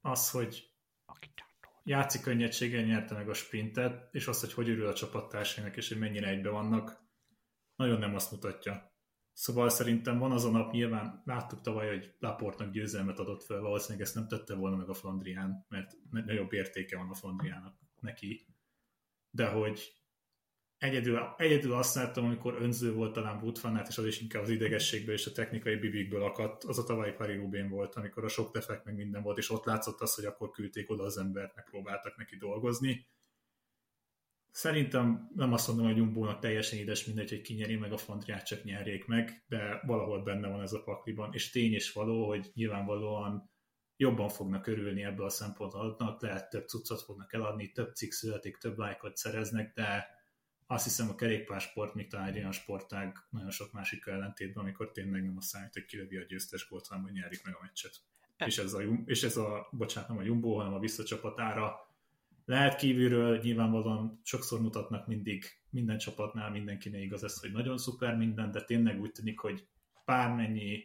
az, 0.00 0.30
hogy 0.30 0.70
játszik 1.84 2.20
könnyedséggel 2.20 2.82
nyerte 2.82 3.14
meg 3.14 3.28
a 3.28 3.34
sprintet, 3.34 4.08
és 4.14 4.26
az, 4.26 4.40
hogy 4.40 4.52
hogy 4.52 4.68
örül 4.68 4.86
a 4.86 4.94
csapattársainak, 4.94 5.76
és 5.76 5.88
hogy 5.88 5.98
mennyire 5.98 6.28
egybe 6.28 6.50
vannak, 6.50 7.04
nagyon 7.76 7.98
nem 7.98 8.14
azt 8.14 8.30
mutatja. 8.30 8.94
Szóval 9.32 9.68
szerintem 9.68 10.18
van 10.18 10.32
az 10.32 10.44
a 10.44 10.50
nap, 10.50 10.72
nyilván 10.72 11.22
láttuk 11.24 11.60
tavaly, 11.60 11.88
hogy 11.88 12.14
Laportnak 12.18 12.70
győzelmet 12.70 13.18
adott 13.18 13.42
fel, 13.42 13.60
valószínűleg 13.60 14.06
ezt 14.06 14.14
nem 14.14 14.28
tette 14.28 14.54
volna 14.54 14.76
meg 14.76 14.88
a 14.88 14.94
Flandrián, 14.94 15.66
mert 15.68 15.92
nagyobb 16.10 16.52
értéke 16.52 16.96
van 16.96 17.10
a 17.10 17.14
Flandriának 17.14 17.78
neki. 18.00 18.46
De 19.30 19.48
hogy 19.48 19.92
egyedül, 20.86 21.34
egyedül 21.36 21.72
azt 21.72 21.94
láttam, 21.94 22.24
amikor 22.24 22.56
önző 22.60 22.92
volt 22.92 23.12
talán 23.12 23.42
Wood 23.42 23.60
van 23.60 23.74
Aert, 23.74 23.88
és 23.88 23.98
az 23.98 24.06
is 24.06 24.20
inkább 24.20 24.42
az 24.42 24.48
idegességből 24.48 25.14
és 25.14 25.26
a 25.26 25.32
technikai 25.32 25.76
bibikből 25.76 26.22
akadt, 26.22 26.64
az 26.64 26.78
a 26.78 26.84
tavalyi 26.84 27.12
Paris 27.12 27.36
Rubén 27.36 27.68
volt, 27.68 27.94
amikor 27.94 28.24
a 28.24 28.28
sok 28.28 28.52
defekt 28.52 28.84
meg 28.84 28.94
minden 28.94 29.22
volt, 29.22 29.38
és 29.38 29.50
ott 29.50 29.64
látszott 29.64 30.00
az, 30.00 30.14
hogy 30.14 30.24
akkor 30.24 30.50
küldték 30.50 30.90
oda 30.90 31.02
az 31.02 31.18
embert, 31.18 31.54
meg 31.54 31.64
próbáltak 31.64 32.16
neki 32.16 32.36
dolgozni. 32.36 33.06
Szerintem 34.50 35.30
nem 35.34 35.52
azt 35.52 35.68
mondom, 35.68 35.86
hogy 35.86 35.96
Jumbo-nak 35.96 36.38
teljesen 36.38 36.78
édes 36.78 37.04
mindegy, 37.04 37.28
hogy 37.28 37.40
kinyeri 37.40 37.76
meg 37.76 37.92
a 37.92 37.96
Flandriát, 37.96 38.46
csak 38.46 38.64
nyerjék 38.64 39.06
meg, 39.06 39.44
de 39.48 39.80
valahol 39.86 40.22
benne 40.22 40.48
van 40.48 40.62
ez 40.62 40.72
a 40.72 40.82
pakliban, 40.82 41.32
és 41.32 41.50
tény 41.50 41.72
és 41.72 41.92
való, 41.92 42.28
hogy 42.28 42.50
nyilvánvalóan 42.54 43.50
jobban 43.96 44.28
fognak 44.28 44.66
örülni 44.66 45.04
ebből 45.04 45.26
a 45.26 45.30
szempontból 45.30 46.16
lehet 46.20 46.50
több 46.50 46.68
cuccot 46.68 47.02
fognak 47.02 47.32
eladni, 47.32 47.72
több 47.72 47.94
cikk 47.94 48.10
születik, 48.10 48.56
több 48.56 48.78
lájkot 48.78 49.16
szereznek, 49.16 49.74
de 49.74 50.15
azt 50.66 50.84
hiszem 50.84 51.08
a 51.08 51.14
kerékpársport 51.14 51.94
még 51.94 52.08
talán 52.08 52.26
egy 52.26 52.36
olyan 52.36 52.52
sportág 52.52 53.16
nagyon 53.30 53.50
sok 53.50 53.72
másik 53.72 54.06
ellentétben, 54.06 54.62
amikor 54.62 54.90
tényleg 54.90 55.24
nem 55.24 55.36
a 55.36 55.40
számít, 55.40 55.72
hogy 55.72 55.84
kilövi 55.84 56.16
a 56.16 56.24
győztes 56.24 56.68
gólt, 56.68 56.86
hanem 56.86 57.04
hogy 57.04 57.12
nyerik 57.12 57.44
meg 57.44 57.54
a 57.54 57.62
meccset. 57.62 57.92
E- 58.36 58.46
És 58.46 58.58
ez 58.58 58.72
a, 58.72 58.82
és 59.04 59.22
ez 59.22 59.36
a, 59.36 59.68
bocsánat, 59.70 60.08
nem 60.08 60.18
a 60.18 60.22
Jumbo, 60.22 60.56
hanem 60.56 60.74
a 60.74 60.78
visszacsapatára 60.78 61.86
lehet 62.44 62.76
kívülről, 62.76 63.38
nyilvánvalóan 63.38 64.20
sokszor 64.24 64.60
mutatnak 64.60 65.06
mindig 65.06 65.44
minden 65.70 65.98
csapatnál, 65.98 66.50
mindenkinek 66.50 67.00
igaz 67.00 67.24
ez, 67.24 67.40
hogy 67.40 67.52
nagyon 67.52 67.78
szuper 67.78 68.16
minden, 68.16 68.50
de 68.50 68.64
tényleg 68.64 69.00
úgy 69.00 69.12
tűnik, 69.12 69.38
hogy 69.38 69.68
bármennyi 70.04 70.84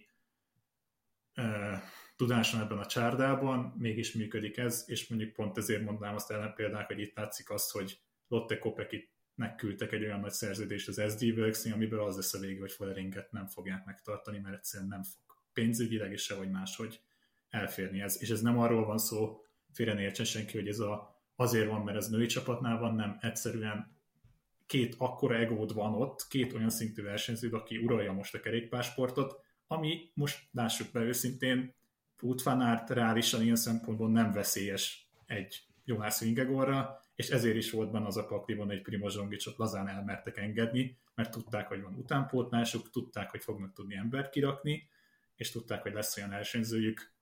uh, 1.36 1.78
tudás 2.16 2.52
van 2.52 2.62
ebben 2.62 2.78
a 2.78 2.86
csárdában, 2.86 3.74
mégis 3.78 4.14
működik 4.14 4.58
ez, 4.58 4.84
és 4.88 5.08
mondjuk 5.08 5.34
pont 5.34 5.58
ezért 5.58 5.84
mondnám 5.84 6.16
azt 6.16 6.32
ellen 6.32 6.54
példák, 6.54 6.88
hogy 6.88 7.00
itt 7.00 7.16
látszik 7.16 7.50
azt, 7.50 7.72
hogy 7.72 8.00
Lotte 8.28 8.60
Kopekit 8.60 9.12
megküldtek 9.36 9.92
egy 9.92 10.04
olyan 10.04 10.20
nagy 10.20 10.32
szerződést 10.32 10.88
az 10.88 11.02
SD 11.12 11.24
works 11.24 11.66
amiből 11.66 12.04
az 12.04 12.16
lesz 12.16 12.34
a 12.34 12.40
vége, 12.40 12.60
hogy 12.60 12.72
Folleringet 12.72 13.32
nem 13.32 13.48
fogják 13.48 13.86
megtartani, 13.86 14.40
mert 14.40 14.56
egyszerűen 14.56 14.90
nem 14.90 15.04
fog 15.04 15.22
pénzügyileg 15.54 16.12
és 16.12 16.22
sehogy 16.22 16.50
máshogy 16.50 17.02
elférni 17.50 18.02
ez. 18.02 18.22
És 18.22 18.30
ez 18.30 18.42
nem 18.42 18.60
arról 18.60 18.86
van 18.86 18.98
szó, 18.98 19.46
félre 19.74 19.94
ne 19.94 20.02
értsen 20.02 20.26
senki, 20.26 20.58
hogy 20.58 20.68
ez 20.68 20.80
a, 20.80 21.22
azért 21.36 21.70
van, 21.70 21.82
mert 21.82 21.98
ez 21.98 22.10
női 22.10 22.26
csapatnál 22.26 22.80
van, 22.80 22.96
nem, 22.96 23.18
egyszerűen 23.22 24.00
két 24.66 24.96
akkora 24.98 25.36
egód 25.36 25.74
van 25.74 25.94
ott, 25.94 26.28
két 26.28 26.54
olyan 26.54 26.70
szintű 26.70 27.04
versenyző, 27.04 27.50
aki 27.50 27.78
uralja 27.78 28.12
most 28.12 28.36
a 28.36 28.40
kerékpársportot, 28.40 29.40
ami 29.68 30.12
most 30.14 30.48
lássuk 30.52 30.92
be 30.92 31.00
őszintén, 31.00 31.76
Aert 32.44 32.90
reálisan 32.90 33.42
ilyen 33.42 33.56
szempontból 33.56 34.10
nem 34.10 34.32
veszélyes 34.32 35.10
egy 35.26 35.66
Jonas 35.86 36.20
Vingegorra, 36.20 37.00
és 37.22 37.30
ezért 37.30 37.56
is 37.56 37.72
volt 37.72 37.92
benne 37.92 38.06
az 38.06 38.18
a 38.18 38.26
pakliban 38.26 38.72
egy 38.72 38.82
Primoz 38.82 39.14
Zsongicsot 39.14 39.58
lazán 39.58 39.88
elmertek 39.88 40.38
engedni, 40.38 40.98
mert 41.16 41.32
tudták, 41.32 41.68
hogy 41.68 41.82
van 41.82 41.96
utánpótlásuk, 41.96 42.90
tudták, 42.90 43.30
hogy 43.30 43.44
fognak 43.44 43.74
tudni 43.74 43.96
embert 43.96 44.30
kirakni, 44.30 44.90
és 45.36 45.52
tudták, 45.52 45.82
hogy 45.82 45.94
lesz 45.94 46.18
olyan 46.18 46.30
versenyzőjük, 46.30 47.14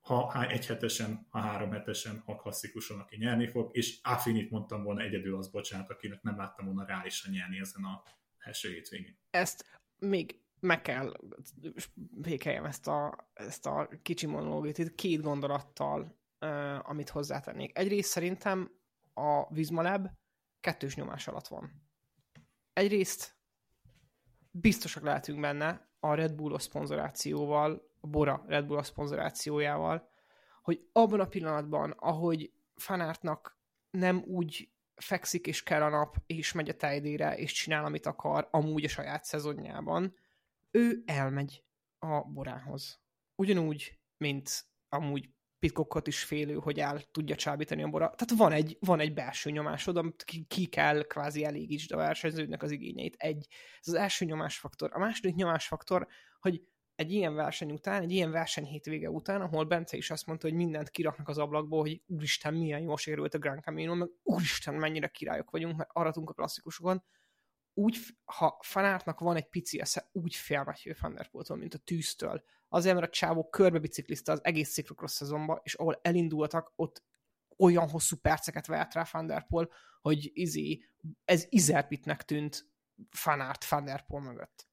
ha 0.00 0.46
egy 0.48 0.66
hetesen, 0.66 1.26
ha 1.30 1.38
három 1.38 1.70
hetesen, 1.70 2.22
ha 2.26 2.36
klasszikuson, 2.36 3.00
aki 3.00 3.16
nyerni 3.16 3.48
fog, 3.48 3.76
és 3.76 3.98
Affinit 4.02 4.50
mondtam 4.50 4.82
volna 4.82 5.00
egyedül 5.00 5.36
az, 5.36 5.48
bocsánat, 5.48 5.90
akinek 5.90 6.22
nem 6.22 6.36
láttam 6.36 6.66
volna 6.66 6.84
reálisan 6.84 7.32
nyerni 7.32 7.58
ezen 7.58 7.84
a 7.84 8.02
első 8.38 8.68
hétvégén. 8.68 9.16
Ezt 9.30 9.64
még 9.98 10.40
meg 10.60 10.82
kell 10.82 11.12
békeljem 12.10 12.64
ezt 12.64 12.86
a, 12.86 13.28
ezt 13.34 13.66
a 13.66 13.88
kicsi 14.02 14.26
monológit 14.26 14.78
itt 14.78 14.94
két 14.94 15.22
gondolattal, 15.22 16.16
uh, 16.40 16.90
amit 16.90 17.08
hozzátennék. 17.08 17.78
Egyrészt 17.78 18.10
szerintem 18.10 18.82
a 19.14 19.52
Vizmalab 19.52 20.08
kettős 20.60 20.94
nyomás 20.94 21.28
alatt 21.28 21.46
van. 21.46 21.82
Egyrészt 22.72 23.36
biztosak 24.50 25.02
lehetünk 25.02 25.40
benne 25.40 25.88
a 26.00 26.14
Red 26.14 26.34
Bull 26.34 26.58
szponzorációval, 26.58 27.90
a 28.00 28.06
Bora 28.06 28.44
Red 28.46 28.66
Bull 28.66 28.82
szponzorációjával, 28.82 30.08
hogy 30.62 30.88
abban 30.92 31.20
a 31.20 31.26
pillanatban, 31.26 31.90
ahogy 31.90 32.52
fanártnak 32.74 33.58
nem 33.90 34.22
úgy 34.26 34.72
fekszik 34.94 35.46
és 35.46 35.62
kell 35.62 35.82
a 35.82 35.88
nap, 35.88 36.16
és 36.26 36.52
megy 36.52 36.68
a 36.68 36.76
tejdére, 36.76 37.36
és 37.36 37.52
csinál, 37.52 37.84
amit 37.84 38.06
akar, 38.06 38.48
amúgy 38.50 38.84
a 38.84 38.88
saját 38.88 39.24
szezonjában, 39.24 40.16
ő 40.70 41.02
elmegy 41.06 41.64
a 41.98 42.20
borához. 42.20 43.00
Ugyanúgy, 43.34 43.98
mint 44.16 44.64
amúgy 44.88 45.30
Pitcockot 45.64 46.06
is 46.06 46.24
félő, 46.24 46.54
hogy 46.54 46.80
el 46.80 47.00
tudja 47.10 47.34
csábítani 47.34 47.82
a 47.82 47.88
bora. 47.88 48.14
Tehát 48.16 48.34
van 48.36 48.52
egy, 48.52 48.76
van 48.80 49.00
egy 49.00 49.14
belső 49.14 49.50
nyomásod, 49.50 49.96
amit 49.96 50.24
ki, 50.24 50.44
ki 50.48 50.66
kell 50.66 51.02
kvázi 51.02 51.44
elégítsd 51.44 51.92
a 51.92 51.96
versenyzőnek 51.96 52.62
az 52.62 52.70
igényeit. 52.70 53.14
Egy, 53.18 53.46
ez 53.80 53.88
az 53.88 53.94
első 53.94 54.24
nyomásfaktor. 54.24 54.90
A 54.92 54.98
második 54.98 55.34
nyomásfaktor, 55.34 56.06
hogy 56.40 56.62
egy 56.94 57.12
ilyen 57.12 57.34
verseny 57.34 57.70
után, 57.70 58.02
egy 58.02 58.10
ilyen 58.10 58.30
verseny 58.30 58.64
hétvége 58.64 59.10
után, 59.10 59.40
ahol 59.40 59.64
Bence 59.64 59.96
is 59.96 60.10
azt 60.10 60.26
mondta, 60.26 60.48
hogy 60.48 60.56
mindent 60.56 60.90
kiraknak 60.90 61.28
az 61.28 61.38
ablakból, 61.38 61.80
hogy 61.80 62.02
úristen, 62.06 62.54
milyen 62.54 62.80
jól 62.80 62.96
sikerült 62.96 63.34
a 63.34 63.38
Grand 63.38 63.62
Camino, 63.62 63.94
meg 63.94 64.08
úristen, 64.22 64.74
mennyire 64.74 65.08
királyok 65.08 65.50
vagyunk, 65.50 65.76
mert 65.76 65.90
aratunk 65.92 66.30
a 66.30 66.32
klasszikusokon, 66.32 67.04
úgy, 67.74 67.98
ha 68.24 68.58
fanártnak 68.62 69.20
van 69.20 69.36
egy 69.36 69.48
pici 69.48 69.80
esze, 69.80 70.08
úgy 70.12 70.34
fél 70.34 70.62
Matthew 70.64 70.94
Van 71.00 71.14
Der 71.14 71.30
Poeltól, 71.30 71.56
mint 71.56 71.74
a 71.74 71.78
tűztől. 71.78 72.44
Azért, 72.68 72.94
mert 72.94 73.06
a 73.06 73.10
csávó 73.10 73.48
körbe 73.48 73.78
biciklizte 73.78 74.32
az 74.32 74.44
egész 74.44 74.72
ciklokros 74.72 75.10
szezonba, 75.10 75.60
és 75.62 75.74
ahol 75.74 76.00
elindultak, 76.02 76.72
ott 76.76 77.02
olyan 77.58 77.88
hosszú 77.88 78.16
perceket 78.16 78.66
vert 78.66 78.94
rá 78.94 79.06
Van 79.12 79.26
Der 79.26 79.46
Poel, 79.46 79.68
hogy 80.00 80.30
izé, 80.32 80.84
ez 81.24 81.46
Izerpitnek 81.48 82.22
tűnt 82.22 82.66
fanárt 83.10 83.68
Van 83.68 83.84
Der 83.84 84.06
Poel 84.06 84.22
mögött. 84.22 84.68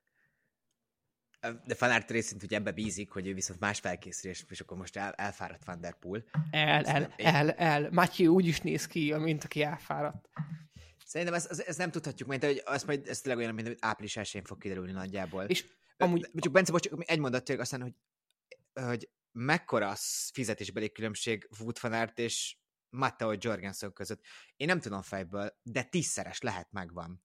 De 1.66 1.76
Fanárt 1.76 2.12
részint 2.12 2.44
ugye 2.44 2.58
ebbe 2.58 2.72
bízik, 2.72 3.10
hogy 3.10 3.28
ő 3.28 3.34
viszont 3.34 3.60
más 3.60 3.80
felkészülés, 3.80 4.45
és 4.49 4.60
akkor 4.60 4.78
most 4.78 4.97
el, 4.97 5.12
elfáradt 5.12 5.66
Van 5.66 5.82
Der 5.82 5.99
Poel. 5.99 6.24
El, 6.52 6.86
el, 6.86 7.14
el, 7.18 7.52
el. 7.52 7.89
Matthew 7.91 8.34
úgy 8.34 8.45
is 8.45 8.62
néz 8.62 8.88
ki, 8.88 9.14
mint 9.14 9.43
aki 9.43 9.62
elfáradt. 9.62 10.30
Szerintem 11.12 11.36
ezt, 11.36 11.49
ezt, 11.49 11.59
ezt 11.59 11.78
nem 11.78 11.91
tudhatjuk, 11.91 12.30
mert 12.30 12.43
hogy 12.43 12.62
azt 12.66 12.86
majd 12.86 13.07
ez 13.07 13.22
tényleg 13.22 13.43
olyan, 13.43 13.55
mint 13.55 13.78
április 13.80 14.16
1 14.18 14.41
fog 14.43 14.57
kiderülni 14.57 14.91
nagyjából. 14.91 15.43
És 15.43 15.66
amúgy... 15.97 16.30
Csak 16.36 16.51
Bence, 16.51 16.72
bocs, 16.72 16.88
egy 16.88 17.20
mondat 17.20 17.43
tényleg 17.43 17.64
aztán, 17.64 17.82
hogy, 17.82 17.93
hogy 18.74 19.09
mekkora 19.32 19.89
a 19.89 19.95
fizetésbeli 20.34 20.91
különbség 20.91 21.49
Wood 21.59 21.78
van 21.82 21.93
Aert 21.93 22.20
és 22.20 22.57
Matteo 22.89 23.34
Jorgensen 23.38 23.93
között. 23.93 24.22
Én 24.55 24.68
nem 24.68 24.80
tudom 24.80 25.01
fejből, 25.01 25.59
de 25.64 25.84
tízszeres 25.84 26.41
lehet 26.41 26.72
megvan. 26.72 27.24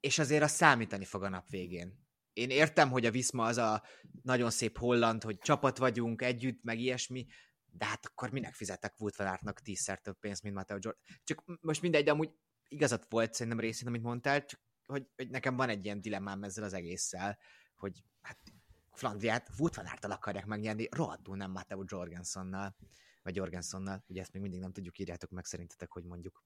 És 0.00 0.18
azért 0.18 0.42
az 0.42 0.50
számítani 0.50 1.04
fog 1.04 1.22
a 1.22 1.28
nap 1.28 1.48
végén. 1.48 2.06
Én 2.32 2.50
értem, 2.50 2.90
hogy 2.90 3.06
a 3.06 3.10
Viszma 3.10 3.44
az 3.44 3.56
a 3.56 3.82
nagyon 4.22 4.50
szép 4.50 4.78
holland, 4.78 5.22
hogy 5.22 5.38
csapat 5.38 5.78
vagyunk 5.78 6.22
együtt, 6.22 6.62
meg 6.62 6.78
ilyesmi, 6.78 7.26
de 7.64 7.84
hát 7.84 8.06
akkor 8.06 8.30
minek 8.30 8.54
fizettek 8.54 9.00
Wood 9.00 9.16
van 9.16 9.26
Aertnak 9.26 9.60
tízszer 9.60 10.00
több 10.00 10.18
pénzt, 10.18 10.42
mint 10.42 10.54
Matteo 10.54 10.78
Jordan. 10.80 11.02
Csak 11.24 11.44
most 11.60 11.82
mindegy, 11.82 12.04
de 12.04 12.10
amúgy 12.10 12.30
igazat 12.72 13.06
volt 13.08 13.34
szerintem 13.34 13.60
részén, 13.60 13.88
amit 13.88 14.02
mondtál, 14.02 14.44
csak 14.44 14.60
hogy, 14.86 15.08
hogy 15.16 15.30
nekem 15.30 15.56
van 15.56 15.68
egy 15.68 15.84
ilyen 15.84 16.00
dilemmám 16.00 16.42
ezzel 16.42 16.64
az 16.64 16.72
egésszel, 16.72 17.38
hogy 17.76 18.04
hát 18.20 18.38
Flandriát 18.92 19.50
Wood 19.58 19.74
van 19.74 19.86
Aerttal 19.86 20.10
akarják 20.10 20.46
megnyerni, 20.46 20.88
rohadtul 20.90 21.36
nem 21.36 21.50
Matteo 21.50 21.82
Jorgensonnal, 21.86 22.76
vagy 23.22 23.36
Jorgensonnal, 23.36 24.04
ugye 24.06 24.20
ezt 24.20 24.32
még 24.32 24.42
mindig 24.42 24.60
nem 24.60 24.72
tudjuk, 24.72 24.98
írjátok 24.98 25.30
meg 25.30 25.44
szerintetek, 25.44 25.92
hogy 25.92 26.04
mondjuk. 26.04 26.44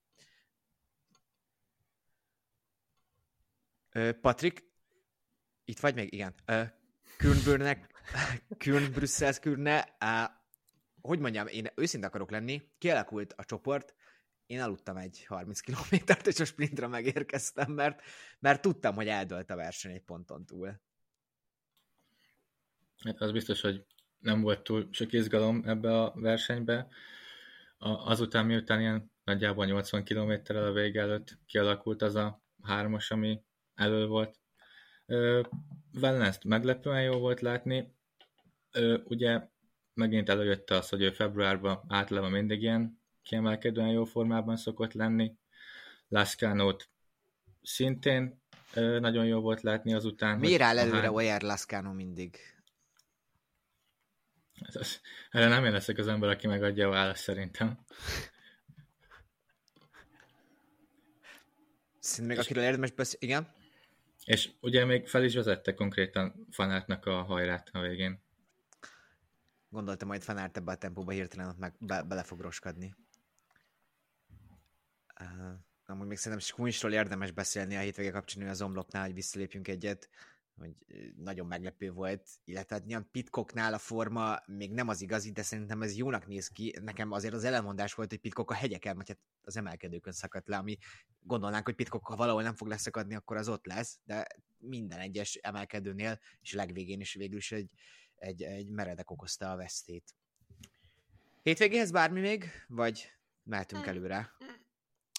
Patrik, 4.20 4.70
itt 5.64 5.80
vagy 5.80 5.94
még? 5.94 6.12
Igen. 6.12 6.34
Kürnbőrnek, 7.16 8.02
Kürn, 8.58 8.92
Brüsszel, 8.92 9.38
Kürne, 9.38 9.96
hogy 11.00 11.18
mondjam, 11.18 11.46
én 11.46 11.66
őszinte 11.74 12.06
akarok 12.06 12.30
lenni, 12.30 12.62
kialakult 12.78 13.32
a 13.32 13.44
csoport, 13.44 13.94
én 14.46 14.60
aludtam 14.60 14.96
egy 14.96 15.24
30 15.24 15.60
kilométert, 15.60 16.26
és 16.26 16.40
a 16.40 16.44
sprintre 16.44 16.86
megérkeztem, 16.86 17.72
mert, 17.72 18.02
mert 18.38 18.62
tudtam, 18.62 18.94
hogy 18.94 19.08
eldölt 19.08 19.50
a 19.50 19.56
verseny 19.56 19.92
egy 19.92 20.04
ponton 20.04 20.44
túl. 20.44 20.80
Hát 23.04 23.20
az 23.20 23.32
biztos, 23.32 23.60
hogy 23.60 23.84
nem 24.18 24.40
volt 24.40 24.62
túl 24.62 24.88
sok 24.90 25.12
izgalom 25.12 25.62
ebbe 25.66 26.02
a 26.02 26.12
versenybe. 26.14 26.88
A, 27.78 27.88
azután, 27.88 28.46
miután 28.46 28.80
ilyen 28.80 29.12
nagyjából 29.24 29.64
80 29.64 30.04
kilométerrel 30.04 30.66
a 30.66 30.72
vége 30.72 31.00
előtt 31.00 31.38
kialakult 31.46 32.02
az 32.02 32.14
a 32.14 32.42
hármas, 32.62 33.10
ami 33.10 33.42
elő 33.74 34.06
volt. 34.06 34.38
Wellness 35.92 36.36
meglepően 36.44 37.02
jó 37.02 37.18
volt 37.18 37.40
látni. 37.40 37.94
Ö, 38.70 38.98
ugye 39.04 39.48
megint 39.94 40.28
előjött 40.28 40.70
az, 40.70 40.88
hogy 40.88 41.02
ő 41.02 41.10
februárban 41.10 41.84
általában 41.88 42.30
mindig 42.30 42.62
ilyen 42.62 43.00
kiemelkedően 43.26 43.88
jó 43.88 44.04
formában 44.04 44.56
szokott 44.56 44.92
lenni. 44.92 45.36
Lascano-t 46.08 46.88
szintén 47.62 48.40
nagyon 48.74 49.26
jó 49.26 49.40
volt 49.40 49.60
látni 49.60 49.94
azután. 49.94 50.38
Miért 50.38 50.62
áll 50.62 50.78
előre 50.78 51.00
hány... 51.00 51.14
Oyer 51.14 51.42
Lascano 51.42 51.92
mindig? 51.92 52.38
Ez 54.60 54.76
az, 54.76 55.00
erre 55.30 55.48
nem 55.48 55.64
én 55.64 55.72
leszek 55.72 55.98
az 55.98 56.08
ember, 56.08 56.28
aki 56.30 56.46
megadja 56.46 56.86
a 56.86 56.90
választ 56.90 57.22
szerintem. 57.22 57.78
Szerintem 61.98 62.36
még 62.36 62.44
akiről 62.44 62.64
érdemes 62.64 62.90
beszélni, 62.90 63.26
igen? 63.26 63.52
És 64.24 64.50
ugye 64.60 64.84
még 64.84 65.08
fel 65.08 65.24
is 65.24 65.34
vezette 65.34 65.74
konkrétan 65.74 66.46
Fanártnak 66.50 67.06
a 67.06 67.22
hajrát 67.22 67.70
a 67.72 67.80
végén. 67.80 68.22
Gondoltam, 69.68 70.08
majd 70.08 70.22
Fanárt 70.22 70.56
ebbe 70.56 70.72
a 70.72 70.76
tempóba 70.76 71.10
hirtelen 71.10 71.48
ott 71.48 71.58
meg 71.58 71.74
be, 71.78 72.02
bele 72.02 72.22
fog 72.22 72.40
roskadni. 72.40 72.94
Uh, 75.20 75.58
amúgy 75.86 76.06
még 76.06 76.16
szerintem 76.16 76.46
Skunsról 76.46 76.92
érdemes 76.92 77.30
beszélni 77.30 77.76
a 77.76 77.80
hétvége 77.80 78.10
kapcsolatban 78.10 78.54
az 78.54 78.62
omlopnál, 78.62 79.04
hogy 79.04 79.14
visszalépjünk 79.14 79.68
egyet, 79.68 80.08
hogy 80.58 80.74
nagyon 81.16 81.46
meglepő 81.46 81.90
volt, 81.90 82.28
illetve 82.44 82.74
hát 82.76 82.84
nyilván 82.84 83.08
Pitkoknál 83.10 83.74
a 83.74 83.78
forma 83.78 84.38
még 84.46 84.72
nem 84.72 84.88
az 84.88 85.00
igazi, 85.00 85.32
de 85.32 85.42
szerintem 85.42 85.82
ez 85.82 85.96
jónak 85.96 86.26
néz 86.26 86.48
ki. 86.48 86.78
Nekem 86.82 87.12
azért 87.12 87.34
az 87.34 87.44
ellenmondás 87.44 87.94
volt, 87.94 88.10
hogy 88.10 88.18
Pitkok 88.18 88.50
a 88.50 88.54
hegyeken, 88.54 88.96
vagy 88.96 89.08
hát 89.08 89.18
az 89.42 89.56
emelkedőkön 89.56 90.12
szakadt 90.12 90.48
le, 90.48 90.56
ami 90.56 90.78
gondolnánk, 91.20 91.64
hogy 91.64 91.74
Pitkok, 91.74 92.06
ha 92.06 92.16
valahol 92.16 92.42
nem 92.42 92.54
fog 92.54 92.68
leszakadni, 92.68 93.14
akkor 93.14 93.36
az 93.36 93.48
ott 93.48 93.66
lesz, 93.66 93.98
de 94.04 94.26
minden 94.58 94.98
egyes 94.98 95.34
emelkedőnél, 95.34 96.20
és 96.40 96.52
legvégén 96.52 97.00
is 97.00 97.14
végül 97.14 97.36
is 97.36 97.52
egy, 97.52 97.70
egy, 98.14 98.42
egy 98.42 98.68
meredek 98.68 99.10
okozta 99.10 99.50
a 99.50 99.56
vesztét. 99.56 100.14
Hétvégéhez 101.42 101.90
bármi 101.90 102.20
még, 102.20 102.50
vagy 102.68 103.12
mehetünk 103.42 103.86
előre? 103.86 104.34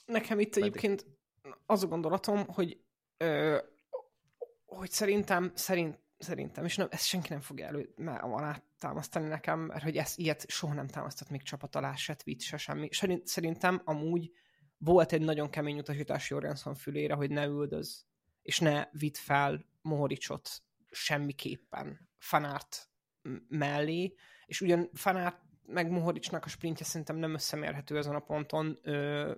Nekem 0.07 0.39
itt 0.39 0.55
egyébként 0.55 1.05
az 1.65 1.83
a 1.83 1.87
gondolatom, 1.87 2.47
hogy 2.47 2.79
ö, 3.17 3.57
hogy 4.65 4.91
szerintem, 4.91 5.51
szerint, 5.55 5.99
szerintem, 6.17 6.65
és 6.65 6.75
nem, 6.75 6.87
ezt 6.91 7.05
senki 7.05 7.29
nem 7.29 7.39
fogja 7.39 7.65
elő 7.65 7.93
alá 8.19 8.63
támasztani 8.79 9.27
nekem, 9.27 9.59
mert 9.59 9.83
hogy 9.83 9.97
ezt, 9.97 10.17
ilyet 10.17 10.49
soha 10.49 10.73
nem 10.73 10.87
támasztott 10.87 11.29
még 11.29 11.41
csapat 11.41 11.75
alá, 11.75 11.95
se 11.95 12.15
tweet, 12.15 12.41
se 12.41 12.57
semmi. 12.57 12.89
Szerintem 13.23 13.81
amúgy 13.83 14.31
volt 14.77 15.11
egy 15.11 15.21
nagyon 15.21 15.49
kemény 15.49 15.77
utasítás 15.77 16.29
Jorgensen 16.29 16.75
fülére, 16.75 17.13
hogy 17.13 17.29
ne 17.29 17.45
üldöz, 17.45 18.05
és 18.41 18.59
ne 18.59 18.85
vidd 18.91 19.13
fel 19.13 19.65
Mohoricsot 19.81 20.49
semmiképpen 20.91 22.09
fanárt 22.17 22.89
mellé, 23.47 24.13
és 24.45 24.61
ugyan 24.61 24.89
fanárt 24.93 25.41
meg 25.67 25.89
Mohoricsnak 25.89 26.45
a 26.45 26.49
sprintje 26.49 26.85
szerintem 26.85 27.15
nem 27.15 27.33
összemérhető 27.33 27.97
ezen 27.97 28.15
a 28.15 28.19
ponton, 28.19 28.79
ö, 28.81 29.31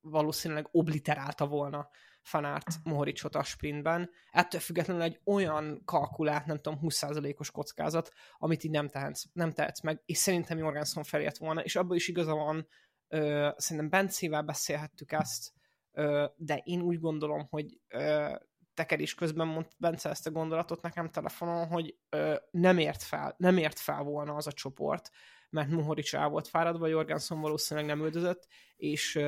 valószínűleg 0.00 0.68
obliterálta 0.70 1.46
volna 1.46 1.88
Fanárt 2.22 2.66
Mohoricsot 2.84 3.34
a 3.34 3.42
sprintben. 3.42 4.10
Ettől 4.32 4.60
függetlenül 4.60 5.02
egy 5.02 5.20
olyan 5.24 5.82
kalkulált, 5.84 6.46
nem 6.46 6.56
tudom, 6.56 6.78
20%-os 6.82 7.50
kockázat, 7.50 8.12
amit 8.38 8.64
így 8.64 8.70
nem 8.70 8.88
tehetsz, 8.88 9.24
nem 9.32 9.52
tehetsz 9.52 9.80
meg, 9.80 10.02
és 10.04 10.18
szerintem 10.18 10.58
Jorgensen 10.58 11.02
felért 11.02 11.38
volna, 11.38 11.62
és 11.62 11.76
abban 11.76 11.96
is 11.96 12.08
igaza 12.08 12.34
van, 12.34 12.66
ö, 13.08 13.48
szerintem 13.56 13.90
Bencével 13.90 14.42
beszélhettük 14.42 15.12
ezt, 15.12 15.52
ö, 15.92 16.26
de 16.36 16.56
én 16.64 16.80
úgy 16.80 17.00
gondolom, 17.00 17.46
hogy 17.50 17.80
ö, 17.88 18.34
tekerés 18.74 19.14
közben 19.14 19.46
mond 19.46 19.66
Bence 19.78 20.08
ezt 20.08 20.26
a 20.26 20.30
gondolatot 20.30 20.82
nekem 20.82 21.10
telefonon, 21.10 21.66
hogy 21.66 21.96
ö, 22.08 22.34
nem 22.50 22.78
ért 22.78 23.02
fel, 23.02 23.34
nem 23.38 23.56
ért 23.56 23.78
fel 23.78 24.02
volna 24.02 24.34
az 24.34 24.46
a 24.46 24.52
csoport, 24.52 25.10
mert 25.56 25.70
Mohorics 25.70 26.14
el 26.14 26.28
volt 26.28 26.48
fáradva, 26.48 26.86
Jorgensen 26.86 27.40
valószínűleg 27.40 27.88
nem 27.88 28.04
üldözött, 28.04 28.46
és 28.76 29.18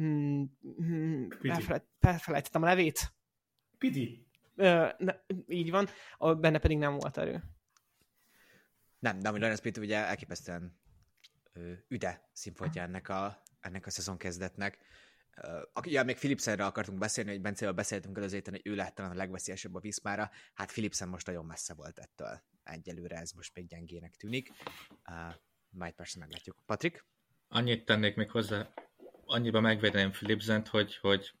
mm, 0.00 0.42
mm, 0.82 1.28
elfelejtettem 2.00 2.62
a 2.62 2.66
nevét. 2.66 3.12
Pidi. 3.78 4.26
Ö, 4.56 4.88
ne, 4.98 5.14
így 5.46 5.70
van, 5.70 5.88
a, 6.18 6.34
benne 6.34 6.58
pedig 6.58 6.78
nem 6.78 6.96
volt 6.96 7.16
erő. 7.16 7.42
Nem, 8.98 9.18
de 9.18 9.28
amúgy 9.28 9.40
Lorenz 9.40 9.60
Pitti 9.60 9.80
ugye 9.80 9.96
elképesztően 9.96 10.80
ö, 11.52 11.72
üde 11.88 12.28
színfoltja 12.32 12.82
ennek 12.82 13.08
a, 13.08 13.42
ennek 13.60 13.86
a 13.86 13.90
szezon 13.90 14.16
kezdetnek. 14.16 14.78
Uh, 15.42 15.92
ja, 15.92 16.04
még 16.04 16.16
Philipsenről 16.16 16.66
akartunk 16.66 16.98
beszélni, 16.98 17.30
hogy 17.30 17.40
Bencével 17.40 17.74
beszéltünk 17.74 18.16
az 18.16 18.32
héten, 18.32 18.52
hogy 18.52 18.72
ő 18.72 18.74
lett 18.74 18.94
talán 18.94 19.10
a 19.10 19.14
legveszélyesebb 19.14 19.74
a 19.74 19.80
Viszmára. 19.80 20.30
Hát 20.54 20.72
Philipsen 20.72 21.08
most 21.08 21.26
nagyon 21.26 21.44
messze 21.44 21.74
volt 21.74 21.98
ettől. 21.98 22.42
Egyelőre 22.62 23.16
ez 23.16 23.32
most 23.32 23.54
még 23.54 23.66
gyengének 23.66 24.16
tűnik. 24.16 24.50
Majd 25.70 25.92
persze 25.92 26.18
meglátjuk. 26.18 26.56
Patrik? 26.66 27.04
Annyit 27.48 27.84
tennék 27.84 28.16
még 28.16 28.30
hozzá, 28.30 28.72
annyiba 29.24 29.60
megvédeném 29.60 30.10
Philipsent, 30.10 30.68
hogy, 30.68 30.96
hogy 30.96 31.32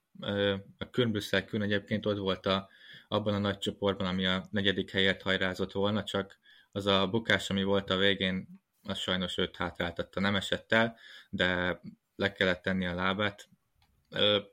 a 0.78 0.90
Kürnbüsszel 0.90 1.44
Kürn 1.44 1.62
egyébként 1.62 2.06
ott 2.06 2.18
volt 2.18 2.46
a, 2.46 2.68
abban 3.08 3.34
a 3.34 3.38
nagy 3.38 3.58
csoportban, 3.58 4.06
ami 4.06 4.26
a 4.26 4.48
negyedik 4.50 4.90
helyért 4.90 5.22
hajrázott 5.22 5.72
volna, 5.72 6.04
csak 6.04 6.38
az 6.72 6.86
a 6.86 7.08
bukás, 7.08 7.50
ami 7.50 7.62
volt 7.62 7.90
a 7.90 7.96
végén, 7.96 8.60
az 8.82 8.98
sajnos 8.98 9.38
őt 9.38 9.56
hátráltatta, 9.56 10.20
nem 10.20 10.36
esett 10.36 10.72
el, 10.72 10.96
de 11.30 11.80
le 12.16 12.32
kellett 12.32 12.62
tenni 12.62 12.86
a 12.86 12.94
lábát. 12.94 13.48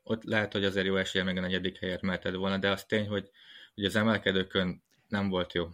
Ott 0.04 0.24
lehet, 0.24 0.54
hogy 0.54 0.66
azért 0.66 0.86
jó 0.86 0.96
esélye 0.96 1.24
még 1.24 1.38
a 1.38 1.42
negyedik 1.42 1.78
helyért 1.78 2.02
meheted 2.02 2.36
volna, 2.36 2.58
de 2.58 2.70
az 2.70 2.86
tény, 2.86 3.08
hogy, 3.08 3.30
hogy 3.76 3.86
az 3.86 3.96
emelkedőkön 3.96 4.84
nem 5.08 5.30
volt 5.30 5.54
jó. 5.54 5.70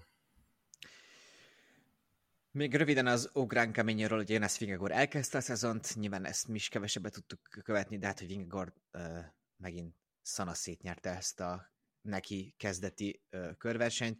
Még 2.56 2.76
röviden 2.76 3.08
az 3.08 3.30
Ográn 3.34 3.72
Keményéről, 3.72 4.18
hogy 4.18 4.30
Jonas 4.30 4.58
Vingegor 4.58 4.92
elkezdte 4.92 5.38
a 5.38 5.42
szezont, 5.42 5.96
nyilván 5.96 6.26
ezt 6.26 6.48
mi 6.48 6.56
is 6.56 6.70
kevesebbet 6.70 7.14
tudtuk 7.14 7.40
követni, 7.64 7.98
de 7.98 8.06
hát, 8.06 8.20
hogy 8.20 8.28
Vingegor 8.28 8.74
uh, 8.94 9.26
megint 9.58 9.96
szanaszét 10.22 10.82
nyerte 10.82 11.10
ezt 11.10 11.40
a 11.40 11.72
neki 12.02 12.54
kezdeti 12.58 13.22
uh, 13.32 13.58
körversenyt. 13.58 14.20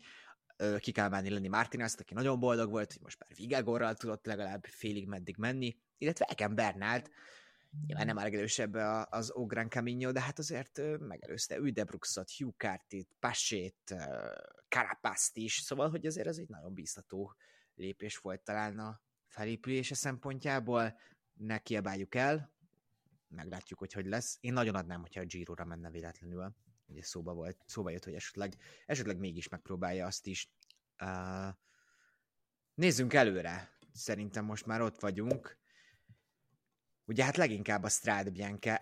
Uh, 0.64 0.80
ki 0.80 0.92
kell 0.92 1.10
menni 1.10 1.30
Lenny 1.30 1.50
Martinez, 1.50 1.96
aki 2.00 2.14
nagyon 2.14 2.40
boldog 2.40 2.70
volt, 2.70 2.92
hogy 2.92 3.02
most 3.02 3.20
már 3.20 3.30
Vingegorral 3.36 3.94
tudott 3.96 4.26
legalább 4.26 4.66
félig 4.66 5.08
meddig 5.08 5.38
menni, 5.38 5.78
illetve 5.98 6.26
Eken 6.26 6.56
Bernát, 6.56 7.10
nyilván 7.86 8.06
nem 8.06 8.18
a 8.18 8.24
legerősebb 8.24 8.74
az 9.10 9.32
Ográn 9.32 9.70
Camino, 9.70 10.12
de 10.12 10.22
hát 10.22 10.40
azért 10.40 10.82
megelőzte 11.00 11.58
Üdebruxot, 11.58 12.32
Hugh 12.32 12.56
Cartit, 12.58 13.10
Pasét, 13.20 13.96
Carapaszt 14.68 15.38
is, 15.38 15.54
szóval, 15.54 15.90
hogy 15.90 16.06
azért 16.06 16.28
ez 16.28 16.38
egy 16.38 16.50
nagyon 16.50 16.74
bíztató 16.74 17.36
lépés 17.76 18.18
volt 18.18 18.42
talán 18.42 18.80
a 18.80 19.02
felépülése 19.28 19.96
szempontjából, 19.96 21.00
ne 21.34 21.58
kiabáljuk 21.58 22.16
el, 22.16 22.54
meglátjuk, 23.28 23.80
hogy 23.80 23.94
hogy 23.94 24.06
lesz. 24.06 24.38
Én 24.42 24.54
nagyon 24.54 24.76
adnám, 24.76 25.02
hogyha 25.02 25.22
a 25.22 25.26
Giro-ra 25.26 25.66
menne 25.66 25.90
véletlenül. 25.90 26.56
Ugye 26.86 27.04
szóba, 27.04 27.34
volt, 27.34 27.58
szóba 27.66 27.90
jött, 27.90 28.04
hogy 28.04 28.14
esetleg, 28.14 28.56
esetleg 28.86 29.18
mégis 29.18 29.48
megpróbálja 29.48 30.06
azt 30.06 30.28
is. 30.28 30.52
Uh, 31.02 31.54
nézzünk 32.74 33.14
előre. 33.14 33.78
Szerintem 33.94 34.46
most 34.46 34.66
már 34.66 34.82
ott 34.82 35.00
vagyunk. 35.00 35.58
Ugye 37.06 37.24
hát 37.24 37.38
leginkább 37.38 37.84
a 37.84 37.90
Strade 37.90 38.30
Bianca. 38.30 38.82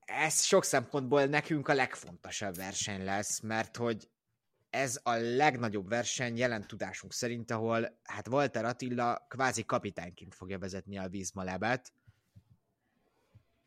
Ez 0.00 0.42
sok 0.42 0.64
szempontból 0.64 1.24
nekünk 1.24 1.68
a 1.68 1.74
legfontosabb 1.74 2.54
verseny 2.54 3.04
lesz, 3.04 3.40
mert 3.40 3.76
hogy 3.76 4.10
ez 4.78 5.00
a 5.02 5.12
legnagyobb 5.14 5.88
verseny 5.88 6.36
jelen 6.36 6.66
tudásunk 6.66 7.12
szerint, 7.12 7.50
ahol 7.50 7.98
hát 8.02 8.28
Walter 8.28 8.64
Attila 8.64 9.26
kvázi 9.28 9.64
kapitányként 9.64 10.34
fogja 10.34 10.58
vezetni 10.58 10.98
a 10.98 11.08
Vízma 11.08 11.42
Lebet, 11.42 11.92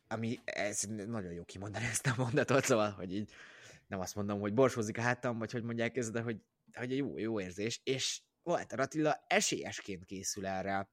ami 0.08 0.40
ez 0.44 0.82
nagyon 0.88 1.32
jó 1.32 1.44
kimondani 1.44 1.86
ezt 1.86 2.08
a 2.08 2.14
mondatot, 2.18 2.64
szóval, 2.64 2.92
hogy 2.92 3.14
így 3.14 3.32
nem 3.88 4.00
azt 4.00 4.16
mondom, 4.16 4.40
hogy 4.40 4.54
borsózik 4.54 4.98
a 4.98 5.02
hátam, 5.02 5.38
vagy 5.38 5.52
hogy 5.52 5.64
mondják 5.64 5.98
ezt, 5.98 6.12
de 6.12 6.22
hogy, 6.22 6.42
hogy 6.74 6.92
egy 6.92 6.98
jó, 6.98 7.18
jó 7.18 7.40
érzés, 7.40 7.82
és 7.84 8.22
Walter 8.44 8.80
Attila 8.80 9.24
esélyesként 9.28 10.06
készül 10.06 10.46
erre, 10.46 10.90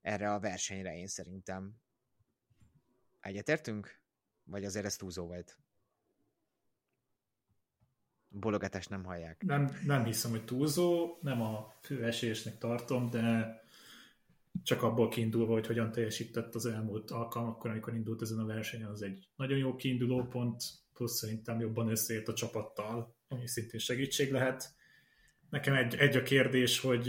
erre 0.00 0.32
a 0.32 0.40
versenyre, 0.40 0.96
én 0.96 1.06
szerintem. 1.06 1.74
Egyetértünk? 3.20 4.00
Vagy 4.44 4.64
azért 4.64 4.84
ez 4.84 4.96
túlzó 4.96 5.26
volt? 5.26 5.58
Bologatást 8.32 8.90
nem 8.90 9.04
hallják. 9.04 9.42
Nem, 9.42 9.70
nem 9.86 10.04
hiszem, 10.04 10.30
hogy 10.30 10.44
túlzó, 10.44 11.18
nem 11.20 11.42
a 11.42 11.74
fő 11.82 12.04
esélyesnek 12.04 12.58
tartom, 12.58 13.10
de 13.10 13.58
csak 14.62 14.82
abból 14.82 15.08
kiindulva, 15.08 15.52
hogy 15.52 15.66
hogyan 15.66 15.92
teljesített 15.92 16.54
az 16.54 16.66
elmúlt 16.66 17.10
alkalmakkor, 17.10 17.70
amikor 17.70 17.94
indult 17.94 18.22
ezen 18.22 18.38
a 18.38 18.46
versenyen, 18.46 18.88
az 18.88 19.02
egy 19.02 19.28
nagyon 19.36 19.58
jó 19.58 19.76
kiinduló 19.76 20.26
pont, 20.26 20.62
plusz 20.94 21.18
szerintem 21.18 21.60
jobban 21.60 21.88
összeért 21.88 22.28
a 22.28 22.34
csapattal, 22.34 23.14
ami 23.28 23.46
szintén 23.46 23.80
segítség 23.80 24.32
lehet. 24.32 24.74
Nekem 25.50 25.74
egy, 25.74 25.94
egy 25.94 26.16
a 26.16 26.22
kérdés, 26.22 26.80
hogy 26.80 27.06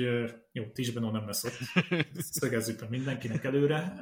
jó, 0.51 0.65
Tisbenó 0.73 1.11
nem 1.11 1.25
lesz 1.25 1.43
ott, 1.43 1.57
szögezzük 2.39 2.81
le 2.81 2.87
mindenkinek 2.89 3.43
előre. 3.43 3.93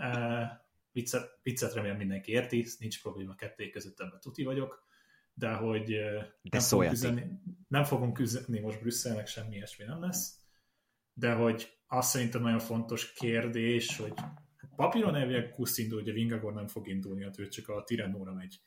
Viccet, 0.92 1.40
viccet 1.44 1.74
remélem 1.74 1.98
mindenki 1.98 2.32
érti, 2.32 2.68
nincs 2.80 3.02
probléma 3.02 3.36
kettő 3.36 3.70
között, 3.70 4.00
ebben 4.00 4.20
tuti 4.20 4.44
vagyok, 4.44 4.84
de 5.40 5.54
hogy 5.54 5.86
De 6.42 6.50
nem, 6.50 6.62
fogunk 6.62 6.92
üzenni, 6.92 7.24
nem 7.68 7.84
fogunk 7.84 8.20
üzenni 8.20 8.60
most 8.60 8.80
Brüsszelnek, 8.80 9.28
semmi 9.28 9.56
ilyesmi 9.56 9.86
nem 9.86 10.02
lesz, 10.02 10.40
de 11.14 11.34
hogy 11.34 11.78
azt 11.88 12.10
szerintem 12.10 12.42
nagyon 12.42 12.60
fontos 12.60 13.14
kérdés, 13.14 13.98
hogy 13.98 14.14
papíron 14.76 15.16
elvileg 15.16 15.52
Kusz 15.52 15.78
indul, 15.78 16.00
hogy 16.00 16.10
a 16.10 16.14
Vingagor 16.14 16.54
nem 16.54 16.68
fog 16.68 16.88
indulni, 16.88 17.24
hát 17.24 17.40
ő 17.40 17.48
csak 17.48 17.70
a 17.70 17.84
Tirennóra 17.84 18.34
megy. 18.34 18.62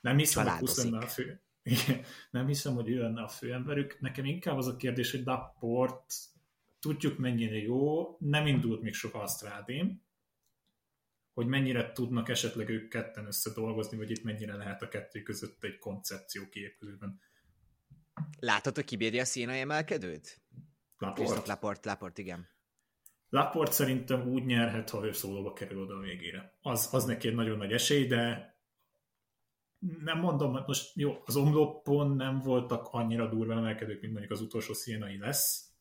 Nem 0.00 0.16
hiszem, 0.16 0.46
hogy 0.46 0.58
Kusz 0.58 0.84
lenne 0.84 0.98
a 0.98 1.06
fő, 1.06 1.42
igen, 1.62 2.04
nem 2.30 2.46
hiszem, 2.46 2.74
hogy 2.74 2.88
ő 2.88 3.00
lenne 3.00 3.22
a 3.22 3.28
főemberük. 3.28 4.00
Nekem 4.00 4.24
inkább 4.24 4.56
az 4.56 4.66
a 4.66 4.76
kérdés, 4.76 5.10
hogy 5.10 5.22
Daport 5.22 6.14
tudjuk 6.80 7.18
mennyire 7.18 7.56
jó, 7.56 8.16
nem 8.18 8.46
indult 8.46 8.82
még 8.82 8.94
soha 8.94 9.18
a 9.18 9.26
strádén, 9.26 10.02
hogy 11.34 11.46
mennyire 11.46 11.92
tudnak 11.92 12.28
esetleg 12.28 12.68
ők 12.68 12.88
ketten 12.88 13.26
összedolgozni, 13.26 13.96
vagy 13.96 14.10
itt 14.10 14.22
mennyire 14.22 14.56
lehet 14.56 14.82
a 14.82 14.88
kettő 14.88 15.22
között 15.22 15.64
egy 15.64 15.78
koncepció 15.78 16.48
kiépülőben. 16.48 17.20
Látod, 18.38 18.74
hogy 18.74 18.84
kibírja 18.84 19.22
a 19.22 19.24
színai 19.24 19.60
emelkedőt? 19.60 20.42
Laport. 20.98 21.46
Laport, 21.46 21.84
Laport, 21.84 22.18
igen. 22.18 22.48
Laport 23.28 23.72
szerintem 23.72 24.28
úgy 24.28 24.44
nyerhet, 24.44 24.90
ha 24.90 25.06
ő 25.06 25.12
szólóba 25.12 25.52
kerül 25.52 25.82
oda 25.82 25.94
a 25.94 26.00
végére. 26.00 26.58
Az, 26.62 26.88
az 26.92 27.04
neki 27.04 27.28
egy 27.28 27.34
nagyon 27.34 27.56
nagy 27.56 27.72
esély, 27.72 28.06
de 28.06 28.52
nem 30.04 30.18
mondom, 30.18 30.52
hogy 30.52 30.62
most 30.66 30.96
jó, 30.96 31.22
az 31.24 31.36
omlopon 31.36 32.16
nem 32.16 32.40
voltak 32.40 32.88
annyira 32.90 33.28
durva 33.28 33.52
emelkedők, 33.52 34.00
mint 34.00 34.12
mondjuk 34.12 34.32
az 34.32 34.40
utolsó 34.40 34.72
színai 34.72 35.18
lesz, 35.18 35.73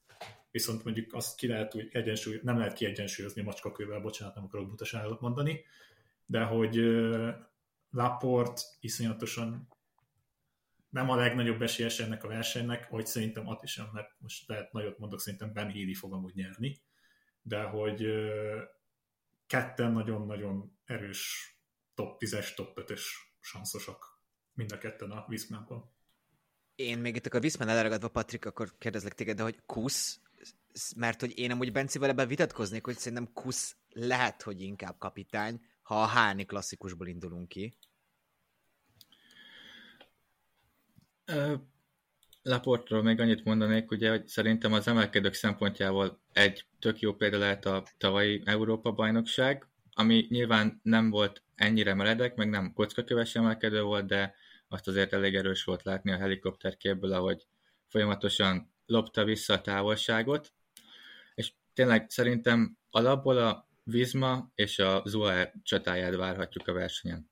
viszont 0.54 0.84
mondjuk 0.84 1.14
azt 1.14 1.36
ki 1.38 1.48
lehet 1.48 1.76
úgy 1.76 1.90
egyensúly, 1.92 2.40
nem 2.44 2.58
lehet 2.58 2.74
kiegyensúlyozni 2.74 3.42
macskakővel, 3.42 4.00
bocsánat, 4.00 4.36
nem 4.36 4.44
akarok 4.44 4.70
butaságot 4.70 5.22
mondani, 5.22 5.66
de 6.26 6.44
hogy 6.44 6.76
Laport 7.90 8.62
iszonyatosan 8.80 9.68
nem 10.90 11.10
a 11.10 11.16
legnagyobb 11.16 11.62
esélyes 11.62 12.00
ennek 12.00 12.24
a 12.24 12.28
versenynek, 12.28 12.90
hogy 12.90 13.06
szerintem 13.06 13.48
Ati 13.48 13.68
sem, 13.68 13.90
mert 13.94 14.10
most 14.18 14.48
lehet 14.48 14.72
nagyot 14.72 15.00
mondok, 15.00 15.20
szerintem 15.20 15.54
Ben 15.54 15.72
Healy 15.72 15.94
fog 15.94 16.14
amúgy 16.14 16.36
nyerni, 16.36 16.82
de 17.42 17.62
hogy 17.62 18.06
ketten 19.48 19.92
nagyon-nagyon 19.92 20.78
erős 20.86 21.54
top 21.94 22.18
10-es, 22.20 22.56
top 22.56 22.80
5-ös 22.82 23.02
sanszosak 23.40 24.22
mind 24.54 24.72
a 24.72 24.78
ketten 24.78 25.12
a 25.12 25.26
Viszmánban. 25.28 25.92
Én 26.76 27.00
még 27.00 27.16
itt 27.16 27.26
akkor 27.26 27.42
Viszmán 27.42 27.70
elragadva, 27.70 28.08
Patrik, 28.08 28.46
akkor 28.46 28.78
kérdezlek 28.78 29.14
téged, 29.14 29.38
de 29.38 29.44
hogy 29.44 29.62
Kusz, 29.66 30.23
mert 30.96 31.20
hogy 31.20 31.38
én 31.38 31.52
amúgy 31.52 31.72
Bencivel 31.72 32.10
ebben 32.10 32.28
vitatkoznék, 32.28 32.86
hogy 32.86 32.98
szerintem 32.98 33.34
Kusz 33.34 33.76
lehet, 33.90 34.42
hogy 34.42 34.62
inkább 34.62 34.98
kapitány, 34.98 35.62
ha 35.82 36.02
a 36.02 36.06
Háni 36.06 36.46
klasszikusból 36.46 37.08
indulunk 37.08 37.48
ki. 37.48 37.78
Laportról 42.42 43.04
még 43.04 43.20
annyit 43.20 43.44
mondanék, 43.44 43.92
ugye, 43.92 44.10
hogy 44.10 44.28
szerintem 44.28 44.74
az 44.74 44.88
emelkedők 44.88 45.34
szempontjából 45.34 46.20
egy 46.32 46.66
tök 46.80 47.00
jó 47.00 47.14
példa 47.16 47.38
lehet 47.38 47.66
a 47.66 47.84
tavalyi 47.98 48.42
Európa-bajnokság, 48.46 49.68
ami 49.94 50.26
nyilván 50.30 50.80
nem 50.84 51.10
volt 51.10 51.44
ennyire 51.56 51.94
meredek, 51.94 52.36
meg 52.36 52.50
nem 52.50 52.74
kockaköves 52.74 53.36
emelkedő 53.36 53.82
volt, 53.82 54.06
de 54.06 54.36
azt 54.68 54.88
azért 54.88 55.14
elég 55.14 55.36
erős 55.36 55.64
volt 55.64 55.84
látni 55.84 56.12
a 56.12 56.18
helikopterképből, 56.18 57.14
ahogy 57.14 57.48
folyamatosan 57.88 58.74
lopta 58.86 59.24
vissza 59.24 59.54
a 59.54 59.62
távolságot, 59.62 60.54
tényleg 61.74 62.10
szerintem 62.10 62.78
alapból 62.90 63.38
a 63.38 63.68
Vizma 63.84 64.52
és 64.56 64.80
a 64.80 65.02
Zua 65.06 65.52
csatáját 65.64 66.16
várhatjuk 66.16 66.68
a 66.68 66.74
versenyen. 66.74 67.30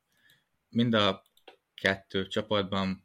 Mind 0.70 0.94
a 0.94 1.24
kettő 1.74 2.28
csapatban. 2.28 3.04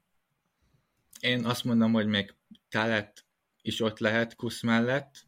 Én 1.20 1.44
azt 1.44 1.64
mondom, 1.64 1.92
hogy 1.92 2.06
még 2.06 2.34
Talet 2.68 3.24
is 3.62 3.80
ott 3.80 3.98
lehet 3.98 4.36
Kusz 4.36 4.62
mellett, 4.62 5.24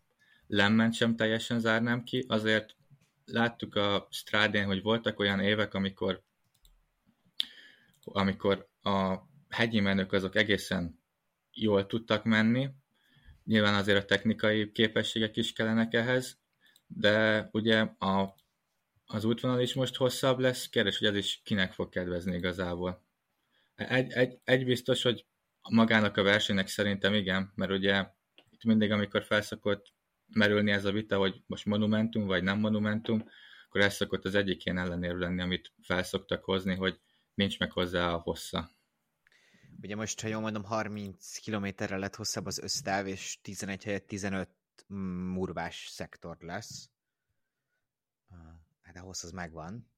Lemment 0.47 0.95
sem 0.95 1.17
teljesen 1.17 1.61
zárnám 1.61 2.05
ki, 2.05 2.25
azért 2.29 2.77
láttuk 3.25 3.75
a 3.75 4.09
Strádén, 4.11 4.67
hogy 4.67 4.83
voltak 4.83 5.19
olyan 5.19 5.41
évek, 5.41 5.75
amikor 5.75 6.23
amikor 8.05 8.69
a 8.83 9.17
hegyi 9.49 9.81
menők 9.81 10.13
azok 10.13 10.37
egészen 10.37 11.01
jól 11.53 11.87
tudtak 11.87 12.25
menni, 12.25 12.71
nyilván 13.49 13.75
azért 13.75 14.03
a 14.03 14.05
technikai 14.05 14.73
képességek 14.73 15.37
is 15.37 15.53
kellenek 15.53 15.95
ehhez, 15.95 16.39
de 16.87 17.49
ugye 17.53 17.79
a, 17.81 18.35
az 19.07 19.25
útvonal 19.25 19.61
is 19.61 19.75
most 19.75 19.97
hosszabb 19.97 20.39
lesz, 20.39 20.69
kérdés, 20.69 20.99
hogy 20.99 21.09
ez 21.09 21.17
is 21.17 21.41
kinek 21.45 21.73
fog 21.73 21.89
kedvezni 21.89 22.37
igazából. 22.37 23.07
Egy, 23.75 24.11
egy, 24.11 24.39
egy 24.45 24.65
biztos, 24.65 25.03
hogy 25.03 25.27
magának 25.71 26.17
a 26.17 26.23
versenynek 26.23 26.69
szerintem 26.69 27.15
igen, 27.15 27.53
mert 27.55 27.71
ugye 27.71 28.07
itt 28.51 28.65
mindig, 28.65 28.91
amikor 28.91 29.25
felszokott 29.25 29.93
merülni 30.27 30.71
ez 30.71 30.85
a 30.85 30.93
vita, 30.93 31.19
hogy 31.19 31.43
most 31.47 31.65
monumentum 31.65 32.27
vagy 32.27 32.43
nem 32.43 32.59
monumentum, 32.59 33.29
akkor 33.67 33.81
ez 33.81 33.95
szokott 33.95 34.25
az 34.25 34.35
egyik 34.35 34.65
ilyen 34.65 34.99
lenni, 35.19 35.41
amit 35.41 35.73
felszoktak 35.83 36.45
hozni, 36.45 36.75
hogy 36.75 37.01
nincs 37.35 37.59
meg 37.59 37.73
hozzá 37.73 38.13
a 38.13 38.19
hossza. 38.19 38.71
Ugye 39.83 39.97
most, 39.97 40.21
ha 40.21 40.29
jól 40.29 40.41
mondom, 40.41 40.65
30 40.65 41.39
kilométerre 41.39 41.97
lett 41.97 42.15
hosszabb 42.15 42.47
az 42.47 42.59
össztáv, 42.59 43.07
és 43.07 43.39
11 43.43 43.85
helyett 43.85 44.07
15 44.07 44.49
murvás 45.33 45.89
szektor 45.89 46.37
lesz. 46.41 46.91
Hát 48.83 48.97
a 48.97 49.01
hossz 49.01 49.23
az 49.23 49.31
megvan. 49.31 49.91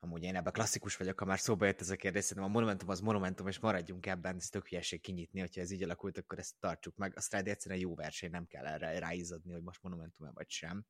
Amúgy 0.00 0.22
én 0.22 0.36
ebben 0.36 0.52
klasszikus 0.52 0.96
vagyok, 0.96 1.18
ha 1.18 1.24
már 1.24 1.38
szóba 1.38 1.66
jött 1.66 1.80
ez 1.80 1.90
a 1.90 1.96
kérdés, 1.96 2.24
szerintem 2.24 2.50
a 2.50 2.52
monumentum 2.52 2.88
az 2.88 3.00
monumentum, 3.00 3.46
és 3.48 3.58
maradjunk 3.58 4.06
ebben, 4.06 4.36
ez 4.36 4.48
tök 4.48 4.68
hülyeség 4.68 5.00
kinyitni, 5.00 5.40
hogyha 5.40 5.60
ez 5.60 5.70
így 5.70 5.82
alakult, 5.82 6.18
akkor 6.18 6.38
ezt 6.38 6.54
tartsuk 6.60 6.96
meg. 6.96 7.16
A 7.16 7.20
Stride 7.20 7.50
egyszerűen 7.50 7.80
jó 7.80 7.94
verseny, 7.94 8.30
nem 8.30 8.46
kell 8.46 8.66
erre 8.66 8.98
ráizadni, 8.98 9.52
hogy 9.52 9.62
most 9.62 9.82
monumentum-e 9.82 10.30
vagy 10.30 10.50
sem. 10.50 10.86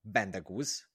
Bendegúz, 0.00 0.88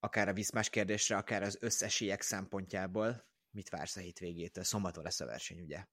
akár 0.00 0.28
a 0.28 0.32
viszmás 0.32 0.70
kérdésre, 0.70 1.16
akár 1.16 1.42
az 1.42 1.58
összesélyek 1.60 2.20
szempontjából, 2.20 3.28
mit 3.50 3.68
vársz 3.68 3.96
a 3.96 4.00
hétvégétől? 4.00 4.64
Szombaton 4.64 5.04
lesz 5.04 5.20
a 5.20 5.26
verseny, 5.26 5.60
ugye? 5.60 5.86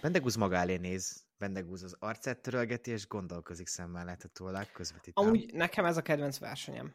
Bendegúz 0.00 0.34
maga 0.34 0.56
elé 0.56 0.76
néz, 0.76 1.26
Bendegúz 1.38 1.82
az 1.82 1.96
arcát 1.98 2.42
törölgeti, 2.42 2.90
és 2.90 3.06
gondolkozik 3.06 3.66
szemmel 3.66 4.04
láthatólag 4.04 4.70
közvetítem. 4.72 5.24
Amúgy 5.24 5.54
nekem 5.54 5.84
ez 5.84 5.96
a 5.96 6.02
kedvenc 6.02 6.38
versenyem. 6.38 6.94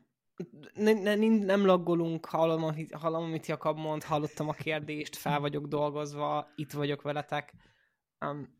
Ne, 0.73 0.93
ne, 0.93 1.15
nem 1.45 1.65
laggolunk, 1.65 2.25
hallom, 2.25 2.75
hallom, 2.91 3.23
amit 3.23 3.45
Jakab 3.45 3.77
mond, 3.77 4.03
hallottam 4.03 4.49
a 4.49 4.53
kérdést, 4.53 5.15
fel 5.15 5.39
vagyok 5.39 5.67
dolgozva, 5.67 6.51
itt 6.55 6.71
vagyok 6.71 7.01
veletek. 7.01 7.53
Um, 8.25 8.57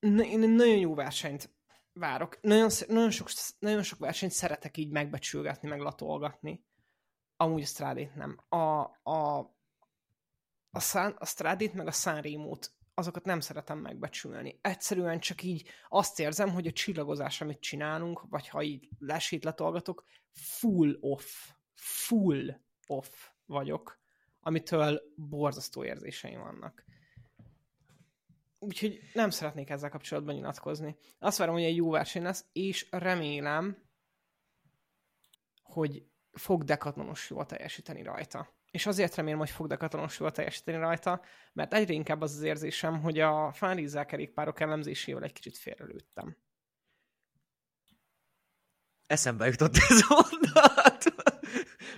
én 0.00 0.38
nagyon 0.50 0.76
jó 0.76 0.94
versenyt 0.94 1.55
várok. 1.96 2.38
Nagyon, 2.40 2.70
nagyon, 2.88 3.10
sok, 3.10 3.28
nagyon 3.58 3.82
sok 3.82 3.98
versenyt 3.98 4.32
szeretek 4.32 4.76
így 4.76 4.90
megbecsülgetni, 4.90 5.68
meg 5.68 5.80
latolgatni. 5.80 6.64
Amúgy 7.36 7.62
a 7.62 7.66
Strádét 7.66 8.14
nem. 8.14 8.38
A, 8.48 8.80
a, 9.10 9.38
a, 10.70 10.80
San, 10.80 11.16
a 11.18 11.26
Strádét 11.26 11.74
meg 11.74 11.86
a 11.86 11.90
Sanremo-t 11.92 12.74
azokat 12.94 13.24
nem 13.24 13.40
szeretem 13.40 13.78
megbecsülni. 13.78 14.58
Egyszerűen 14.62 15.20
csak 15.20 15.42
így 15.42 15.68
azt 15.88 16.20
érzem, 16.20 16.50
hogy 16.50 16.66
a 16.66 16.72
csillagozás, 16.72 17.40
amit 17.40 17.60
csinálunk, 17.60 18.22
vagy 18.28 18.48
ha 18.48 18.62
így 18.62 18.88
lesét 18.98 19.44
letolgatok, 19.44 20.04
full 20.32 20.96
off. 21.00 21.50
Full 21.74 22.60
off. 22.86 23.28
vagyok, 23.46 24.00
amitől 24.40 25.00
borzasztó 25.16 25.84
érzéseim 25.84 26.40
vannak. 26.40 26.84
Úgyhogy 28.66 29.00
nem 29.12 29.30
szeretnék 29.30 29.70
ezzel 29.70 29.90
kapcsolatban 29.90 30.34
nyilatkozni. 30.34 30.96
Azt 31.18 31.38
várom, 31.38 31.54
hogy 31.54 31.64
egy 31.64 31.76
jó 31.76 31.90
verseny 31.90 32.22
lesz, 32.22 32.44
és 32.52 32.86
remélem, 32.90 33.76
hogy 35.62 36.06
fog 36.32 36.64
dekatlonos 36.64 37.30
jól 37.30 37.46
teljesíteni 37.46 38.02
rajta. 38.02 38.54
És 38.70 38.86
azért 38.86 39.14
remélem, 39.14 39.38
hogy 39.38 39.50
fog 39.50 39.66
dekatlonos 39.66 40.18
jól 40.18 40.30
teljesíteni 40.30 40.78
rajta, 40.78 41.20
mert 41.52 41.74
egyre 41.74 41.92
inkább 41.92 42.20
az 42.20 42.34
az 42.34 42.42
érzésem, 42.42 43.00
hogy 43.00 43.18
a 43.18 43.52
fanrízzel 43.52 44.06
kerékpárok 44.06 44.60
elemzésével 44.60 45.22
egy 45.22 45.32
kicsit 45.32 45.56
félrelőttem. 45.56 46.36
Eszembe 49.06 49.46
jutott 49.46 49.76
ez 49.88 50.00
a 50.08 50.26
mondat, 50.30 51.14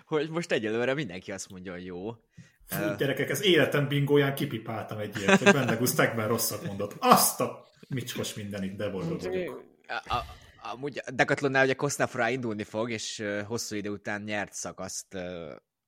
hogy 0.04 0.30
most 0.30 0.52
egyelőre 0.52 0.94
mindenki 0.94 1.32
azt 1.32 1.50
mondja, 1.50 1.72
hogy 1.72 1.84
jó. 1.84 2.16
Fú, 2.64 2.94
gyerekek, 2.98 3.30
ez 3.30 3.42
életem 3.42 3.88
bingóján 3.88 4.34
kipipáltam 4.34 4.98
egy 4.98 5.16
ilyet, 5.16 5.42
hogy 5.42 5.52
benne 5.52 5.74
Gusztekben 5.74 6.28
rosszat 6.28 6.62
mondott. 6.62 6.94
Azt 6.98 7.40
a 7.40 7.66
micskos 7.88 8.34
mindenit, 8.34 8.76
de 8.76 8.88
boldog 8.88 9.22
vagyok. 9.22 9.64
A, 9.86 10.14
a, 10.14 10.24
amúgy 10.72 11.02
Decathlonnál 11.14 11.64
ugye 11.64 11.74
Kosznafra 11.74 12.28
indulni 12.28 12.64
fog, 12.64 12.90
és 12.90 13.24
hosszú 13.46 13.76
idő 13.76 13.90
után 13.90 14.22
nyert 14.22 14.52
szakaszt 14.52 15.14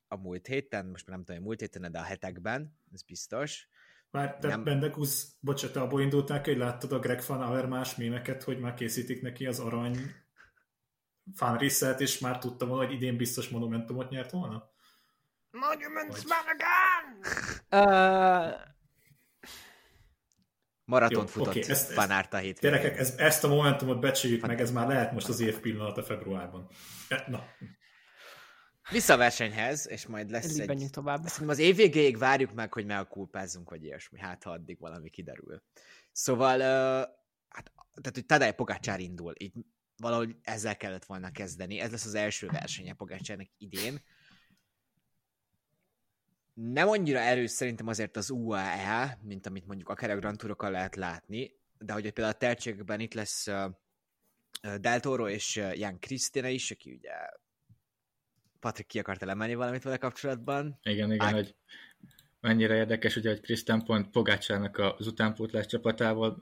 a 0.08 0.16
múlt 0.16 0.46
héten, 0.46 0.86
most 0.86 1.06
már 1.06 1.16
nem 1.16 1.24
tudom, 1.24 1.40
hogy 1.40 1.46
múlt 1.46 1.60
héten, 1.60 1.92
de 1.92 1.98
a 1.98 2.02
hetekben, 2.02 2.78
ez 2.92 3.02
biztos. 3.02 3.68
Már 4.10 4.36
te 4.36 4.48
nem... 4.48 4.64
Bendekusz, 4.64 5.32
bocsánat, 5.40 5.76
abból 5.76 6.00
indultál, 6.00 6.40
hogy 6.44 6.56
láttad 6.56 6.92
a 6.92 6.98
Greg 6.98 7.22
Van 7.26 7.40
Avermás 7.40 7.96
mémeket, 7.96 8.42
hogy 8.42 8.58
már 8.58 8.74
készítik 8.74 9.22
neki 9.22 9.46
az 9.46 9.58
arany 9.58 9.96
fanriszet, 11.34 12.00
és 12.00 12.18
már 12.18 12.38
tudtam 12.38 12.68
volna, 12.68 12.84
hogy 12.84 12.94
idén 12.94 13.16
biztos 13.16 13.48
monumentumot 13.48 14.10
nyert 14.10 14.30
volna? 14.30 14.70
Monuments 15.50 16.22
Malagan! 16.24 17.18
uh, 17.70 18.68
Maraton 20.84 21.26
futott 21.26 21.56
okay, 21.56 21.70
ezt, 21.70 21.92
Fanárta 21.92 22.36
hét. 22.36 22.60
Gyerekek, 22.60 22.98
ez, 22.98 23.14
ezt 23.16 23.44
a 23.44 23.48
momentumot 23.48 24.00
becsüljük 24.00 24.46
meg, 24.46 24.60
ez 24.60 24.72
már 24.72 24.86
lehet 24.86 25.12
most 25.12 25.28
az 25.28 25.40
év 25.40 25.58
pillanata 25.58 26.02
februárban. 26.02 26.68
E, 27.08 27.24
na. 27.28 27.44
Vissza 28.90 29.12
a 29.12 29.16
versenyhez, 29.16 29.88
és 29.88 30.06
majd 30.06 30.30
lesz 30.30 30.58
Elég 30.58 30.70
egy... 30.70 30.90
tovább. 30.90 31.24
az 31.46 31.58
év 31.58 31.76
végéig 31.76 32.18
várjuk 32.18 32.52
meg, 32.52 32.72
hogy 32.72 32.86
megkulpázzunk, 32.86 33.70
vagy 33.70 33.84
ilyesmi. 33.84 34.18
Hát, 34.18 34.42
ha 34.42 34.50
addig 34.50 34.78
valami 34.78 35.10
kiderül. 35.10 35.62
Szóval, 36.12 36.56
uh, 36.56 37.08
hát, 37.48 37.72
tehát, 37.94 38.14
hogy 38.14 38.26
Tadej 38.26 38.54
Pogácsár 38.54 39.00
indul. 39.00 39.34
Így 39.38 39.52
valahogy 40.00 40.36
ezzel 40.42 40.76
kellett 40.76 41.04
volna 41.04 41.30
kezdeni. 41.30 41.78
Ez 41.78 41.90
lesz 41.90 42.06
az 42.06 42.14
első 42.14 42.46
versenye 42.46 42.94
Pogácsárnak 42.94 43.48
idén 43.58 44.00
nem 46.54 46.88
annyira 46.88 47.18
erős 47.18 47.50
szerintem 47.50 47.86
azért 47.86 48.16
az 48.16 48.30
UAE, 48.30 49.18
mint 49.22 49.46
amit 49.46 49.66
mondjuk 49.66 49.88
akár 49.88 50.10
a 50.10 50.16
Grand 50.16 50.38
Tourokkal 50.38 50.70
lehet 50.70 50.96
látni, 50.96 51.54
de 51.78 51.92
hogy 51.92 52.02
például 52.02 52.34
a 52.34 52.38
tehetségekben 52.38 53.00
itt 53.00 53.14
lesz 53.14 53.46
uh, 53.46 54.76
Del 54.80 55.00
Toro 55.00 55.28
és 55.28 55.56
Jan 55.56 55.98
Krisztina 55.98 56.48
is, 56.48 56.70
aki 56.70 56.92
ugye 56.92 57.12
Patrik 58.60 58.86
ki 58.86 58.98
akarta 58.98 59.26
lemenni 59.26 59.54
valamit 59.54 59.82
vele 59.82 59.96
kapcsolatban. 59.96 60.78
Igen, 60.82 61.12
igen, 61.12 61.26
Á... 61.26 61.32
hogy 61.32 61.54
mennyire 62.40 62.74
érdekes, 62.74 63.16
ugye, 63.16 63.28
hogy 63.28 63.40
Krisztán 63.40 63.84
pont 63.84 64.10
Pogácsának 64.10 64.78
az 64.78 65.06
utánpótlás 65.06 65.66
csapatával 65.66 66.38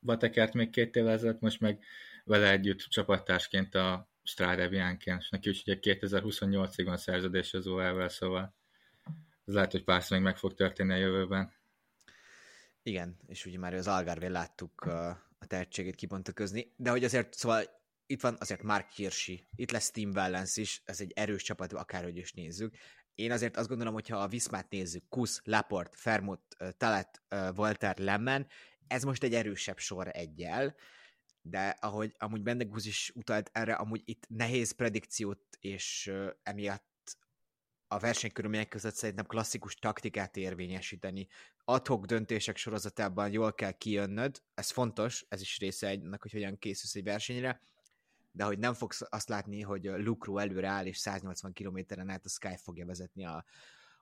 batekert 0.00 0.52
még 0.52 0.70
két 0.70 0.96
évvel 0.96 1.12
ezelőtt, 1.12 1.40
most 1.40 1.60
meg 1.60 1.84
vele 2.24 2.50
együtt 2.50 2.78
csapattársként 2.78 3.74
a 3.74 4.08
Strade 4.22 4.68
Bianchi-en, 4.68 5.18
és 5.18 5.28
neki 5.28 5.48
is 5.48 5.62
ugye 5.66 5.78
2028-ig 5.80 6.82
van 6.84 6.96
szerződés 6.96 7.54
az 7.54 7.66
OL-vel, 7.66 8.08
szóval 8.08 8.54
ez 9.44 9.54
lehet, 9.54 9.72
hogy 9.72 9.84
párszor 9.84 10.16
még 10.16 10.26
meg 10.26 10.36
fog 10.36 10.54
történni 10.54 10.92
a 10.92 10.96
jövőben. 10.96 11.52
Igen, 12.82 13.16
és 13.26 13.46
ugye 13.46 13.58
már 13.58 13.74
az 13.74 13.88
Algarve 13.88 14.28
láttuk 14.28 14.80
a 15.38 15.46
tehetségét 15.46 15.94
kibontakozni, 15.94 16.72
de 16.76 16.90
hogy 16.90 17.04
azért, 17.04 17.34
szóval 17.34 17.64
itt 18.06 18.20
van 18.20 18.36
azért 18.40 18.62
Mark 18.62 18.90
Hirschi, 18.90 19.46
itt 19.54 19.70
lesz 19.70 19.90
Team 19.90 20.12
Valence 20.12 20.60
is, 20.60 20.82
ez 20.84 21.00
egy 21.00 21.12
erős 21.14 21.42
csapat, 21.42 21.72
akárhogy 21.72 22.16
is 22.16 22.32
nézzük. 22.32 22.74
Én 23.14 23.32
azért 23.32 23.56
azt 23.56 23.68
gondolom, 23.68 23.94
hogy 23.94 24.08
ha 24.08 24.16
a 24.16 24.28
Viszmát 24.28 24.70
nézzük, 24.70 25.08
Kusz, 25.08 25.40
Laport, 25.44 25.94
Fermut, 25.96 26.56
Talet, 26.76 27.22
Walter, 27.56 27.98
Lemmen, 27.98 28.46
ez 28.86 29.02
most 29.02 29.22
egy 29.22 29.34
erősebb 29.34 29.78
sor 29.78 30.08
egyel, 30.12 30.74
de 31.42 31.68
ahogy 31.80 32.14
amúgy 32.18 32.42
Bendegúz 32.42 32.86
is 32.86 33.12
utalt 33.14 33.50
erre, 33.52 33.72
amúgy 33.72 34.02
itt 34.04 34.26
nehéz 34.28 34.72
predikciót, 34.72 35.40
és 35.60 36.12
emiatt 36.42 36.88
a 37.88 37.98
versenykörülmények 37.98 38.68
között 38.68 38.94
szerintem 38.94 39.26
klasszikus 39.26 39.74
taktikát 39.74 40.36
érvényesíteni. 40.36 41.28
Adhok 41.64 42.04
döntések 42.04 42.56
sorozatában 42.56 43.32
jól 43.32 43.54
kell 43.54 43.72
kijönnöd, 43.72 44.42
ez 44.54 44.70
fontos, 44.70 45.24
ez 45.28 45.40
is 45.40 45.58
része 45.58 45.86
egynek, 45.86 46.22
hogy 46.22 46.32
hogyan 46.32 46.58
készülsz 46.58 46.94
egy 46.94 47.04
versenyre, 47.04 47.62
de 48.32 48.44
hogy 48.44 48.58
nem 48.58 48.74
fogsz 48.74 49.02
azt 49.08 49.28
látni, 49.28 49.60
hogy 49.60 49.84
Lucro 49.84 50.38
előre 50.38 50.68
áll, 50.68 50.86
és 50.86 50.98
180 50.98 51.52
kilométeren 51.52 52.08
át 52.08 52.24
a 52.24 52.28
Sky 52.28 52.56
fogja 52.56 52.86
vezetni 52.86 53.24
a, 53.24 53.44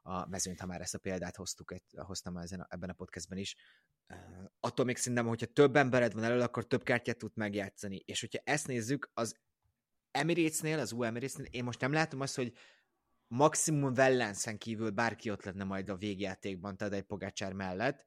a 0.03 0.27
mezőnyt, 0.27 0.61
ha 0.61 0.67
már 0.67 0.81
ezt 0.81 0.95
a 0.95 0.99
példát 0.99 1.37
hoztuk, 1.37 1.75
hoztam 1.97 2.37
ezen, 2.37 2.67
ebben 2.69 2.91
a 2.91 2.93
podcastben 2.93 3.39
is. 3.39 3.57
attól 4.61 4.85
még 4.85 4.97
szerintem, 4.97 5.27
hogyha 5.27 5.47
több 5.47 5.77
embered 5.77 6.13
van 6.13 6.25
elő, 6.25 6.41
akkor 6.41 6.67
több 6.67 6.83
kártyát 6.83 7.19
tud 7.19 7.33
megjátszani. 7.35 7.97
És 7.97 8.21
hogyha 8.21 8.41
ezt 8.45 8.67
nézzük, 8.67 9.11
az 9.15 9.37
Emirates-nél, 10.11 10.79
az 10.79 10.93
U 10.93 11.03
Emirates-nél, 11.03 11.47
én 11.51 11.65
most 11.65 11.81
nem 11.81 11.93
látom 11.93 12.21
azt, 12.21 12.37
hogy 12.37 12.53
maximum 13.27 13.95
Vellenszen 13.95 14.59
kívül 14.59 14.91
bárki 14.91 15.31
ott 15.31 15.45
lenne 15.45 15.65
majd 15.65 15.89
a 15.89 15.97
végjátékban 15.97 16.77
Tadej 16.77 17.03
Pogácsár 17.03 17.53
mellett. 17.53 18.07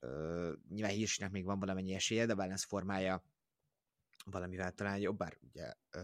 Uh, 0.00 0.52
nyilván 0.68 0.92
Hirsnek 0.92 1.30
még 1.30 1.44
van 1.44 1.58
valamennyi 1.58 1.94
esélye, 1.94 2.26
de 2.26 2.34
Vellens 2.34 2.64
formája 2.64 3.24
valamivel 4.24 4.72
talán 4.72 4.98
jobb, 4.98 5.16
bár 5.16 5.38
ugye 5.40 5.72
uh, 5.96 6.02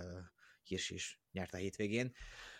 Hirs 0.62 0.90
is 0.90 1.20
nyert 1.32 1.54
a 1.54 1.56
hétvégén. 1.56 2.06
Uh, 2.06 2.53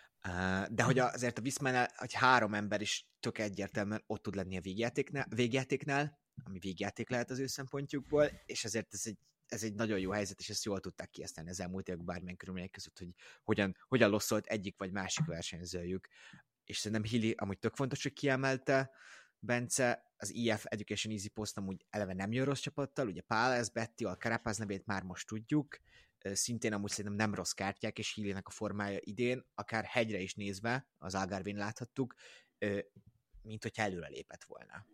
de 0.71 0.83
hogy 0.83 0.99
azért 0.99 1.39
a 1.39 1.43
Viszmánál, 1.43 1.91
hogy 1.97 2.13
három 2.13 2.55
ember 2.55 2.81
is 2.81 3.07
tök 3.21 3.39
egyértelműen 3.39 4.03
ott 4.07 4.23
tud 4.23 4.35
lenni 4.35 4.57
a 4.57 4.61
végjátéknál, 4.61 5.27
végjátéknál 5.29 6.23
ami 6.45 6.59
végjáték 6.59 7.09
lehet 7.11 7.31
az 7.31 7.39
ő 7.39 7.47
szempontjukból, 7.47 8.31
és 8.47 8.65
ezért 8.65 8.95
ez 8.95 9.03
egy 9.05 9.19
ez 9.47 9.63
egy 9.63 9.75
nagyon 9.75 9.99
jó 9.99 10.11
helyzet, 10.11 10.41
és 10.41 10.49
ezt 10.49 10.65
jól 10.65 10.81
tudták 10.81 11.11
kiesztelni 11.11 11.51
az 11.51 11.61
elmúlt 11.61 11.89
évek 11.89 12.05
bármilyen 12.05 12.37
körülmények 12.37 12.71
között, 12.71 12.99
hogy 12.99 13.09
hogyan, 13.43 13.77
hogyan 13.89 14.11
losszolt 14.11 14.47
egyik 14.47 14.79
vagy 14.79 14.93
másik 14.93 15.25
versenyzőjük. 15.25 16.09
És 16.65 16.79
szerintem 16.79 17.11
Hilly 17.11 17.35
amúgy 17.37 17.59
tök 17.59 17.75
fontos, 17.75 18.03
hogy 18.03 18.13
kiemelte, 18.13 18.91
Bence, 19.39 20.13
az 20.17 20.35
IF 20.35 20.65
Education 20.65 21.13
Easy 21.13 21.29
Post 21.29 21.57
amúgy 21.57 21.87
eleve 21.91 22.15
nem 22.15 22.33
jön 22.33 22.45
rossz 22.45 22.61
csapattal, 22.61 23.07
ugye 23.07 23.21
Pál, 23.21 23.53
ez 23.53 23.69
Betty, 23.69 24.05
a 24.05 24.17
Karapáz 24.17 24.57
nevét 24.57 24.87
már 24.87 25.03
most 25.03 25.27
tudjuk, 25.27 25.79
szintén 26.33 26.73
amúgy 26.73 26.91
szerintem 26.91 27.15
nem 27.15 27.35
rossz 27.35 27.53
kártyák, 27.53 27.99
és 27.99 28.15
Hillynek 28.15 28.49
a 28.49 28.51
formája 28.51 28.99
idén, 29.01 29.47
akár 29.55 29.85
hegyre 29.85 30.19
is 30.19 30.35
nézve, 30.35 30.87
az 30.99 31.15
Algarvin 31.15 31.57
láthattuk, 31.57 32.15
mint 33.43 33.63
hogyha 33.63 33.83
előre 33.83 34.09
lépett 34.09 34.45
volna. 34.45 34.87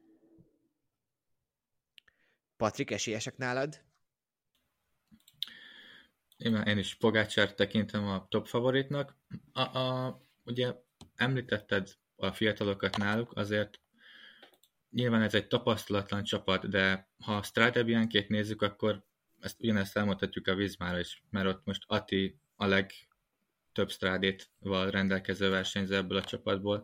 Patrik, 2.57 2.91
esélyesek 2.91 3.37
nálad? 3.37 3.85
Én, 6.37 6.55
én 6.55 6.79
is 6.79 6.95
Pogácsát 6.95 7.57
tekintem 7.57 8.07
a 8.07 8.27
top 8.29 8.47
favoritnak. 8.47 9.17
A, 9.53 9.61
a, 9.61 10.21
ugye 10.45 10.75
említetted 11.15 11.97
a 12.17 12.33
fiatalokat 12.33 12.97
náluk, 12.97 13.37
azért 13.37 13.81
nyilván 14.91 15.23
ez 15.23 15.35
egy 15.35 15.47
tapasztalatlan 15.47 16.25
csapat, 16.25 16.69
de 16.69 17.09
ha 17.19 17.37
a 17.37 17.43
Strade 17.43 18.09
nézzük, 18.29 18.63
akkor 18.63 19.05
ezt 19.41 19.61
ugyanezt 19.61 19.97
elmondhatjuk 19.97 20.47
a 20.47 20.55
Vizmára 20.55 20.99
is, 20.99 21.23
mert 21.31 21.47
ott 21.47 21.65
most 21.65 21.85
Ati 21.87 22.37
a 22.57 22.67
legtöbb 22.67 23.91
strádét 23.91 24.51
val 24.59 24.91
rendelkező 24.91 25.51
versenyző 25.51 25.97
ebből 25.97 26.19
a 26.19 26.25
csapatból. 26.25 26.79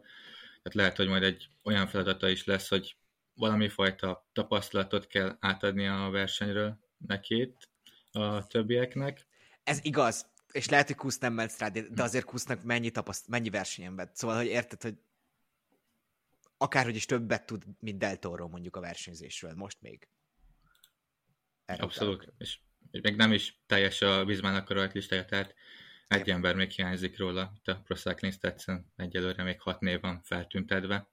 Tehát 0.63 0.75
lehet, 0.75 0.97
hogy 0.97 1.09
majd 1.09 1.23
egy 1.23 1.49
olyan 1.65 1.87
feladata 1.87 2.29
is 2.29 2.45
lesz, 2.45 2.69
hogy 2.69 2.97
valami 3.35 3.69
fajta 3.69 4.27
tapasztalatot 4.33 5.07
kell 5.07 5.37
átadni 5.41 5.87
a 5.87 6.11
versenyről 6.11 6.79
nekét 7.07 7.69
a 8.13 8.47
többieknek. 8.47 9.27
Ez 9.65 9.79
igaz, 9.83 10.31
és 10.53 10.69
lehet, 10.69 10.87
hogy 10.87 10.97
Kusz 10.97 11.19
nem 11.19 11.33
ment 11.33 11.59
rá, 11.59 11.69
de 11.69 12.03
azért 12.03 12.25
Kusznak 12.25 12.63
mennyi 12.63 12.91
tapaszt, 12.91 13.29
mennyi 13.29 13.51
versenyen 13.51 13.97
vett. 13.97 14.17
Szóval, 14.17 14.37
hogy 14.37 14.47
érted, 14.47 14.83
hogy 14.83 14.95
akárhogy 16.59 16.97
is 16.97 17.07
többet 17.07 17.47
tud, 17.47 17.65
mint 17.81 17.99
Del 17.99 18.19
mondjuk 18.51 18.77
a 18.77 18.81
versenyzésről, 18.81 19.55
most 19.55 19.81
még. 19.81 20.09
Erről 21.67 21.85
Abszolút, 21.85 22.33
és 22.39 22.59
még 22.91 23.17
nem 23.17 23.33
is 23.33 23.61
teljes 23.67 24.03
a 24.03 24.25
Bizmának 24.25 24.71
a 24.71 24.75
rajtlistája, 24.75 25.25
tehát 25.25 25.55
egy 26.09 26.31
ember 26.31 26.55
még 26.55 26.71
hiányzik 26.71 27.19
róla, 27.19 27.53
itt 27.57 27.69
a 27.69 27.81
Pro 27.85 27.95
Cycling 27.95 28.33
Stats-en 28.33 28.93
egyelőre 28.97 29.43
még 29.43 29.61
hat 29.61 29.81
név 29.81 30.01
van 30.01 30.23
feltüntetve. 30.23 31.09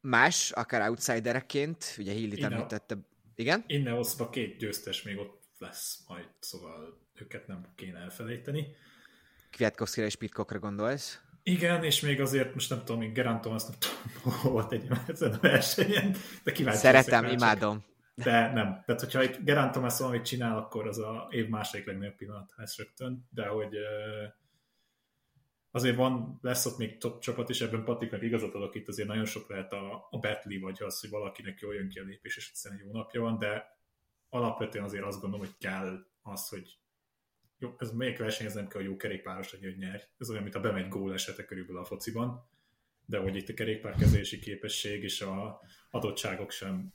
Más, 0.00 0.50
akár 0.50 0.88
outsidereként, 0.88 1.94
ugye 1.98 2.12
Hillit 2.12 2.42
említette, 2.42 2.96
igen? 3.34 3.64
Ineoszba 3.66 4.30
két 4.30 4.56
győztes 4.58 5.02
még 5.02 5.18
ott 5.18 5.42
lesz 5.58 6.04
majd, 6.08 6.28
szóval 6.38 7.00
őket 7.14 7.46
nem 7.46 7.72
kéne 7.74 7.98
elfelejteni. 7.98 8.76
Kwiatkowski 9.50 10.00
és 10.00 10.16
Pitcockra 10.16 10.58
gondolsz? 10.58 11.20
Igen, 11.46 11.84
és 11.84 12.00
még 12.00 12.20
azért, 12.20 12.54
most 12.54 12.70
nem 12.70 12.78
tudom, 12.78 12.98
még 12.98 13.12
Gerant 13.12 13.40
Thomas 13.40 13.62
nem 13.62 13.74
tudom, 13.78 14.38
hova 14.42 14.66
tegyem 14.66 15.04
ezen 15.06 15.32
a 15.32 15.38
versenyen, 15.40 16.16
de 16.44 16.52
kíváncsi 16.52 16.80
Szeretem, 16.80 17.24
imádom. 17.24 17.84
De 18.14 18.52
nem. 18.52 18.82
Tehát, 18.86 19.00
hogyha 19.00 19.22
itt 19.22 19.38
Gerant 19.44 19.72
Thomas 19.72 19.98
valamit 19.98 20.24
csinál, 20.24 20.56
akkor 20.56 20.86
az 20.86 20.98
a 20.98 21.26
év 21.30 21.48
második 21.48 21.86
legnagyobb 21.86 22.16
pillanat 22.16 22.52
lesz 22.56 22.76
rögtön, 22.76 23.28
de 23.30 23.46
hogy 23.46 23.76
azért 25.70 25.96
van, 25.96 26.38
lesz 26.42 26.66
ott 26.66 26.78
még 26.78 26.98
top 26.98 27.20
csapat, 27.20 27.48
és 27.48 27.60
ebben 27.60 27.84
Patriknak 27.84 28.22
igazat 28.22 28.54
adok, 28.54 28.74
itt 28.74 28.88
azért 28.88 29.08
nagyon 29.08 29.24
sok 29.24 29.48
lehet 29.48 29.72
a, 29.72 30.06
a 30.10 30.18
Betli, 30.18 30.58
vagy 30.58 30.82
az, 30.82 31.00
hogy 31.00 31.10
valakinek 31.10 31.60
jól 31.60 31.74
jön 31.74 31.88
ki 31.88 31.98
a 31.98 32.04
lépés, 32.04 32.36
és 32.36 32.48
egyszerűen 32.48 32.80
jó 32.84 32.92
napja 32.92 33.20
van, 33.20 33.38
de 33.38 33.78
alapvetően 34.28 34.84
azért 34.84 35.04
azt 35.04 35.20
gondolom, 35.20 35.46
hogy 35.46 35.56
kell 35.58 35.98
az, 36.22 36.48
hogy 36.48 36.78
jó, 37.64 37.74
ez 37.78 37.90
melyik 37.90 38.18
verseny, 38.18 38.46
ez 38.46 38.54
nem 38.54 38.68
kell, 38.68 38.80
hogy 38.80 38.90
jó 38.90 38.96
kerékpáros 38.96 39.52
legyen, 39.52 39.70
hogy 39.70 39.78
nyer. 39.78 40.08
Ez 40.18 40.30
olyan, 40.30 40.42
mint 40.42 40.54
a 40.54 40.60
bemegy 40.60 40.88
gól 40.88 41.12
esete 41.12 41.44
körülbelül 41.44 41.80
a 41.80 41.84
fociban, 41.84 42.48
de 43.06 43.18
hogy 43.18 43.36
itt 43.36 43.48
a 43.48 43.54
kerékpárkezési 43.54 44.38
képesség 44.38 45.02
és 45.02 45.20
a 45.20 45.60
adottságok 45.90 46.50
sem 46.50 46.92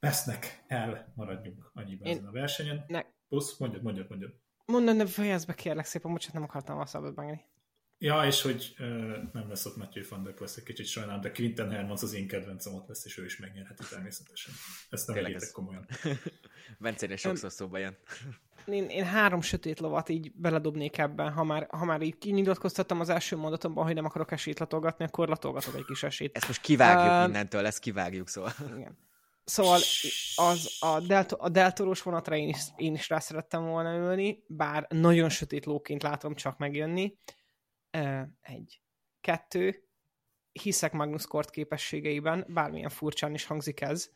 vesznek 0.00 0.64
el, 0.66 1.12
maradjunk 1.16 1.70
annyiban 1.74 2.06
Én... 2.08 2.16
ezen 2.16 2.28
a 2.28 2.32
versenyen. 2.32 2.84
Ne... 2.88 3.02
Plusz, 3.28 3.58
mondjad, 3.58 3.82
mondjad, 3.82 4.08
mondjad. 4.08 4.34
Mondod, 4.64 4.96
ne 4.96 5.06
fejezd 5.06 5.46
be 5.46 5.54
kérlek 5.54 5.84
szépen, 5.84 6.12
bocsánat, 6.12 6.34
nem 6.34 6.42
akartam 6.42 6.78
a 6.78 6.86
szabad 6.86 7.14
bangni. 7.14 7.44
Ja, 7.98 8.24
és 8.26 8.42
hogy 8.42 8.74
uh, 8.78 8.86
nem 9.32 9.48
lesz 9.48 9.66
ott 9.66 9.76
Matthew 9.76 10.04
van 10.08 10.22
der 10.22 10.34
Poel, 10.34 10.50
egy 10.56 10.62
kicsit 10.62 10.86
sajnálom, 10.86 11.20
de 11.20 11.30
Quinten 11.30 11.70
Hermans 11.70 12.02
az 12.02 12.12
én 12.12 12.28
kedvencem 12.28 12.74
ott 12.74 12.88
lesz, 12.88 13.04
és 13.04 13.18
ő 13.18 13.24
is 13.24 13.38
megnyerheti 13.38 13.84
természetesen. 13.90 14.54
Ezt 14.90 15.06
nem 15.06 15.16
vegyétek 15.16 15.50
komolyan. 15.50 15.86
Bencénél 16.78 17.16
sokszor 17.16 17.52
szóba 17.52 17.78
jön. 17.78 17.96
Én, 18.66 18.88
én 18.88 19.04
három 19.04 19.40
sötét 19.40 19.80
lovat 19.80 20.08
így 20.08 20.32
beledobnék 20.34 20.98
ebben, 20.98 21.32
ha 21.32 21.44
már, 21.44 21.66
ha 21.70 21.84
már 21.84 22.02
így 22.02 22.18
kinyilatkoztattam 22.18 23.00
az 23.00 23.08
első 23.08 23.36
mondatomban, 23.36 23.84
hogy 23.84 23.94
nem 23.94 24.04
akarok 24.04 24.32
esélyt 24.32 24.58
latolgatni, 24.58 25.04
akkor 25.04 25.28
latolgatok 25.28 25.74
egy 25.74 25.84
kis 25.84 26.02
esélyt. 26.02 26.36
Ezt 26.36 26.46
most 26.46 26.60
kivágjuk 26.60 27.22
uh, 27.22 27.28
innentől, 27.28 27.66
ezt 27.66 27.78
kivágjuk, 27.78 28.28
szóval. 28.28 28.52
Igen. 28.76 28.98
Szóval 29.44 29.80
az, 30.36 30.76
a, 30.80 31.00
delto, 31.00 31.36
a 31.38 31.48
deltoros 31.48 32.02
vonatra 32.02 32.36
én 32.36 32.48
is, 32.48 32.58
én 32.76 32.94
is 32.94 33.08
rá 33.08 33.18
szerettem 33.18 33.64
volna 33.64 33.96
ülni, 33.96 34.44
bár 34.46 34.86
nagyon 34.88 35.28
sötét 35.28 35.64
lóként 35.66 36.02
látom 36.02 36.34
csak 36.34 36.58
megjönni. 36.58 37.16
Egy. 38.40 38.80
Kettő. 39.20 39.84
Hiszek 40.52 40.92
Magnus 40.92 41.26
Kort 41.26 41.50
képességeiben, 41.50 42.46
bármilyen 42.48 42.88
furcsán 42.88 43.34
is 43.34 43.44
hangzik 43.44 43.80
ez. 43.80 44.10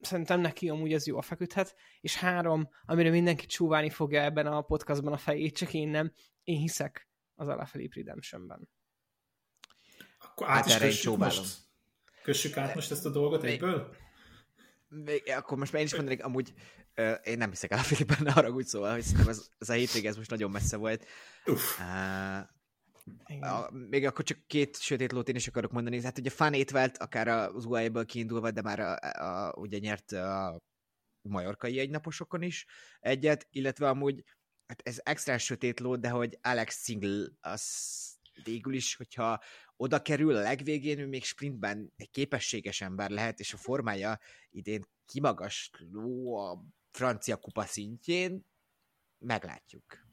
Szerintem 0.00 0.40
neki 0.40 0.68
amúgy 0.68 0.92
ez 0.92 1.06
jól 1.06 1.22
feküdhet. 1.22 1.76
És 2.00 2.16
három, 2.16 2.68
amire 2.84 3.10
mindenki 3.10 3.46
csúválni 3.46 3.90
fogja 3.90 4.22
ebben 4.22 4.46
a 4.46 4.62
podcastban 4.62 5.12
a 5.12 5.16
fejét, 5.16 5.56
csak 5.56 5.74
én 5.74 5.88
nem. 5.88 6.12
Én 6.42 6.58
hiszek 6.58 7.08
az 7.34 7.48
Alaphilippe 7.48 7.94
Redemptionben. 7.96 8.68
Akkor 10.18 10.48
át 10.48 10.54
hát 10.54 10.66
is 10.66 10.76
kössük 10.76 11.16
most. 11.16 11.56
Kössük 12.22 12.56
át 12.56 12.74
most 12.74 12.90
ezt 12.90 13.06
a 13.06 13.10
dolgot 13.10 13.44
egyből? 13.44 13.96
Még, 14.88 15.30
akkor 15.36 15.58
most 15.58 15.72
már 15.72 15.80
én 15.80 15.86
is 15.86 15.94
mondanék, 15.94 16.24
amúgy 16.24 16.52
uh, 16.96 17.14
én 17.22 17.38
nem 17.38 17.50
hiszek 17.50 17.72
Filipben, 17.74 18.18
ne 18.20 18.32
haragudj 18.32 18.68
szóval, 18.68 18.92
hogy 18.92 19.02
szerintem 19.02 19.28
ez, 19.28 19.48
ez 19.58 19.68
a 19.68 19.72
hétvége 19.72 20.08
ez 20.08 20.16
most 20.16 20.30
nagyon 20.30 20.50
messze 20.50 20.76
volt. 20.76 21.06
Uff. 21.46 21.78
Uh, 21.78 22.48
a, 23.40 23.70
még 23.70 24.04
akkor 24.04 24.24
csak 24.24 24.46
két 24.46 24.80
sötét 24.80 25.12
lót 25.12 25.28
én 25.28 25.34
is 25.34 25.48
akarok 25.48 25.72
mondani. 25.72 26.02
Hát 26.02 26.18
ugye 26.18 26.30
Fan 26.30 26.54
étvelt, 26.54 26.98
akár 26.98 27.28
az 27.28 27.64
UAE-ből 27.64 28.04
kiindulva, 28.04 28.50
de 28.50 28.62
már 28.62 28.80
a, 28.80 28.96
a, 28.98 29.52
ugye 29.56 29.78
nyert 29.78 30.12
a 30.12 30.58
majorkai 31.28 31.78
egynaposokon 31.78 32.42
is 32.42 32.66
egyet, 33.00 33.46
illetve 33.50 33.88
amúgy 33.88 34.24
hát 34.66 34.80
ez 34.84 35.00
extra 35.02 35.38
sötét 35.38 35.80
ló, 35.80 35.96
de 35.96 36.08
hogy 36.08 36.38
Alex 36.42 36.84
Single 36.84 37.28
az 37.40 37.62
végül 38.44 38.74
is, 38.74 38.96
hogyha 38.96 39.42
oda 39.76 40.02
kerül 40.02 40.36
a 40.36 40.40
legvégén, 40.40 40.98
ő 40.98 41.06
még 41.06 41.24
sprintben 41.24 41.92
egy 41.96 42.10
képességes 42.10 42.80
ember 42.80 43.10
lehet, 43.10 43.40
és 43.40 43.52
a 43.52 43.56
formája 43.56 44.18
idén 44.50 44.84
kimagasló 45.04 46.36
a 46.36 46.64
francia 46.90 47.36
kupa 47.36 47.64
szintjén, 47.64 48.44
meglátjuk. 49.18 50.06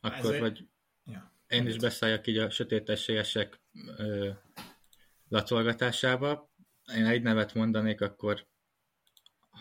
Akkor, 0.00 0.18
Ezért... 0.18 0.40
hogy 0.40 0.68
ja. 1.04 1.35
Én 1.48 1.66
is 1.66 1.76
beszálljak 1.76 2.26
így 2.26 2.38
a 2.38 2.50
sötétességesek 2.50 3.60
lacolgatásába. 5.28 6.50
Én 6.94 7.06
egy 7.06 7.22
nevet 7.22 7.54
mondanék, 7.54 8.00
akkor 8.00 8.46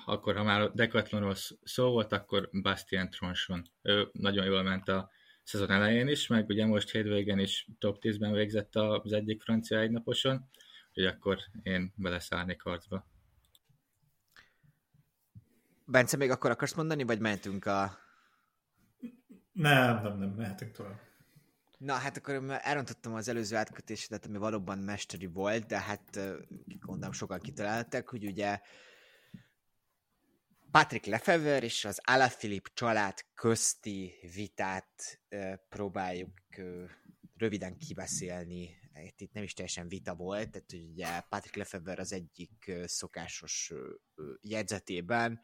akkor 0.05 0.36
ha 0.36 0.43
már 0.43 0.61
a 0.61 0.69
Decathlonról 0.69 1.36
szó 1.63 1.91
volt, 1.91 2.11
akkor 2.11 2.49
Bastien 2.61 3.09
Tronson. 3.09 3.69
Ő 3.81 4.09
nagyon 4.11 4.45
jól 4.45 4.63
ment 4.63 4.89
a 4.89 5.09
szezon 5.43 5.71
elején 5.71 6.07
is, 6.07 6.27
meg 6.27 6.49
ugye 6.49 6.65
most 6.65 6.91
hétvégén 6.91 7.39
is 7.39 7.67
top 7.79 7.97
10-ben 8.01 8.31
végzett 8.31 8.75
az 8.75 9.13
egyik 9.13 9.41
francia 9.41 9.79
egynaposon, 9.79 10.49
hogy 10.93 11.05
akkor 11.05 11.39
én 11.63 11.93
beleszállnék 11.95 12.61
harcba. 12.61 13.07
Bence, 15.86 16.17
még 16.17 16.29
akkor 16.29 16.51
akarsz 16.51 16.73
mondani, 16.73 17.03
vagy 17.03 17.19
mentünk 17.19 17.65
a... 17.65 17.97
Nem, 19.51 20.03
nem, 20.03 20.17
nem, 20.17 20.29
mehetünk 20.29 20.71
tovább. 20.71 20.99
Na, 21.78 21.93
hát 21.93 22.17
akkor 22.17 22.59
elrontottam 22.61 23.13
az 23.13 23.28
előző 23.28 23.55
átkötésedet, 23.55 24.26
ami 24.26 24.38
valóban 24.38 24.78
mesteri 24.78 25.26
volt, 25.26 25.65
de 25.65 25.80
hát 25.80 26.19
gondolom 26.80 27.11
sokan 27.11 27.39
kitaláltak, 27.39 28.09
hogy 28.09 28.26
ugye 28.26 28.59
Patrick 30.71 31.05
Lefever 31.05 31.63
és 31.63 31.86
az 31.86 32.01
Alaphilippe 32.03 32.69
család 32.73 33.26
közti 33.34 34.13
vitát 34.34 35.21
próbáljuk 35.69 36.32
röviden 37.38 37.78
kibeszélni. 37.78 38.84
Itt 39.17 39.34
nem 39.34 39.43
is 39.43 39.53
teljesen 39.53 39.88
vita 39.88 40.15
volt, 40.15 40.49
tehát 40.49 40.73
ugye 40.89 41.19
Patrick 41.30 41.55
Lefever 41.55 41.99
az 41.99 42.11
egyik 42.11 42.71
szokásos 42.86 43.73
jegyzetében 44.41 45.39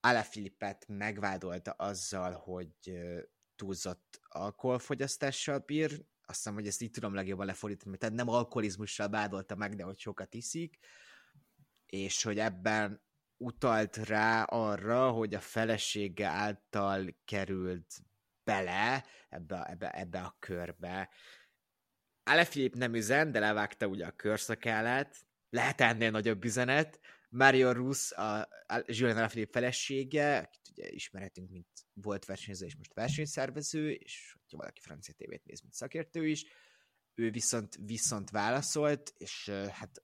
Alaphilippet 0.00 0.84
megvádolta 0.88 1.70
azzal, 1.70 2.32
hogy 2.32 2.92
túlzott 3.56 4.20
alkoholfogyasztással 4.22 5.58
bír, 5.58 5.90
azt 6.26 6.36
hiszem, 6.36 6.54
hogy 6.54 6.66
ezt 6.66 6.82
így 6.82 6.90
tudom 6.90 7.14
legjobban 7.14 7.46
lefordítani, 7.46 7.96
tehát 7.96 8.14
nem 8.14 8.28
alkoholizmussal 8.28 9.08
vádolta 9.08 9.54
meg, 9.54 9.74
de 9.74 9.82
hogy 9.82 9.98
sokat 9.98 10.34
iszik, 10.34 10.78
és 11.86 12.22
hogy 12.22 12.38
ebben 12.38 13.02
utalt 13.36 13.96
rá 13.96 14.42
arra, 14.42 15.10
hogy 15.10 15.34
a 15.34 15.40
felesége 15.40 16.26
által 16.26 17.16
került 17.24 17.86
bele 18.44 19.04
ebbe, 19.28 19.64
ebbe, 19.64 19.90
ebbe 19.90 20.20
a 20.20 20.36
körbe. 20.38 21.10
Filip 22.44 22.74
nem 22.74 22.94
üzen, 22.94 23.32
de 23.32 23.38
levágta 23.38 23.86
ugye 23.86 24.06
a 24.06 24.16
körszakálát. 24.16 25.16
Lehet 25.50 25.80
ennél 25.80 26.10
nagyobb 26.10 26.44
üzenet. 26.44 27.00
Mario 27.34 27.72
Rusz, 27.72 28.12
a 28.18 28.48
Julian 28.86 29.16
Alaphilippe 29.16 29.52
felesége, 29.52 30.38
akit 30.38 30.68
ugye 30.70 30.90
ismerhetünk, 30.90 31.50
mint 31.50 31.68
volt 31.92 32.24
versenyző 32.24 32.66
és 32.66 32.76
most 32.76 32.94
versenyszervező, 32.94 33.90
és 33.90 34.36
hogyha 34.40 34.56
valaki 34.56 34.80
francia 34.80 35.14
tévét 35.14 35.44
néz, 35.44 35.60
mint 35.60 35.74
szakértő 35.74 36.26
is, 36.26 36.44
ő 37.14 37.30
viszont, 37.30 37.78
viszont 37.80 38.30
válaszolt, 38.30 39.14
és 39.16 39.48
hát 39.70 40.02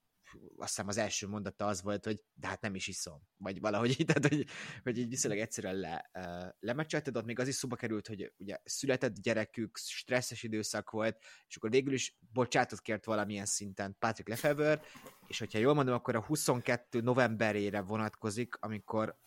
azt 0.56 0.68
hiszem 0.68 0.88
az 0.88 0.96
első 0.96 1.26
mondata 1.26 1.66
az 1.66 1.82
volt, 1.82 2.04
hogy 2.04 2.24
de 2.34 2.46
hát 2.46 2.60
nem 2.60 2.74
is 2.74 2.86
iszom, 2.86 3.22
vagy 3.36 3.60
valahogy 3.60 3.96
tehát, 4.06 4.28
hogy, 4.28 4.46
hogy 4.82 4.98
így 4.98 5.08
viszonylag 5.08 5.40
egyszerűen 5.40 5.74
le, 5.74 6.10
uh, 6.14 6.48
lemecselted, 6.60 7.16
ott 7.16 7.24
még 7.24 7.38
az 7.38 7.48
is 7.48 7.54
szóba 7.54 7.76
került, 7.76 8.06
hogy 8.06 8.32
ugye 8.38 8.58
született 8.64 9.18
gyerekük, 9.18 9.76
stresszes 9.76 10.42
időszak 10.42 10.90
volt, 10.90 11.18
és 11.48 11.56
akkor 11.56 11.70
végül 11.70 11.92
is 11.92 12.18
bocsátot 12.32 12.80
kért 12.80 13.04
valamilyen 13.04 13.46
szinten 13.46 13.96
Patrick 13.98 14.28
Lefebvre, 14.28 14.80
és 15.26 15.38
hogyha 15.38 15.58
jól 15.58 15.74
mondom, 15.74 15.94
akkor 15.94 16.16
a 16.16 16.24
22 16.24 17.00
novemberére 17.00 17.80
vonatkozik, 17.80 18.56
amikor 18.60 19.18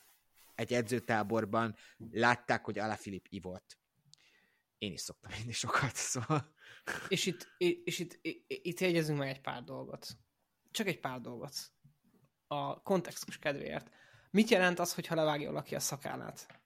egy 0.55 0.73
edzőtáborban 0.73 1.75
látták, 2.11 2.65
hogy 2.65 2.79
Alaphilipp 2.79 3.25
ivott. 3.29 3.77
Én 4.77 4.91
is 4.91 5.01
szoktam 5.01 5.31
is 5.47 5.57
sokat, 5.57 5.95
szóval... 6.13 6.53
És 7.07 7.25
itt, 7.25 7.53
és 7.57 7.99
itt, 7.99 8.19
itt 8.47 8.79
jegyezünk 8.79 9.17
meg 9.19 9.29
egy 9.29 9.41
pár 9.41 9.63
dolgot 9.63 10.17
csak 10.73 10.87
egy 10.87 10.99
pár 10.99 11.21
dolgot 11.21 11.55
a 12.47 12.81
kontextus 12.81 13.39
kedvéért. 13.39 13.89
Mit 14.29 14.49
jelent 14.49 14.79
az, 14.79 14.93
hogyha 14.93 15.15
levágja 15.15 15.49
valaki 15.51 15.75
a 15.75 15.79
szakállát? 15.79 16.61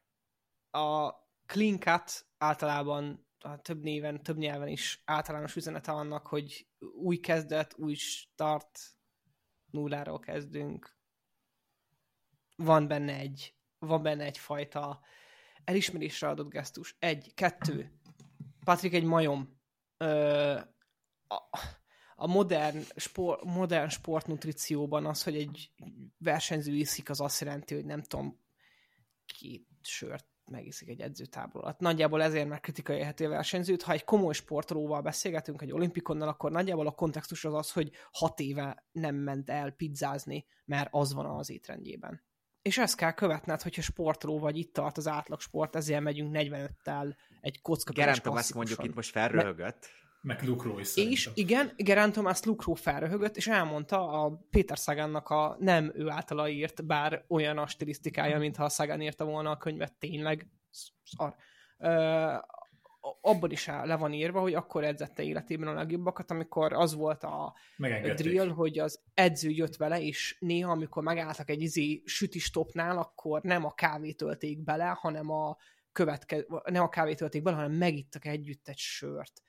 A 0.71 1.11
clean 1.45 1.79
cut 1.79 2.25
általában 2.37 3.27
a 3.39 3.61
több 3.61 3.83
néven, 3.83 4.23
több 4.23 4.37
nyelven 4.37 4.67
is 4.67 5.01
általános 5.05 5.55
üzenete 5.55 5.91
annak, 5.91 6.27
hogy 6.27 6.67
új 6.79 7.17
kezdet, 7.17 7.73
új 7.77 7.93
start, 7.93 8.79
nulláról 9.71 10.19
kezdünk. 10.19 10.95
Van 12.55 12.87
benne 12.87 13.13
egy, 13.13 13.55
van 13.79 14.03
benne 14.03 14.23
egyfajta 14.23 15.01
elismerésre 15.63 16.27
adott 16.27 16.49
gesztus. 16.49 16.95
Egy, 16.99 17.33
kettő. 17.33 17.99
Patrik 18.63 18.93
egy 18.93 19.03
majom. 19.03 19.59
Ö, 19.97 20.59
a, 21.27 21.35
a 22.19 22.27
modern, 22.27 22.83
sport, 22.95 23.43
modern 23.43 23.89
sportnutricióban 23.89 25.05
az, 25.05 25.23
hogy 25.23 25.35
egy 25.35 25.71
versenyző 26.17 26.73
iszik, 26.73 27.09
az 27.09 27.21
azt 27.21 27.41
jelenti, 27.41 27.75
hogy 27.75 27.85
nem 27.85 28.01
tudom, 28.01 28.39
két 29.25 29.67
sört 29.81 30.25
megiszik 30.51 30.89
egy 30.89 31.01
edzőtábor 31.01 31.63
alatt. 31.63 31.79
Nagyjából 31.79 32.23
ezért 32.23 32.47
már 32.47 32.59
kritika 32.59 32.93
érheti 32.93 33.25
a 33.25 33.29
versenyzőt. 33.29 33.81
Ha 33.81 33.91
egy 33.91 34.03
komoly 34.03 34.33
sportolóval 34.33 35.01
beszélgetünk, 35.01 35.61
egy 35.61 35.71
olimpikonnal, 35.71 36.27
akkor 36.27 36.51
nagyjából 36.51 36.87
a 36.87 36.91
kontextus 36.91 37.45
az 37.45 37.53
az, 37.53 37.71
hogy 37.71 37.91
hat 38.11 38.39
éve 38.39 38.85
nem 38.91 39.15
ment 39.15 39.49
el 39.49 39.71
pizzázni, 39.71 40.45
mert 40.65 40.89
az 40.91 41.13
van 41.13 41.25
az 41.25 41.49
étrendjében. 41.49 42.23
És 42.61 42.77
ezt 42.77 42.95
kell 42.95 43.13
követned, 43.13 43.61
hogyha 43.61 43.81
sportoló 43.81 44.39
vagy, 44.39 44.57
itt 44.57 44.73
tart 44.73 44.97
az 44.97 45.07
átlag 45.07 45.39
sport, 45.39 45.75
ezért 45.75 46.01
megyünk 46.01 46.35
45-tel 46.39 47.15
egy 47.41 47.61
kocka. 47.61 47.93
Gerán 47.93 48.21
Tomás 48.21 48.53
mondjuk 48.53 48.83
itt 48.83 48.95
most 48.95 49.11
felröhögött. 49.11 49.89
Meg 50.27 50.43
Luke 50.43 50.79
is 50.79 50.95
És 50.95 51.29
igen, 51.33 51.71
Gerán 51.77 52.11
Tomás 52.11 52.43
Luke 52.43 52.75
felröhögött, 52.75 53.37
és 53.37 53.47
elmondta 53.47 54.09
a 54.09 54.41
Péter 54.49 54.77
Szagánnak 54.77 55.29
a 55.29 55.55
nem 55.59 55.91
ő 55.95 56.09
általa 56.09 56.49
írt, 56.49 56.85
bár 56.85 57.25
olyan 57.27 57.57
a 57.57 57.67
stilisztikája, 57.67 58.37
mintha 58.37 58.63
a 58.63 58.69
Szagán 58.69 59.01
írta 59.01 59.25
volna 59.25 59.49
a 59.49 59.57
könyvet, 59.57 59.93
tényleg 59.93 60.47
szar. 61.03 61.35
Ö, 61.77 62.33
abban 63.21 63.51
is 63.51 63.65
le 63.65 63.95
van 63.95 64.13
írva, 64.13 64.39
hogy 64.39 64.53
akkor 64.53 64.83
edzette 64.83 65.23
életében 65.23 65.67
a 65.67 65.73
legjobbakat, 65.73 66.31
amikor 66.31 66.73
az 66.73 66.95
volt 66.95 67.23
a 67.23 67.55
drill, 68.15 68.49
hogy 68.49 68.79
az 68.79 68.99
edző 69.13 69.49
jött 69.49 69.75
vele, 69.75 70.01
és 70.01 70.37
néha, 70.39 70.71
amikor 70.71 71.03
megálltak 71.03 71.49
egy 71.49 71.61
izi 71.61 72.01
sütistopnál, 72.05 72.97
akkor 72.97 73.41
nem 73.41 73.65
a 73.65 73.73
kávét 73.73 74.17
tölték 74.17 74.63
bele, 74.63 74.87
hanem 74.87 75.29
a 75.31 75.57
következő, 75.91 76.47
nem 76.63 76.83
a 76.83 76.89
kávét 76.89 77.17
tölték 77.17 77.41
bele, 77.41 77.55
hanem 77.55 77.71
megittak 77.71 78.25
együtt 78.25 78.67
egy 78.67 78.77
sört. 78.77 79.41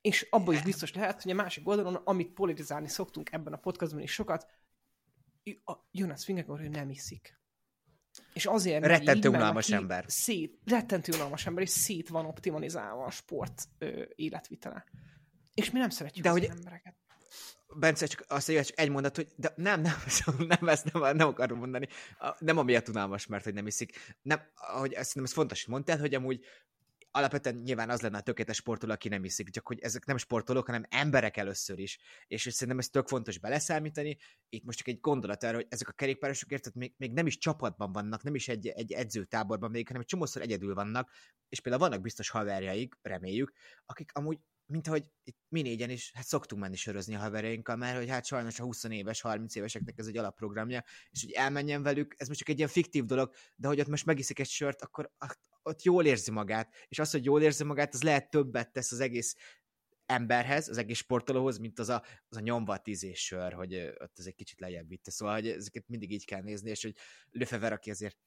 És 0.00 0.26
abban 0.30 0.54
is 0.54 0.62
biztos 0.62 0.94
lehet, 0.94 1.22
hogy 1.22 1.32
a 1.32 1.34
másik 1.34 1.68
oldalon, 1.68 1.94
amit 1.94 2.32
politizálni 2.32 2.88
szoktunk 2.88 3.32
ebben 3.32 3.52
a 3.52 3.56
podcastban 3.56 4.02
is 4.02 4.12
sokat, 4.12 4.46
a 5.64 5.74
Jonas 5.90 6.24
Fingergor, 6.24 6.60
hogy 6.60 6.70
nem 6.70 6.90
iszik. 6.90 7.40
És 8.32 8.46
azért 8.46 8.86
rettentő 8.86 9.28
unalmas 9.28 9.70
ember. 9.70 10.04
Szét, 10.08 10.58
rettentő 10.64 11.12
unalmas 11.12 11.46
ember, 11.46 11.62
és 11.62 11.70
szét 11.70 12.08
van 12.08 12.26
optimalizálva 12.26 13.04
a 13.04 13.10
sport 13.10 13.68
ö, 13.78 14.02
életvitele. 14.14 14.84
És 15.54 15.70
mi 15.70 15.78
nem 15.78 15.90
szeretjük 15.90 16.24
de 16.24 16.30
hogy 16.30 16.44
embereket. 16.44 16.94
Bence, 17.76 18.06
csak 18.06 18.24
azt 18.28 18.48
mondja, 18.48 18.66
csak 18.66 18.78
egy 18.78 18.90
mondat, 18.90 19.16
hogy 19.16 19.28
de 19.36 19.52
nem, 19.56 19.80
nem, 19.80 19.94
nem, 20.58 20.68
ezt 20.68 20.92
nem, 20.92 21.16
nem 21.16 21.28
akarom 21.28 21.58
mondani. 21.58 21.88
Nem 22.38 22.58
amiatt 22.58 22.88
unalmas, 22.88 23.26
mert 23.26 23.44
hogy 23.44 23.54
nem 23.54 23.66
iszik. 23.66 24.16
Nem, 24.22 24.40
hogy 24.54 24.92
ezt, 24.92 25.14
nem, 25.14 25.24
ez 25.24 25.32
fontos, 25.32 25.64
hogy 25.64 25.72
mondtál, 25.72 25.98
hogy 25.98 26.14
amúgy 26.14 26.44
alapvetően 27.10 27.56
nyilván 27.56 27.90
az 27.90 28.00
lenne 28.00 28.18
a 28.18 28.20
tökéletes 28.20 28.56
sportoló, 28.56 28.92
aki 28.92 29.08
nem 29.08 29.24
iszik, 29.24 29.50
csak 29.50 29.66
hogy 29.66 29.80
ezek 29.80 30.04
nem 30.04 30.16
sportolók, 30.16 30.66
hanem 30.66 30.84
emberek 30.88 31.36
először 31.36 31.78
is. 31.78 31.98
És 32.26 32.44
hogy 32.44 32.52
szerintem 32.52 32.78
ez 32.78 32.88
tök 32.88 33.08
fontos 33.08 33.38
beleszámítani. 33.38 34.18
Itt 34.48 34.64
most 34.64 34.78
csak 34.78 34.88
egy 34.88 35.00
gondolat 35.00 35.42
arra, 35.42 35.54
hogy 35.54 35.66
ezek 35.68 35.88
a 35.88 35.92
kerékpárosok 35.92 36.50
érted, 36.50 36.74
még, 36.74 36.94
még 36.96 37.12
nem 37.12 37.26
is 37.26 37.38
csapatban 37.38 37.92
vannak, 37.92 38.22
nem 38.22 38.34
is 38.34 38.48
egy, 38.48 38.66
egy 38.66 38.92
edzőtáborban 38.92 39.70
még, 39.70 39.86
hanem 39.86 40.02
egy 40.02 40.08
csomószor 40.08 40.42
egyedül 40.42 40.74
vannak, 40.74 41.10
és 41.48 41.60
például 41.60 41.88
vannak 41.88 42.02
biztos 42.02 42.28
haverjaik, 42.28 42.94
reméljük, 43.02 43.52
akik 43.86 44.10
amúgy 44.12 44.38
mint 44.70 44.86
ahogy 44.86 45.04
itt 45.24 45.38
mi 45.48 45.62
négyen 45.62 45.90
is, 45.90 46.10
hát 46.14 46.26
szoktunk 46.26 46.62
menni 46.62 46.76
sörözni 46.76 47.14
a 47.14 47.18
haverjainkkal, 47.18 47.76
mert 47.76 47.96
hogy 47.96 48.08
hát 48.08 48.24
sajnos 48.24 48.60
a 48.60 48.62
20 48.62 48.84
éves, 48.84 49.20
30 49.20 49.54
éveseknek 49.54 49.98
ez 49.98 50.06
egy 50.06 50.16
alapprogramja, 50.16 50.84
és 51.10 51.22
hogy 51.22 51.32
elmenjen 51.32 51.82
velük, 51.82 52.14
ez 52.16 52.26
most 52.26 52.38
csak 52.38 52.48
egy 52.48 52.56
ilyen 52.56 52.68
fiktív 52.68 53.04
dolog, 53.04 53.32
de 53.56 53.68
hogy 53.68 53.80
ott 53.80 53.88
most 53.88 54.06
megiszik 54.06 54.38
egy 54.38 54.48
sört, 54.48 54.82
akkor 54.82 55.10
ott 55.62 55.82
jól 55.82 56.04
érzi 56.04 56.30
magát, 56.30 56.74
és 56.88 56.98
az, 56.98 57.10
hogy 57.10 57.24
jól 57.24 57.42
érzi 57.42 57.64
magát, 57.64 57.94
az 57.94 58.02
lehet 58.02 58.30
többet 58.30 58.72
tesz 58.72 58.92
az 58.92 59.00
egész 59.00 59.36
emberhez, 60.06 60.68
az 60.68 60.78
egész 60.78 60.98
sportolóhoz, 60.98 61.58
mint 61.58 61.78
az 61.78 61.88
a, 61.88 62.04
az 62.28 62.36
a 62.36 62.40
nyomva 62.40 62.76
tízés 62.76 63.24
sör, 63.24 63.52
hogy 63.52 63.74
ott 63.98 64.18
ez 64.18 64.26
egy 64.26 64.34
kicsit 64.34 64.60
lejjebb 64.60 64.88
vitte. 64.88 65.10
Szóval, 65.10 65.34
hogy 65.34 65.48
ezeket 65.48 65.88
mindig 65.88 66.12
így 66.12 66.24
kell 66.24 66.42
nézni, 66.42 66.70
és 66.70 66.82
hogy 66.82 66.94
Lefever, 67.30 67.72
aki 67.72 67.90
azért 67.90 68.18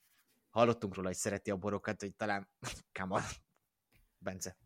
hallottunk 0.49 0.95
róla, 0.95 1.07
hogy 1.07 1.17
szereti 1.17 1.51
a 1.51 1.55
borokat, 1.55 2.01
hogy 2.01 2.15
talán, 2.15 2.49
come 2.99 3.23
Bence. 4.17 4.57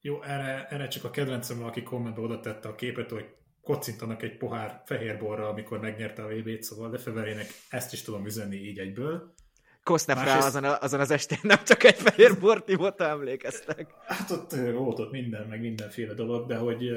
Jó, 0.00 0.22
erre, 0.22 0.66
erre 0.68 0.88
csak 0.88 1.04
a 1.04 1.10
kedvencem, 1.10 1.62
aki 1.62 1.82
kommentbe 1.82 2.20
oda 2.20 2.40
tette 2.40 2.68
a 2.68 2.74
képet, 2.74 3.10
hogy 3.10 3.34
kocintanak 3.60 4.22
egy 4.22 4.36
pohár 4.36 4.82
fehér 4.84 5.18
borra, 5.18 5.48
amikor 5.48 5.80
megnyerte 5.80 6.22
a 6.22 6.28
VB-t, 6.28 6.62
szóval 6.62 6.90
Lefeverének 6.90 7.46
ezt 7.68 7.92
is 7.92 8.02
tudom 8.02 8.26
üzenni 8.26 8.56
így 8.56 8.78
egyből. 8.78 9.34
Kosznefra 9.82 10.24
Másrészt... 10.24 10.46
azon, 10.46 10.64
a, 10.64 10.78
azon 10.80 11.00
az 11.00 11.10
estén 11.10 11.38
nem 11.42 11.64
csak 11.64 11.82
egy 11.82 11.96
fehér 11.96 12.38
bort 12.38 12.68
ivott, 12.68 13.00
emlékeztek. 13.00 13.94
Hát 14.06 14.30
ott 14.30 14.52
volt 14.52 14.98
ott 14.98 15.10
minden, 15.10 15.46
meg 15.46 15.60
mindenféle 15.60 16.14
dolog, 16.14 16.46
de 16.46 16.56
hogy 16.56 16.90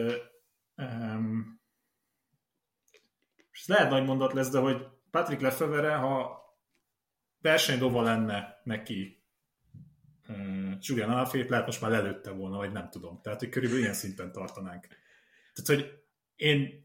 um, 0.76 1.62
ez 3.52 3.66
lehet 3.66 3.90
nagy 3.90 4.06
mondat 4.06 4.34
lesz, 4.34 4.50
de 4.50 4.60
hogy 4.60 4.88
Patrick 5.12 5.42
Lefevere, 5.42 5.96
ha 5.96 6.42
versenydova 7.42 8.02
lenne 8.02 8.62
neki 8.64 9.24
uh, 10.28 10.72
Julian 10.80 11.10
Alfét, 11.10 11.50
lehet 11.50 11.66
most 11.66 11.82
már 11.82 11.92
lelőtte 11.92 12.32
volna, 12.32 12.58
vagy 12.58 12.72
nem 12.72 12.90
tudom. 12.90 13.22
Tehát, 13.22 13.40
hogy 13.40 13.50
körülbelül 13.50 13.84
ilyen 13.84 13.96
szinten 13.96 14.32
tartanánk. 14.32 14.88
Tehát, 15.54 15.82
hogy 15.82 16.04
én 16.36 16.83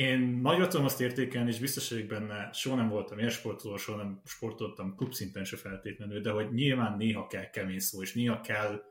én 0.00 0.20
nagyon 0.42 0.68
tudom 0.68 0.84
azt 0.84 1.00
értékelni, 1.00 1.50
és 1.50 1.58
biztos 1.58 1.90
vagyok 1.90 2.06
benne, 2.06 2.52
soha 2.52 2.76
nem 2.76 2.88
voltam 2.88 3.18
élsportoló, 3.18 3.76
soha 3.76 3.98
nem 3.98 4.20
sportoltam 4.24 4.96
klubszinten 4.96 5.44
se 5.44 5.56
feltétlenül, 5.56 6.20
de 6.20 6.30
hogy 6.30 6.52
nyilván 6.52 6.96
néha 6.96 7.26
kell 7.26 7.50
kemény 7.50 7.78
szó, 7.78 8.02
és 8.02 8.14
néha 8.14 8.40
kell 8.40 8.82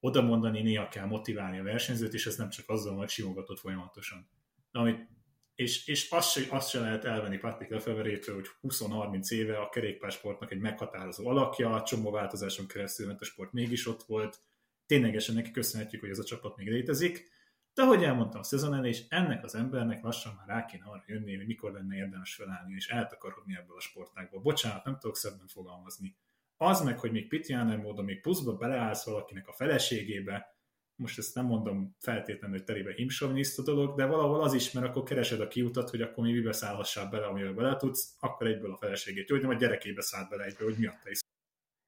oda 0.00 0.22
mondani, 0.22 0.62
néha 0.62 0.88
kell 0.88 1.06
motiválni 1.06 1.58
a 1.58 1.62
versenyzőt, 1.62 2.14
és 2.14 2.26
ez 2.26 2.36
nem 2.36 2.48
csak 2.48 2.68
azzal, 2.68 2.96
hogy 2.96 3.08
simogatott 3.08 3.58
folyamatosan. 3.58 4.28
Amit, 4.72 5.08
és, 5.54 5.86
és 5.86 6.10
azt, 6.10 6.30
se, 6.30 6.40
azt 6.50 6.68
se 6.68 6.80
lehet 6.80 7.04
elvenni 7.04 7.38
Patrick 7.38 7.70
Lefeverétől, 7.70 8.34
hogy 8.34 8.46
20-30 8.62 9.30
éve 9.30 9.58
a 9.58 9.68
kerékpársportnak 9.68 10.52
egy 10.52 10.60
meghatározó 10.60 11.28
alakja, 11.28 11.82
csomó 11.82 12.10
változáson 12.10 12.66
keresztül, 12.66 13.06
mert 13.06 13.20
a 13.20 13.24
sport 13.24 13.52
mégis 13.52 13.86
ott 13.86 14.02
volt. 14.02 14.40
Ténylegesen 14.86 15.34
neki 15.34 15.50
köszönhetjük, 15.50 16.00
hogy 16.00 16.10
ez 16.10 16.18
a 16.18 16.24
csapat 16.24 16.56
még 16.56 16.68
létezik 16.68 17.34
de 17.76 17.82
ahogy 17.82 18.02
elmondtam 18.02 18.40
a 18.40 18.44
szezon 18.44 18.74
elé, 18.74 18.88
és 18.88 19.04
ennek 19.08 19.44
az 19.44 19.54
embernek 19.54 20.02
lassan 20.02 20.34
már 20.36 20.46
rá 20.46 20.64
kéne 20.64 20.84
arra 20.84 21.02
jönni, 21.06 21.36
hogy 21.36 21.46
mikor 21.46 21.72
lenne 21.72 21.96
érdemes 21.96 22.34
felállni 22.34 22.74
és 22.74 22.88
eltakarodni 22.88 23.56
ebből 23.56 23.76
a 23.76 23.80
sportágból. 23.80 24.40
Bocsánat, 24.40 24.84
nem 24.84 24.98
tudok 24.98 25.16
szebben 25.16 25.46
fogalmazni. 25.46 26.16
Az 26.56 26.80
meg, 26.80 26.98
hogy 26.98 27.12
még 27.12 27.28
Pitjáner 27.28 27.78
módon 27.78 28.04
még 28.04 28.20
pluszba 28.20 28.56
beleállsz 28.56 29.04
valakinek 29.04 29.48
a 29.48 29.52
feleségébe, 29.52 30.54
most 30.94 31.18
ezt 31.18 31.34
nem 31.34 31.44
mondom 31.46 31.96
feltétlenül, 31.98 32.56
hogy 32.56 32.64
terébe 32.64 32.92
himsovniszta 32.92 33.62
dolog, 33.62 33.96
de 33.96 34.04
valahol 34.04 34.42
az 34.42 34.54
is, 34.54 34.72
mert 34.72 34.86
akkor 34.86 35.02
keresed 35.02 35.40
a 35.40 35.48
kiutat, 35.48 35.90
hogy 35.90 36.00
akkor 36.02 36.24
mi 36.24 36.32
mibe 36.32 36.52
szállhassál 36.52 37.08
bele, 37.10 37.26
amivel 37.26 37.52
bele 37.52 37.76
tudsz, 37.76 38.14
akkor 38.20 38.46
egyből 38.46 38.72
a 38.72 38.76
feleségét. 38.76 39.28
Jó, 39.28 39.36
hogy 39.36 39.44
nem 39.44 39.56
a 39.56 39.58
gyerekébe 39.58 40.02
szállt 40.02 40.28
bele 40.28 40.44
egyből, 40.44 40.68
hogy 40.68 40.78
miatta 40.78 41.10
is 41.10 41.18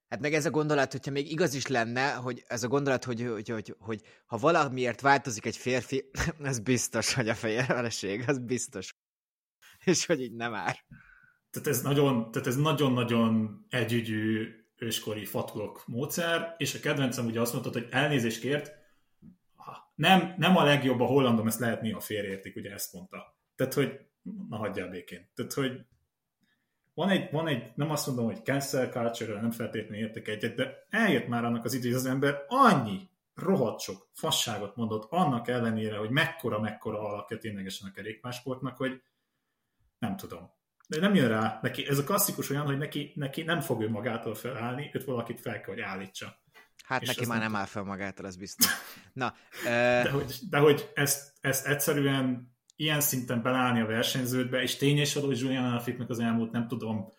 Hát 0.09 0.21
meg 0.21 0.35
ez 0.35 0.47
a 0.47 0.51
gondolat, 0.51 0.93
hogyha 0.93 1.11
még 1.11 1.31
igaz 1.31 1.55
is 1.55 1.67
lenne, 1.67 2.13
hogy 2.13 2.45
ez 2.47 2.63
a 2.63 2.69
gondolat, 2.69 3.05
hogy, 3.05 3.23
hogy, 3.23 3.49
hogy, 3.49 3.75
hogy 3.79 4.03
ha 4.27 4.37
valamiért 4.37 5.01
változik 5.01 5.45
egy 5.47 5.57
férfi, 5.57 6.11
ez 6.43 6.59
biztos, 6.59 7.15
hogy 7.15 7.29
a 7.29 7.35
feleség, 7.35 8.25
az 8.27 8.39
biztos. 8.39 8.95
És 9.85 10.07
hogy 10.07 10.21
így 10.21 10.35
nem 10.35 10.55
ár. 10.55 10.85
Tehát 11.51 11.69
ez 11.69 11.83
nagyon, 11.83 12.31
tehát 12.31 12.49
ez 12.49 12.57
nagyon-nagyon 12.57 13.59
együgyű 13.69 14.49
őskori 14.77 15.25
fatulok 15.25 15.83
módszer, 15.87 16.55
és 16.59 16.75
a 16.75 16.81
kedvencem 16.81 17.27
ugye 17.27 17.41
azt 17.41 17.53
mondta, 17.53 17.71
hogy 17.71 17.87
elnézést 17.91 18.41
kért, 18.41 18.77
nem, 19.99 20.35
nem 20.37 20.57
a 20.57 20.65
legjobb 20.65 21.01
a 21.01 21.05
hollandom, 21.05 21.47
ezt 21.47 21.61
lehet 21.61 21.81
néha 21.81 22.01
félreértik, 22.01 22.57
ugye 22.57 22.73
ezt 22.73 22.93
mondta. 22.93 23.39
Tehát, 23.57 23.75
hogy 23.75 24.01
na 24.49 24.57
hagyjál 24.57 24.89
békén. 24.89 25.31
Tehát, 25.35 25.53
hogy 25.53 25.81
van 26.99 27.11
egy, 27.11 27.31
van 27.31 27.47
egy, 27.47 27.73
nem 27.75 27.91
azt 27.91 28.07
mondom, 28.07 28.25
hogy 28.25 28.45
cancel 28.45 28.89
culture 28.89 29.41
nem 29.41 29.51
feltétlenül 29.51 30.05
értek 30.05 30.29
egyet, 30.29 30.55
de 30.55 30.87
eljött 30.91 31.27
már 31.27 31.45
annak 31.45 31.65
az 31.65 31.75
idő, 31.75 31.95
az 31.95 32.07
ember 32.07 32.45
annyi 32.49 33.09
rohadt 33.35 33.81
sok 33.81 34.09
fasságot 34.13 34.77
mondott, 34.77 35.13
annak 35.13 35.49
ellenére, 35.49 35.97
hogy 35.97 36.11
mekkora-mekkora 36.11 37.01
alakja 37.01 37.39
ténylegesen 37.39 37.89
a 37.89 37.93
kerékpásportnak, 37.93 38.77
hogy 38.77 39.03
nem 39.99 40.17
tudom. 40.17 40.51
De 40.89 41.01
nem 41.01 41.15
jön 41.15 41.29
rá, 41.29 41.59
neki, 41.63 41.89
ez 41.89 41.99
a 41.99 42.05
klasszikus 42.05 42.51
olyan, 42.51 42.67
hogy 42.67 42.79
neki, 42.79 43.13
neki 43.15 43.43
nem 43.43 43.61
fog 43.61 43.83
ő 43.83 43.89
magától 43.89 44.35
felállni, 44.35 44.91
őt 44.93 45.05
valakit 45.05 45.41
fel 45.41 45.61
kell, 45.61 45.75
hogy 45.75 45.83
állítsa. 45.83 46.43
Hát 46.85 47.07
neki 47.07 47.27
már 47.27 47.41
nem 47.41 47.57
áll 47.57 47.67
fel 47.67 47.83
magától, 47.83 48.27
az 48.27 48.37
biztos. 48.37 48.67
Na, 49.13 49.35
de, 49.65 50.11
hogy, 50.11 50.39
de 50.51 50.59
hogy 50.59 50.91
ezt, 50.95 51.33
ezt 51.41 51.67
egyszerűen 51.67 52.57
ilyen 52.81 53.01
szinten 53.01 53.43
belállni 53.43 53.81
a 53.81 53.87
versenyződbe, 53.87 54.63
és 54.63 54.77
tény 54.77 54.99
és 54.99 55.15
való, 55.15 55.27
hogy 55.27 55.39
Julian 55.39 55.65
Alaphilippe 55.65 56.05
az 56.09 56.19
elmúlt, 56.19 56.53
nem 56.53 56.69
tudom, 56.69 57.13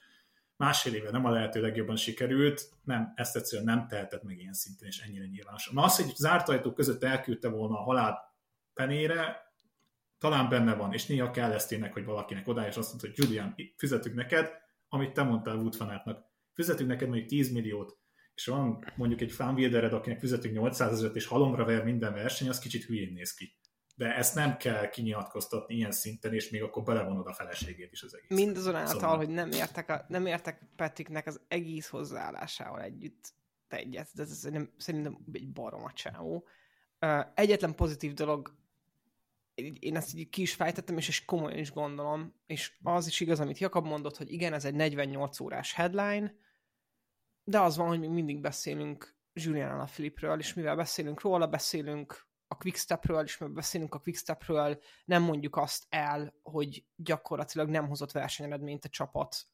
másfél 0.56 0.94
éve 0.94 1.12
nem 1.12 1.26
a 1.26 1.30
lehető 1.30 1.62
legjobban 1.62 1.96
sikerült, 1.96 2.70
nem, 2.84 3.14
ezt 3.16 3.36
egyszerűen 3.36 3.78
nem 3.78 3.88
tehetett 3.88 4.24
meg 4.24 4.40
ilyen 4.40 4.54
szinten, 4.54 4.88
és 4.88 5.00
ennyire 5.00 5.26
nyilvánosan. 5.26 5.74
Na 5.74 5.84
az, 5.84 5.96
hogy 5.96 6.16
zárt 6.16 6.50
ajtók 6.50 6.76
között 6.76 7.04
elküldte 7.04 7.48
volna 7.48 7.80
a 7.80 7.84
halál 7.84 8.36
penére, 8.74 9.38
talán 10.18 10.50
benne 10.50 10.76
van, 10.76 10.94
és 10.94 11.06
néha 11.06 11.32
kell 11.32 11.52
ezt 11.52 11.72
ének, 11.72 11.94
hogy 11.94 12.06
valakinek 12.06 12.48
odáll, 12.48 12.68
és 12.68 12.76
azt 12.76 12.90
mondta, 12.90 13.08
hogy 13.08 13.18
Julian, 13.18 13.56
fizetünk 13.76 14.16
neked, 14.16 14.52
amit 14.90 15.14
te 15.14 15.24
mondtál 15.24 15.56
Wood 15.56 15.76
fanátnak, 15.76 16.26
fizetünk 16.54 16.90
neked 16.90 17.08
mondjuk 17.08 17.30
10 17.30 17.52
milliót, 17.52 17.98
és 18.36 18.46
van 18.46 18.94
mondjuk 18.96 19.22
egy 19.22 19.32
fanwildered, 19.32 19.94
akinek 19.94 20.20
fizetünk 20.20 20.54
800 20.54 20.92
ezeret, 20.92 21.16
és 21.16 21.26
halomra 21.26 21.66
ver 21.66 21.84
minden 21.84 22.14
verseny, 22.14 22.50
az 22.50 22.60
kicsit 22.60 22.84
hülyén 22.84 23.14
néz 23.14 23.34
ki 23.34 23.59
de 24.00 24.16
ezt 24.16 24.36
nem 24.36 24.58
kell 24.58 24.90
kinyilatkoztatni 24.90 25.76
ilyen 25.76 25.92
szinten, 25.92 26.34
és 26.34 26.50
még 26.50 26.64
akkor 26.64 26.84
belevonod 26.84 27.28
a 27.28 27.34
feleségét 27.34 27.92
is 27.92 28.04
az 28.04 28.16
egész. 28.16 28.38
Mindazonáltal, 28.38 29.00
szóval... 29.00 29.18
hogy 29.18 29.30
nem 29.30 29.52
értek, 29.52 29.90
a, 29.90 30.06
nem 30.08 30.26
értek 30.26 30.62
Patricknek 30.76 31.28
az 31.28 31.42
egész 31.48 31.88
hozzáállásával 31.88 32.82
együtt 32.82 33.34
egyet, 33.68 34.10
de 34.14 34.22
ez 34.22 34.42
nem, 34.42 34.74
szerintem 34.78 35.18
egy 35.32 35.52
barom 35.52 35.84
a 35.84 35.92
csávó. 35.92 36.48
Egyetlen 37.34 37.76
pozitív 37.76 38.14
dolog, 38.14 38.56
én 39.80 39.96
ezt 39.96 40.16
így 40.16 40.30
ki 40.30 40.42
is 40.42 40.54
fejtettem, 40.54 40.98
és, 40.98 41.08
és 41.08 41.26
komolyan 41.26 41.60
is 41.60 41.72
gondolom, 41.72 42.34
és 42.46 42.78
az 42.84 43.08
is 43.08 43.20
igaz, 43.20 43.40
amit 43.40 43.60
Jakab 43.60 43.86
mondott, 43.86 44.18
hogy 44.18 44.32
igen, 44.32 44.54
ez 44.54 44.66
egy 44.66 44.76
48 44.76 45.40
órás 45.40 45.74
headline, 45.74 46.36
de 47.44 47.60
az 47.60 47.78
van, 47.78 47.88
hogy 47.88 48.00
még 48.00 48.10
mindig 48.10 48.42
beszélünk 48.42 49.16
Julian 49.34 49.88
Filipről, 49.88 50.40
és 50.40 50.54
mivel 50.54 50.76
beszélünk 50.76 51.22
róla, 51.22 51.48
beszélünk 51.48 52.28
a 52.52 52.56
Quickstepről, 52.56 53.24
és 53.24 53.38
mivel 53.38 53.56
beszélünk 53.56 53.96
a 53.96 54.00
Quickstepről, 54.00 54.82
nem 55.06 55.24
mondjuk 55.24 55.56
azt 55.56 55.86
el, 55.90 56.34
hogy 56.44 56.86
gyakorlatilag 56.96 57.70
nem 57.70 57.88
hozott 57.88 58.12
versenyeredményt 58.12 58.86
a 58.86 58.90
csapat 58.90 59.46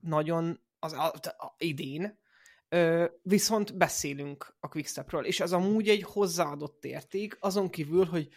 nagyon 0.00 0.60
az 0.78 0.92
a, 0.92 1.12
a, 1.22 1.54
idén, 1.58 2.22
Ö, 2.68 3.04
viszont 3.22 3.76
beszélünk 3.76 4.56
a 4.60 4.68
Quickstepről, 4.68 5.24
és 5.24 5.40
ez 5.40 5.52
amúgy 5.52 5.88
egy 5.88 6.02
hozzáadott 6.02 6.84
érték, 6.84 7.36
azon 7.40 7.70
kívül, 7.70 8.04
hogy 8.04 8.28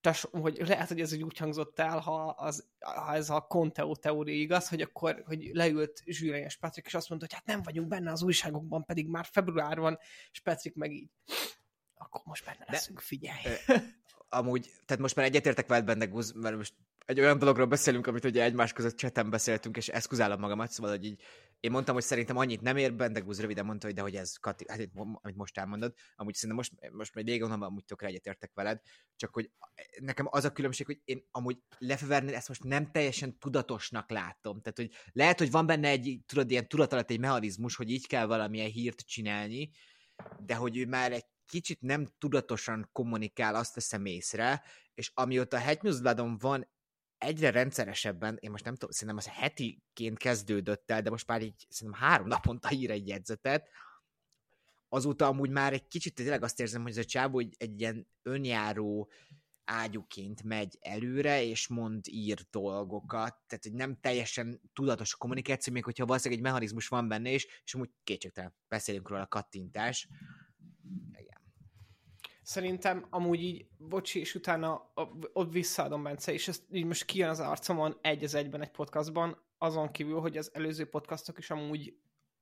tes, 0.00 0.26
hogy 0.30 0.62
lehet, 0.66 0.88
hogy 0.88 1.00
ez 1.00 1.12
úgy 1.12 1.38
hangzott 1.38 1.78
el, 1.78 1.98
ha, 1.98 2.24
az, 2.28 2.68
ha 2.78 3.14
ez 3.14 3.30
a 3.30 3.40
Conteo 3.40 3.96
teória 3.96 4.34
igaz, 4.34 4.68
hogy 4.68 4.80
akkor 4.80 5.22
hogy 5.26 5.50
leült 5.52 6.02
Zsűrén 6.06 6.44
és 6.44 6.58
és 6.82 6.94
azt 6.94 7.08
mondta, 7.08 7.26
hogy 7.26 7.34
hát 7.34 7.46
nem 7.46 7.62
vagyunk 7.62 7.88
benne 7.88 8.10
az 8.10 8.22
újságokban, 8.22 8.84
pedig 8.84 9.08
már 9.08 9.26
február 9.30 9.78
van, 9.78 9.98
és 10.32 10.40
Patrick 10.40 10.76
meg 10.76 10.92
így. 10.92 11.10
Akkor 12.08 12.22
most 12.24 12.44
benne 12.44 12.64
leszünk, 12.66 12.98
De, 12.98 13.04
figyelj. 13.04 13.40
Ö, 13.66 13.74
amúgy, 14.28 14.70
tehát 14.86 15.02
most 15.02 15.14
már 15.14 15.26
egyetértek 15.26 15.68
veled 15.68 15.84
benne, 15.84 16.04
Guz, 16.04 16.32
mert 16.32 16.56
most 16.56 16.74
egy 17.06 17.20
olyan 17.20 17.38
dologról 17.38 17.66
beszélünk, 17.66 18.06
amit 18.06 18.24
ugye 18.24 18.42
egymás 18.42 18.72
között 18.72 18.96
cseten 18.96 19.30
beszéltünk, 19.30 19.76
és 19.76 19.88
eszkuzálom 19.88 20.40
magamat, 20.40 20.70
szóval, 20.70 20.90
hogy 20.90 21.04
így 21.04 21.22
én 21.60 21.70
mondtam, 21.70 21.94
hogy 21.94 22.04
szerintem 22.04 22.36
annyit 22.36 22.60
nem 22.60 22.76
ér, 22.76 22.94
Bendegúz 22.94 23.40
röviden 23.40 23.64
mondta, 23.64 23.86
hogy 23.86 23.94
de 23.94 24.02
hogy 24.02 24.16
ez, 24.16 24.36
Kati, 24.36 24.64
hát, 24.68 24.88
amit 24.94 25.36
most 25.36 25.58
elmondod, 25.58 25.94
amúgy 26.16 26.34
szerintem 26.34 26.56
most, 26.56 26.94
most 26.94 27.14
még 27.14 27.24
végig 27.24 27.40
gondolom, 27.40 27.64
amúgy 27.64 27.84
tökre 27.84 28.06
egyetértek 28.06 28.50
veled, 28.54 28.80
csak 29.16 29.34
hogy 29.34 29.50
nekem 30.00 30.26
az 30.30 30.44
a 30.44 30.52
különbség, 30.52 30.86
hogy 30.86 31.00
én 31.04 31.28
amúgy 31.30 31.58
Lefevernél 31.78 32.34
ezt 32.34 32.48
most 32.48 32.64
nem 32.64 32.90
teljesen 32.90 33.38
tudatosnak 33.38 34.10
látom. 34.10 34.60
Tehát, 34.60 34.78
hogy 34.78 34.90
lehet, 35.12 35.38
hogy 35.38 35.50
van 35.50 35.66
benne 35.66 35.88
egy, 35.88 36.20
tudod, 36.26 36.50
ilyen 36.50 36.68
tudat 36.68 36.92
alatt 36.92 37.10
egy 37.10 37.20
mechanizmus, 37.20 37.76
hogy 37.76 37.90
így 37.90 38.06
kell 38.06 38.26
valamilyen 38.26 38.70
hírt 38.70 39.00
csinálni, 39.00 39.70
de 40.38 40.54
hogy 40.54 40.76
ő 40.76 40.86
már 40.86 41.12
egy 41.12 41.26
kicsit 41.50 41.80
nem 41.80 42.08
tudatosan 42.18 42.88
kommunikál, 42.92 43.54
azt 43.54 43.74
veszem 43.74 44.04
észre, 44.04 44.62
és 44.94 45.10
amióta 45.14 45.56
a 45.56 45.60
Head 45.60 46.40
van 46.40 46.68
egyre 47.18 47.50
rendszeresebben, 47.50 48.36
én 48.40 48.50
most 48.50 48.64
nem 48.64 48.74
tudom, 48.74 48.90
szerintem 48.90 49.16
az 49.16 49.26
hetiként 49.26 50.18
kezdődött 50.18 50.90
el, 50.90 51.02
de 51.02 51.10
most 51.10 51.26
már 51.26 51.42
így 51.42 51.66
szerintem 51.68 52.02
három 52.02 52.26
naponta 52.26 52.72
ír 52.72 52.90
egy 52.90 53.08
jegyzetet, 53.08 53.68
azóta 54.88 55.26
amúgy 55.26 55.50
már 55.50 55.72
egy 55.72 55.88
kicsit 55.88 56.14
tényleg 56.14 56.42
azt 56.42 56.60
érzem, 56.60 56.82
hogy 56.82 56.90
ez 56.90 56.96
a 56.96 57.04
csábó 57.04 57.38
egy, 57.38 57.54
egy 57.58 57.80
ilyen 57.80 58.06
önjáró 58.22 59.10
ágyuként 59.64 60.42
megy 60.42 60.78
előre, 60.80 61.42
és 61.42 61.68
mond, 61.68 62.04
ír 62.08 62.46
dolgokat, 62.50 63.36
tehát 63.46 63.64
hogy 63.64 63.72
nem 63.72 64.00
teljesen 64.00 64.60
tudatos 64.72 65.14
a 65.14 65.16
kommunikáció, 65.16 65.72
még 65.72 65.84
hogyha 65.84 66.06
valószínűleg 66.06 66.38
egy 66.38 66.46
mechanizmus 66.46 66.88
van 66.88 67.08
benne 67.08 67.30
is, 67.30 67.46
és 67.64 67.74
amúgy 67.74 67.90
kétségtelen. 68.04 68.54
Beszélünk 68.68 69.08
róla 69.08 69.26
kattintás, 69.26 70.08
Szerintem 72.50 73.06
amúgy 73.10 73.42
így, 73.42 73.66
bocsi, 73.78 74.20
és 74.20 74.34
utána 74.34 74.92
ott 75.32 75.52
visszaadom 75.52 76.02
Bence, 76.02 76.32
és 76.32 76.48
ezt 76.48 76.62
így 76.72 76.84
most 76.84 77.04
kijön 77.04 77.28
az 77.28 77.40
arcomon 77.40 77.98
egy 78.00 78.24
az 78.24 78.34
egyben 78.34 78.62
egy 78.62 78.70
podcastban, 78.70 79.42
azon 79.58 79.90
kívül, 79.90 80.20
hogy 80.20 80.36
az 80.36 80.50
előző 80.54 80.88
podcastok 80.88 81.38
is 81.38 81.50
amúgy 81.50 81.94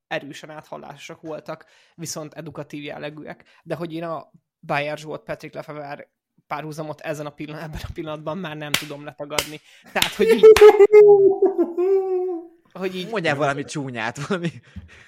erősen 0.07 0.51
áthallásosak 0.51 1.21
voltak, 1.21 1.67
viszont 1.95 2.35
edukatív 2.35 2.83
jellegűek, 2.83 3.45
de 3.63 3.75
hogy 3.75 3.93
én 3.93 4.05
a 4.05 4.31
Bayer 4.61 4.99
Zsolt, 4.99 5.23
Patrick 5.23 5.55
Lefever 5.55 6.09
párhuzamot 6.47 7.01
ezen 7.01 7.27
a 7.27 7.31
pillanat, 7.31 7.63
ebben 7.63 7.81
a 7.83 7.93
pillanatban 7.93 8.39
már 8.39 8.57
nem 8.57 8.73
tudom 8.73 9.05
letagadni. 9.05 9.61
Tehát, 9.93 10.15
hogy 10.15 10.27
így 10.29 10.45
hogy 12.79 12.97
így... 12.97 13.09
Mondjál 13.11 13.37
valami 13.37 13.65
csúnyát, 13.65 14.27
valami... 14.27 14.51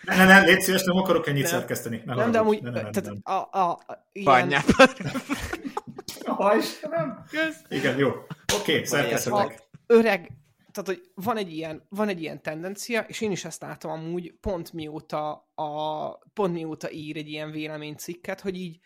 Ne, 0.02 0.16
ne, 0.16 0.24
ne, 0.24 0.40
légy 0.40 0.60
szíves, 0.60 0.82
nem 0.82 0.96
akarok 0.96 1.26
ennyit 1.26 1.42
nem. 1.42 1.50
szerkeszteni. 1.50 2.02
Ne 2.04 2.14
nem, 2.14 2.30
de 2.30 2.38
amúgy... 2.38 2.62
Ne, 2.62 2.70
ne, 2.70 2.82
nem, 2.82 2.92
tehát 2.92 3.08
nem. 3.08 3.34
A, 3.36 3.58
a, 3.58 3.70
a, 3.70 4.08
ilyen... 4.12 4.52
Ha 6.24 6.54
nem. 6.90 7.24
Igen, 7.68 7.98
jó. 7.98 8.08
Oké, 8.08 8.72
okay, 8.72 8.84
szerkesztetek. 8.84 9.68
Öreg, 9.86 10.30
tehát, 10.72 10.88
hogy 10.88 11.10
van 11.14 11.36
egy, 11.36 11.52
ilyen, 11.52 11.86
van 11.88 12.08
egy 12.08 12.22
ilyen 12.22 12.42
tendencia, 12.42 13.00
és 13.00 13.20
én 13.20 13.30
is 13.30 13.44
ezt 13.44 13.62
látom 13.62 13.90
amúgy 13.90 14.34
pont 14.40 14.72
mióta, 14.72 15.32
a, 15.54 16.08
pont 16.16 16.52
mióta 16.52 16.90
ír 16.90 17.16
egy 17.16 17.28
ilyen 17.28 17.50
véleménycikket, 17.50 18.40
hogy 18.40 18.56
így, 18.56 18.80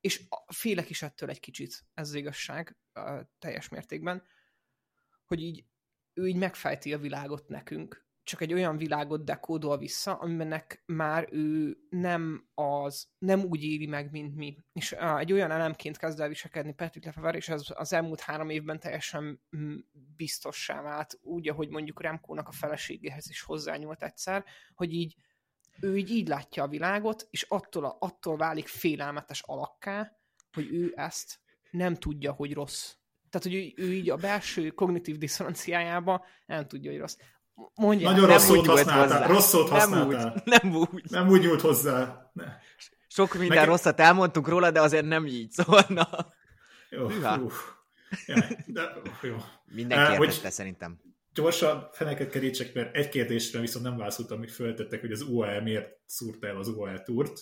és 0.00 0.22
félek 0.46 0.90
is 0.90 1.02
ettől 1.02 1.28
egy 1.28 1.40
kicsit, 1.40 1.84
ez 1.94 2.08
az 2.08 2.14
igazság, 2.14 2.76
teljes 3.38 3.68
mértékben, 3.68 4.22
hogy 5.26 5.42
így 5.42 5.64
ő 6.12 6.26
így 6.26 6.36
megfejti 6.36 6.92
a 6.92 6.98
világot 6.98 7.48
nekünk, 7.48 8.06
csak 8.28 8.40
egy 8.40 8.52
olyan 8.52 8.76
világot 8.76 9.24
dekódol 9.24 9.78
vissza, 9.78 10.14
aminek 10.14 10.82
már 10.86 11.28
ő 11.30 11.78
nem 11.90 12.48
az, 12.54 13.08
nem 13.18 13.40
úgy 13.40 13.64
éli 13.64 13.86
meg, 13.86 14.10
mint 14.10 14.36
mi. 14.36 14.58
És 14.72 14.92
egy 14.92 15.32
olyan 15.32 15.50
elemként 15.50 15.96
kezd 15.96 16.20
el 16.20 16.28
viselkedni 16.28 16.74
Patrick 16.74 17.06
Lefever, 17.06 17.34
és 17.34 17.48
ez 17.48 17.62
az 17.68 17.92
elmúlt 17.92 18.20
három 18.20 18.50
évben 18.50 18.80
teljesen 18.80 19.40
mm, 19.56 19.76
biztossá 20.16 20.82
vált, 20.82 21.18
úgy, 21.22 21.48
ahogy 21.48 21.68
mondjuk 21.68 22.02
Remkónak 22.02 22.48
a 22.48 22.52
feleségéhez 22.52 23.30
is 23.30 23.42
hozzányúlt 23.42 24.02
egyszer, 24.02 24.44
hogy 24.74 24.92
így 24.92 25.16
ő 25.80 25.96
így, 25.96 26.10
így 26.10 26.28
látja 26.28 26.62
a 26.62 26.68
világot, 26.68 27.26
és 27.30 27.42
attól, 27.42 27.84
a, 27.84 27.96
attól 28.00 28.36
válik 28.36 28.66
félelmetes 28.66 29.42
alakká, 29.46 30.18
hogy 30.52 30.72
ő 30.72 30.92
ezt 30.96 31.40
nem 31.70 31.94
tudja, 31.94 32.32
hogy 32.32 32.54
rossz. 32.54 32.94
Tehát, 33.30 33.46
hogy 33.46 33.54
ő, 33.54 33.84
ő 33.84 33.92
így 33.92 34.10
a 34.10 34.16
belső 34.16 34.70
kognitív 34.70 35.18
diszonanciájába 35.18 36.24
nem 36.46 36.66
tudja, 36.66 36.90
hogy 36.90 37.00
rossz. 37.00 37.16
Mondja, 37.74 38.10
Nagyon 38.10 38.26
rossz 38.26 38.44
szót 38.44 38.66
használtál. 38.66 39.28
Rossz 39.28 39.48
szót 39.48 39.68
használtál. 39.68 40.42
Nem 40.44 40.74
úgy. 40.74 40.80
Nem 40.80 40.88
úgy. 40.92 41.02
Nem 41.10 41.28
úgy 41.28 41.40
nyújt 41.40 41.60
hozzá. 41.60 42.30
Ne. 42.32 42.44
Sok 43.08 43.34
minden 43.34 43.58
Meg... 43.58 43.66
rosszat 43.66 44.00
elmondtunk 44.00 44.48
róla, 44.48 44.70
de 44.70 44.80
azért 44.80 45.04
nem 45.04 45.26
így, 45.26 45.50
szóval 45.50 45.84
na. 45.88 46.08
Jó, 46.90 47.10
ja, 47.10 47.40
de, 48.66 48.82
jó. 49.22 49.36
Mindenki 49.64 50.16
uh, 50.16 50.24
értette 50.24 50.50
szerintem. 50.50 51.00
Gyorsan 51.34 51.88
feneket 51.92 52.30
kerítsek, 52.30 52.74
mert 52.74 52.96
egy 52.96 53.08
kérdésre 53.08 53.60
viszont 53.60 53.84
nem 53.84 53.96
válaszoltam, 53.96 54.36
amit 54.36 54.52
föltettek, 54.52 55.00
hogy 55.00 55.12
az 55.12 55.22
UAE 55.22 55.60
miért 55.60 55.88
szúrta 56.06 56.46
el 56.46 56.56
az 56.56 56.68
UAE 56.68 57.02
túrt 57.02 57.40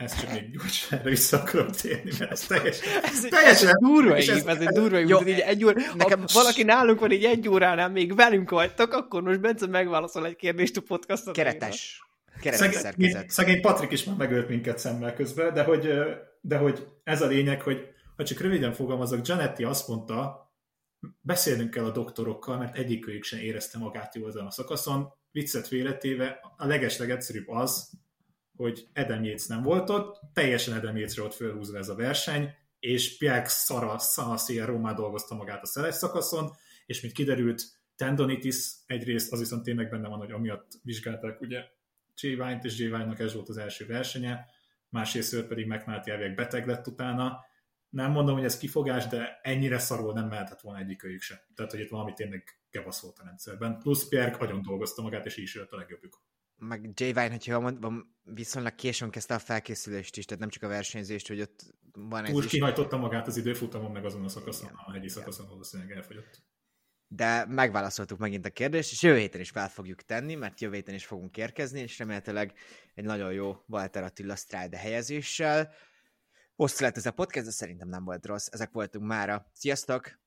ezt 0.00 0.20
csak 0.20 0.32
még 0.32 0.50
gyorsan 0.50 1.00
vissza 1.02 1.40
akarom 1.40 1.68
térni, 1.68 2.10
mert 2.18 2.30
ez 2.30 2.40
teljesen... 2.40 3.02
Ez, 3.02 3.20
teljesen 3.20 3.68
ez 3.68 3.74
durva 3.78 4.18
év, 4.18 4.30
ez, 4.30 4.44
ez 4.44 4.60
egy 4.60 4.68
durva 4.68 4.98
év, 4.98 5.08
jó, 5.08 5.20
így 5.26 5.38
egy 5.38 5.64
óra, 5.64 5.80
nekem... 5.94 6.20
ha 6.20 6.26
valaki 6.32 6.62
nálunk 6.62 7.00
van 7.00 7.10
így 7.10 7.24
egy 7.24 7.48
óránál, 7.48 7.88
még 7.88 8.14
velünk 8.14 8.50
vagytok, 8.50 8.92
akkor 8.92 9.22
most 9.22 9.40
Bence 9.40 9.66
megválaszol 9.66 10.26
egy 10.26 10.36
kérdést 10.36 10.76
a 10.76 10.80
podcastot. 10.80 11.34
Keretes. 11.34 12.04
Keretes 12.40 12.66
Szeg, 12.66 12.72
szerkezet. 12.72 13.30
Szegény 13.30 13.60
Patrik 13.60 13.90
is 13.90 14.04
már 14.04 14.16
megölt 14.16 14.48
minket 14.48 14.78
szemmel 14.78 15.14
közben, 15.14 15.54
de 15.54 15.62
hogy, 15.62 15.88
de 16.40 16.56
hogy 16.56 16.86
ez 17.04 17.22
a 17.22 17.26
lényeg, 17.26 17.62
hogy 17.62 17.88
ha 18.16 18.24
csak 18.24 18.40
röviden 18.40 18.72
fogalmazok, 18.72 19.26
Janetti 19.26 19.64
azt 19.64 19.88
mondta, 19.88 20.48
beszélnünk 21.20 21.70
kell 21.70 21.84
a 21.84 21.90
doktorokkal, 21.90 22.58
mert 22.58 22.76
egyikőjük 22.76 23.24
sem 23.24 23.38
érezte 23.38 23.78
magát 23.78 24.14
jól 24.14 24.28
ezen 24.28 24.46
a 24.46 24.50
szakaszon. 24.50 25.08
Viccet 25.30 25.68
véletéve 25.68 26.40
a 26.56 26.66
legeslegegyszerűbb 26.66 27.48
az, 27.48 27.90
hogy 28.60 28.88
Adam 28.94 29.24
Yates 29.24 29.46
nem 29.46 29.62
volt 29.62 29.90
ott, 29.90 30.20
teljesen 30.32 30.76
Adam 30.76 30.96
Yates 30.96 31.16
volt 31.16 31.34
fölhúzva 31.34 31.78
ez 31.78 31.88
a 31.88 31.94
verseny, 31.94 32.54
és 32.78 33.16
Pierre 33.16 33.48
Szara, 33.48 33.98
Szanaszia 33.98 34.64
Rómá 34.64 34.92
dolgozta 34.92 35.34
magát 35.34 35.62
a 35.62 35.66
szeles 35.66 35.94
szakaszon, 35.94 36.50
és 36.86 37.00
mint 37.00 37.14
kiderült, 37.14 37.62
tendonitis 37.96 38.72
egyrészt, 38.86 39.32
az 39.32 39.38
viszont 39.38 39.62
tényleg 39.62 39.90
benne 39.90 40.08
van, 40.08 40.18
hogy 40.18 40.30
amiatt 40.30 40.72
vizsgálták 40.82 41.40
ugye 41.40 41.64
J. 42.20 42.26
És 42.62 42.78
J. 42.78 42.82
Vine-nak 42.82 43.18
ez 43.18 43.34
volt 43.34 43.48
az 43.48 43.56
első 43.56 43.86
versenye, 43.86 44.46
másrészt 44.88 45.46
pedig 45.46 45.66
McNulty 45.66 46.10
elvileg 46.10 46.34
beteg 46.34 46.66
lett 46.66 46.86
utána. 46.86 47.38
Nem 47.88 48.10
mondom, 48.10 48.34
hogy 48.34 48.44
ez 48.44 48.58
kifogás, 48.58 49.06
de 49.06 49.40
ennyire 49.42 49.78
szarul 49.78 50.12
nem 50.12 50.28
mehetett 50.28 50.60
volna 50.60 50.78
egyikőjük 50.78 51.20
se. 51.20 51.46
Tehát, 51.54 51.70
hogy 51.70 51.80
itt 51.80 51.90
valami 51.90 52.12
tényleg 52.12 52.44
gebasz 52.70 53.00
volt 53.00 53.18
a 53.18 53.24
rendszerben. 53.24 53.78
Plusz 53.78 54.08
Pierre 54.08 54.36
nagyon 54.40 54.62
dolgozta 54.62 55.02
magát, 55.02 55.26
és 55.26 55.36
így 55.36 55.44
is 55.44 55.54
jött 55.54 55.72
a 55.72 55.76
legjobbjuk 55.76 56.22
meg 56.60 56.90
J. 56.94 57.04
Vine, 57.04 57.30
hogyha 57.30 57.60
mondom, 57.60 58.16
viszonylag 58.22 58.74
későn 58.74 59.10
kezdte 59.10 59.34
a 59.34 59.38
felkészülést 59.38 60.16
is, 60.16 60.24
tehát 60.24 60.40
nem 60.40 60.50
csak 60.50 60.62
a 60.62 60.68
versenyzést, 60.68 61.28
hogy 61.28 61.40
ott 61.40 61.74
van 61.92 62.24
egy 62.24 62.34
Úgy 62.34 62.44
is... 62.44 62.50
kihajtotta 62.50 62.96
magát 62.96 63.26
az 63.26 63.36
időfutamon, 63.36 63.90
meg 63.90 64.04
azon 64.04 64.24
a 64.24 64.28
szakaszon, 64.28 64.68
Igen. 64.68 64.82
a 64.86 64.92
hegyi 64.92 65.08
szakaszon 65.08 65.48
valószínűleg 65.48 65.96
elfogyott. 65.96 66.42
De 67.08 67.46
megválaszoltuk 67.46 68.18
megint 68.18 68.46
a 68.46 68.50
kérdést, 68.50 68.92
és 68.92 69.02
jövő 69.02 69.18
héten 69.18 69.40
is 69.40 69.50
fel 69.50 69.68
fogjuk 69.68 70.02
tenni, 70.02 70.34
mert 70.34 70.60
jövő 70.60 70.74
héten 70.74 70.94
is 70.94 71.06
fogunk 71.06 71.36
érkezni, 71.36 71.80
és 71.80 71.98
remélhetőleg 71.98 72.52
egy 72.94 73.04
nagyon 73.04 73.32
jó 73.32 73.56
Walter 73.66 74.02
Attila 74.02 74.36
Strade 74.36 74.76
helyezéssel. 74.76 75.72
Hosszú 76.54 76.84
lett 76.84 76.96
ez 76.96 77.06
a 77.06 77.10
podcast, 77.10 77.44
de 77.44 77.50
szerintem 77.50 77.88
nem 77.88 78.04
volt 78.04 78.26
rossz. 78.26 78.46
Ezek 78.50 78.70
voltunk 78.72 79.06
mára. 79.06 79.50
Sziasztok! 79.52 80.18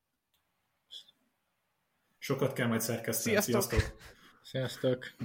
Sokat 2.18 2.54
kell 2.54 2.68
majd 2.68 2.82
szerkeszteni. 2.82 3.42
Sziasztok! 3.42 3.72
Sziasztok! 3.72 3.98
Sziasztok! 4.44 5.16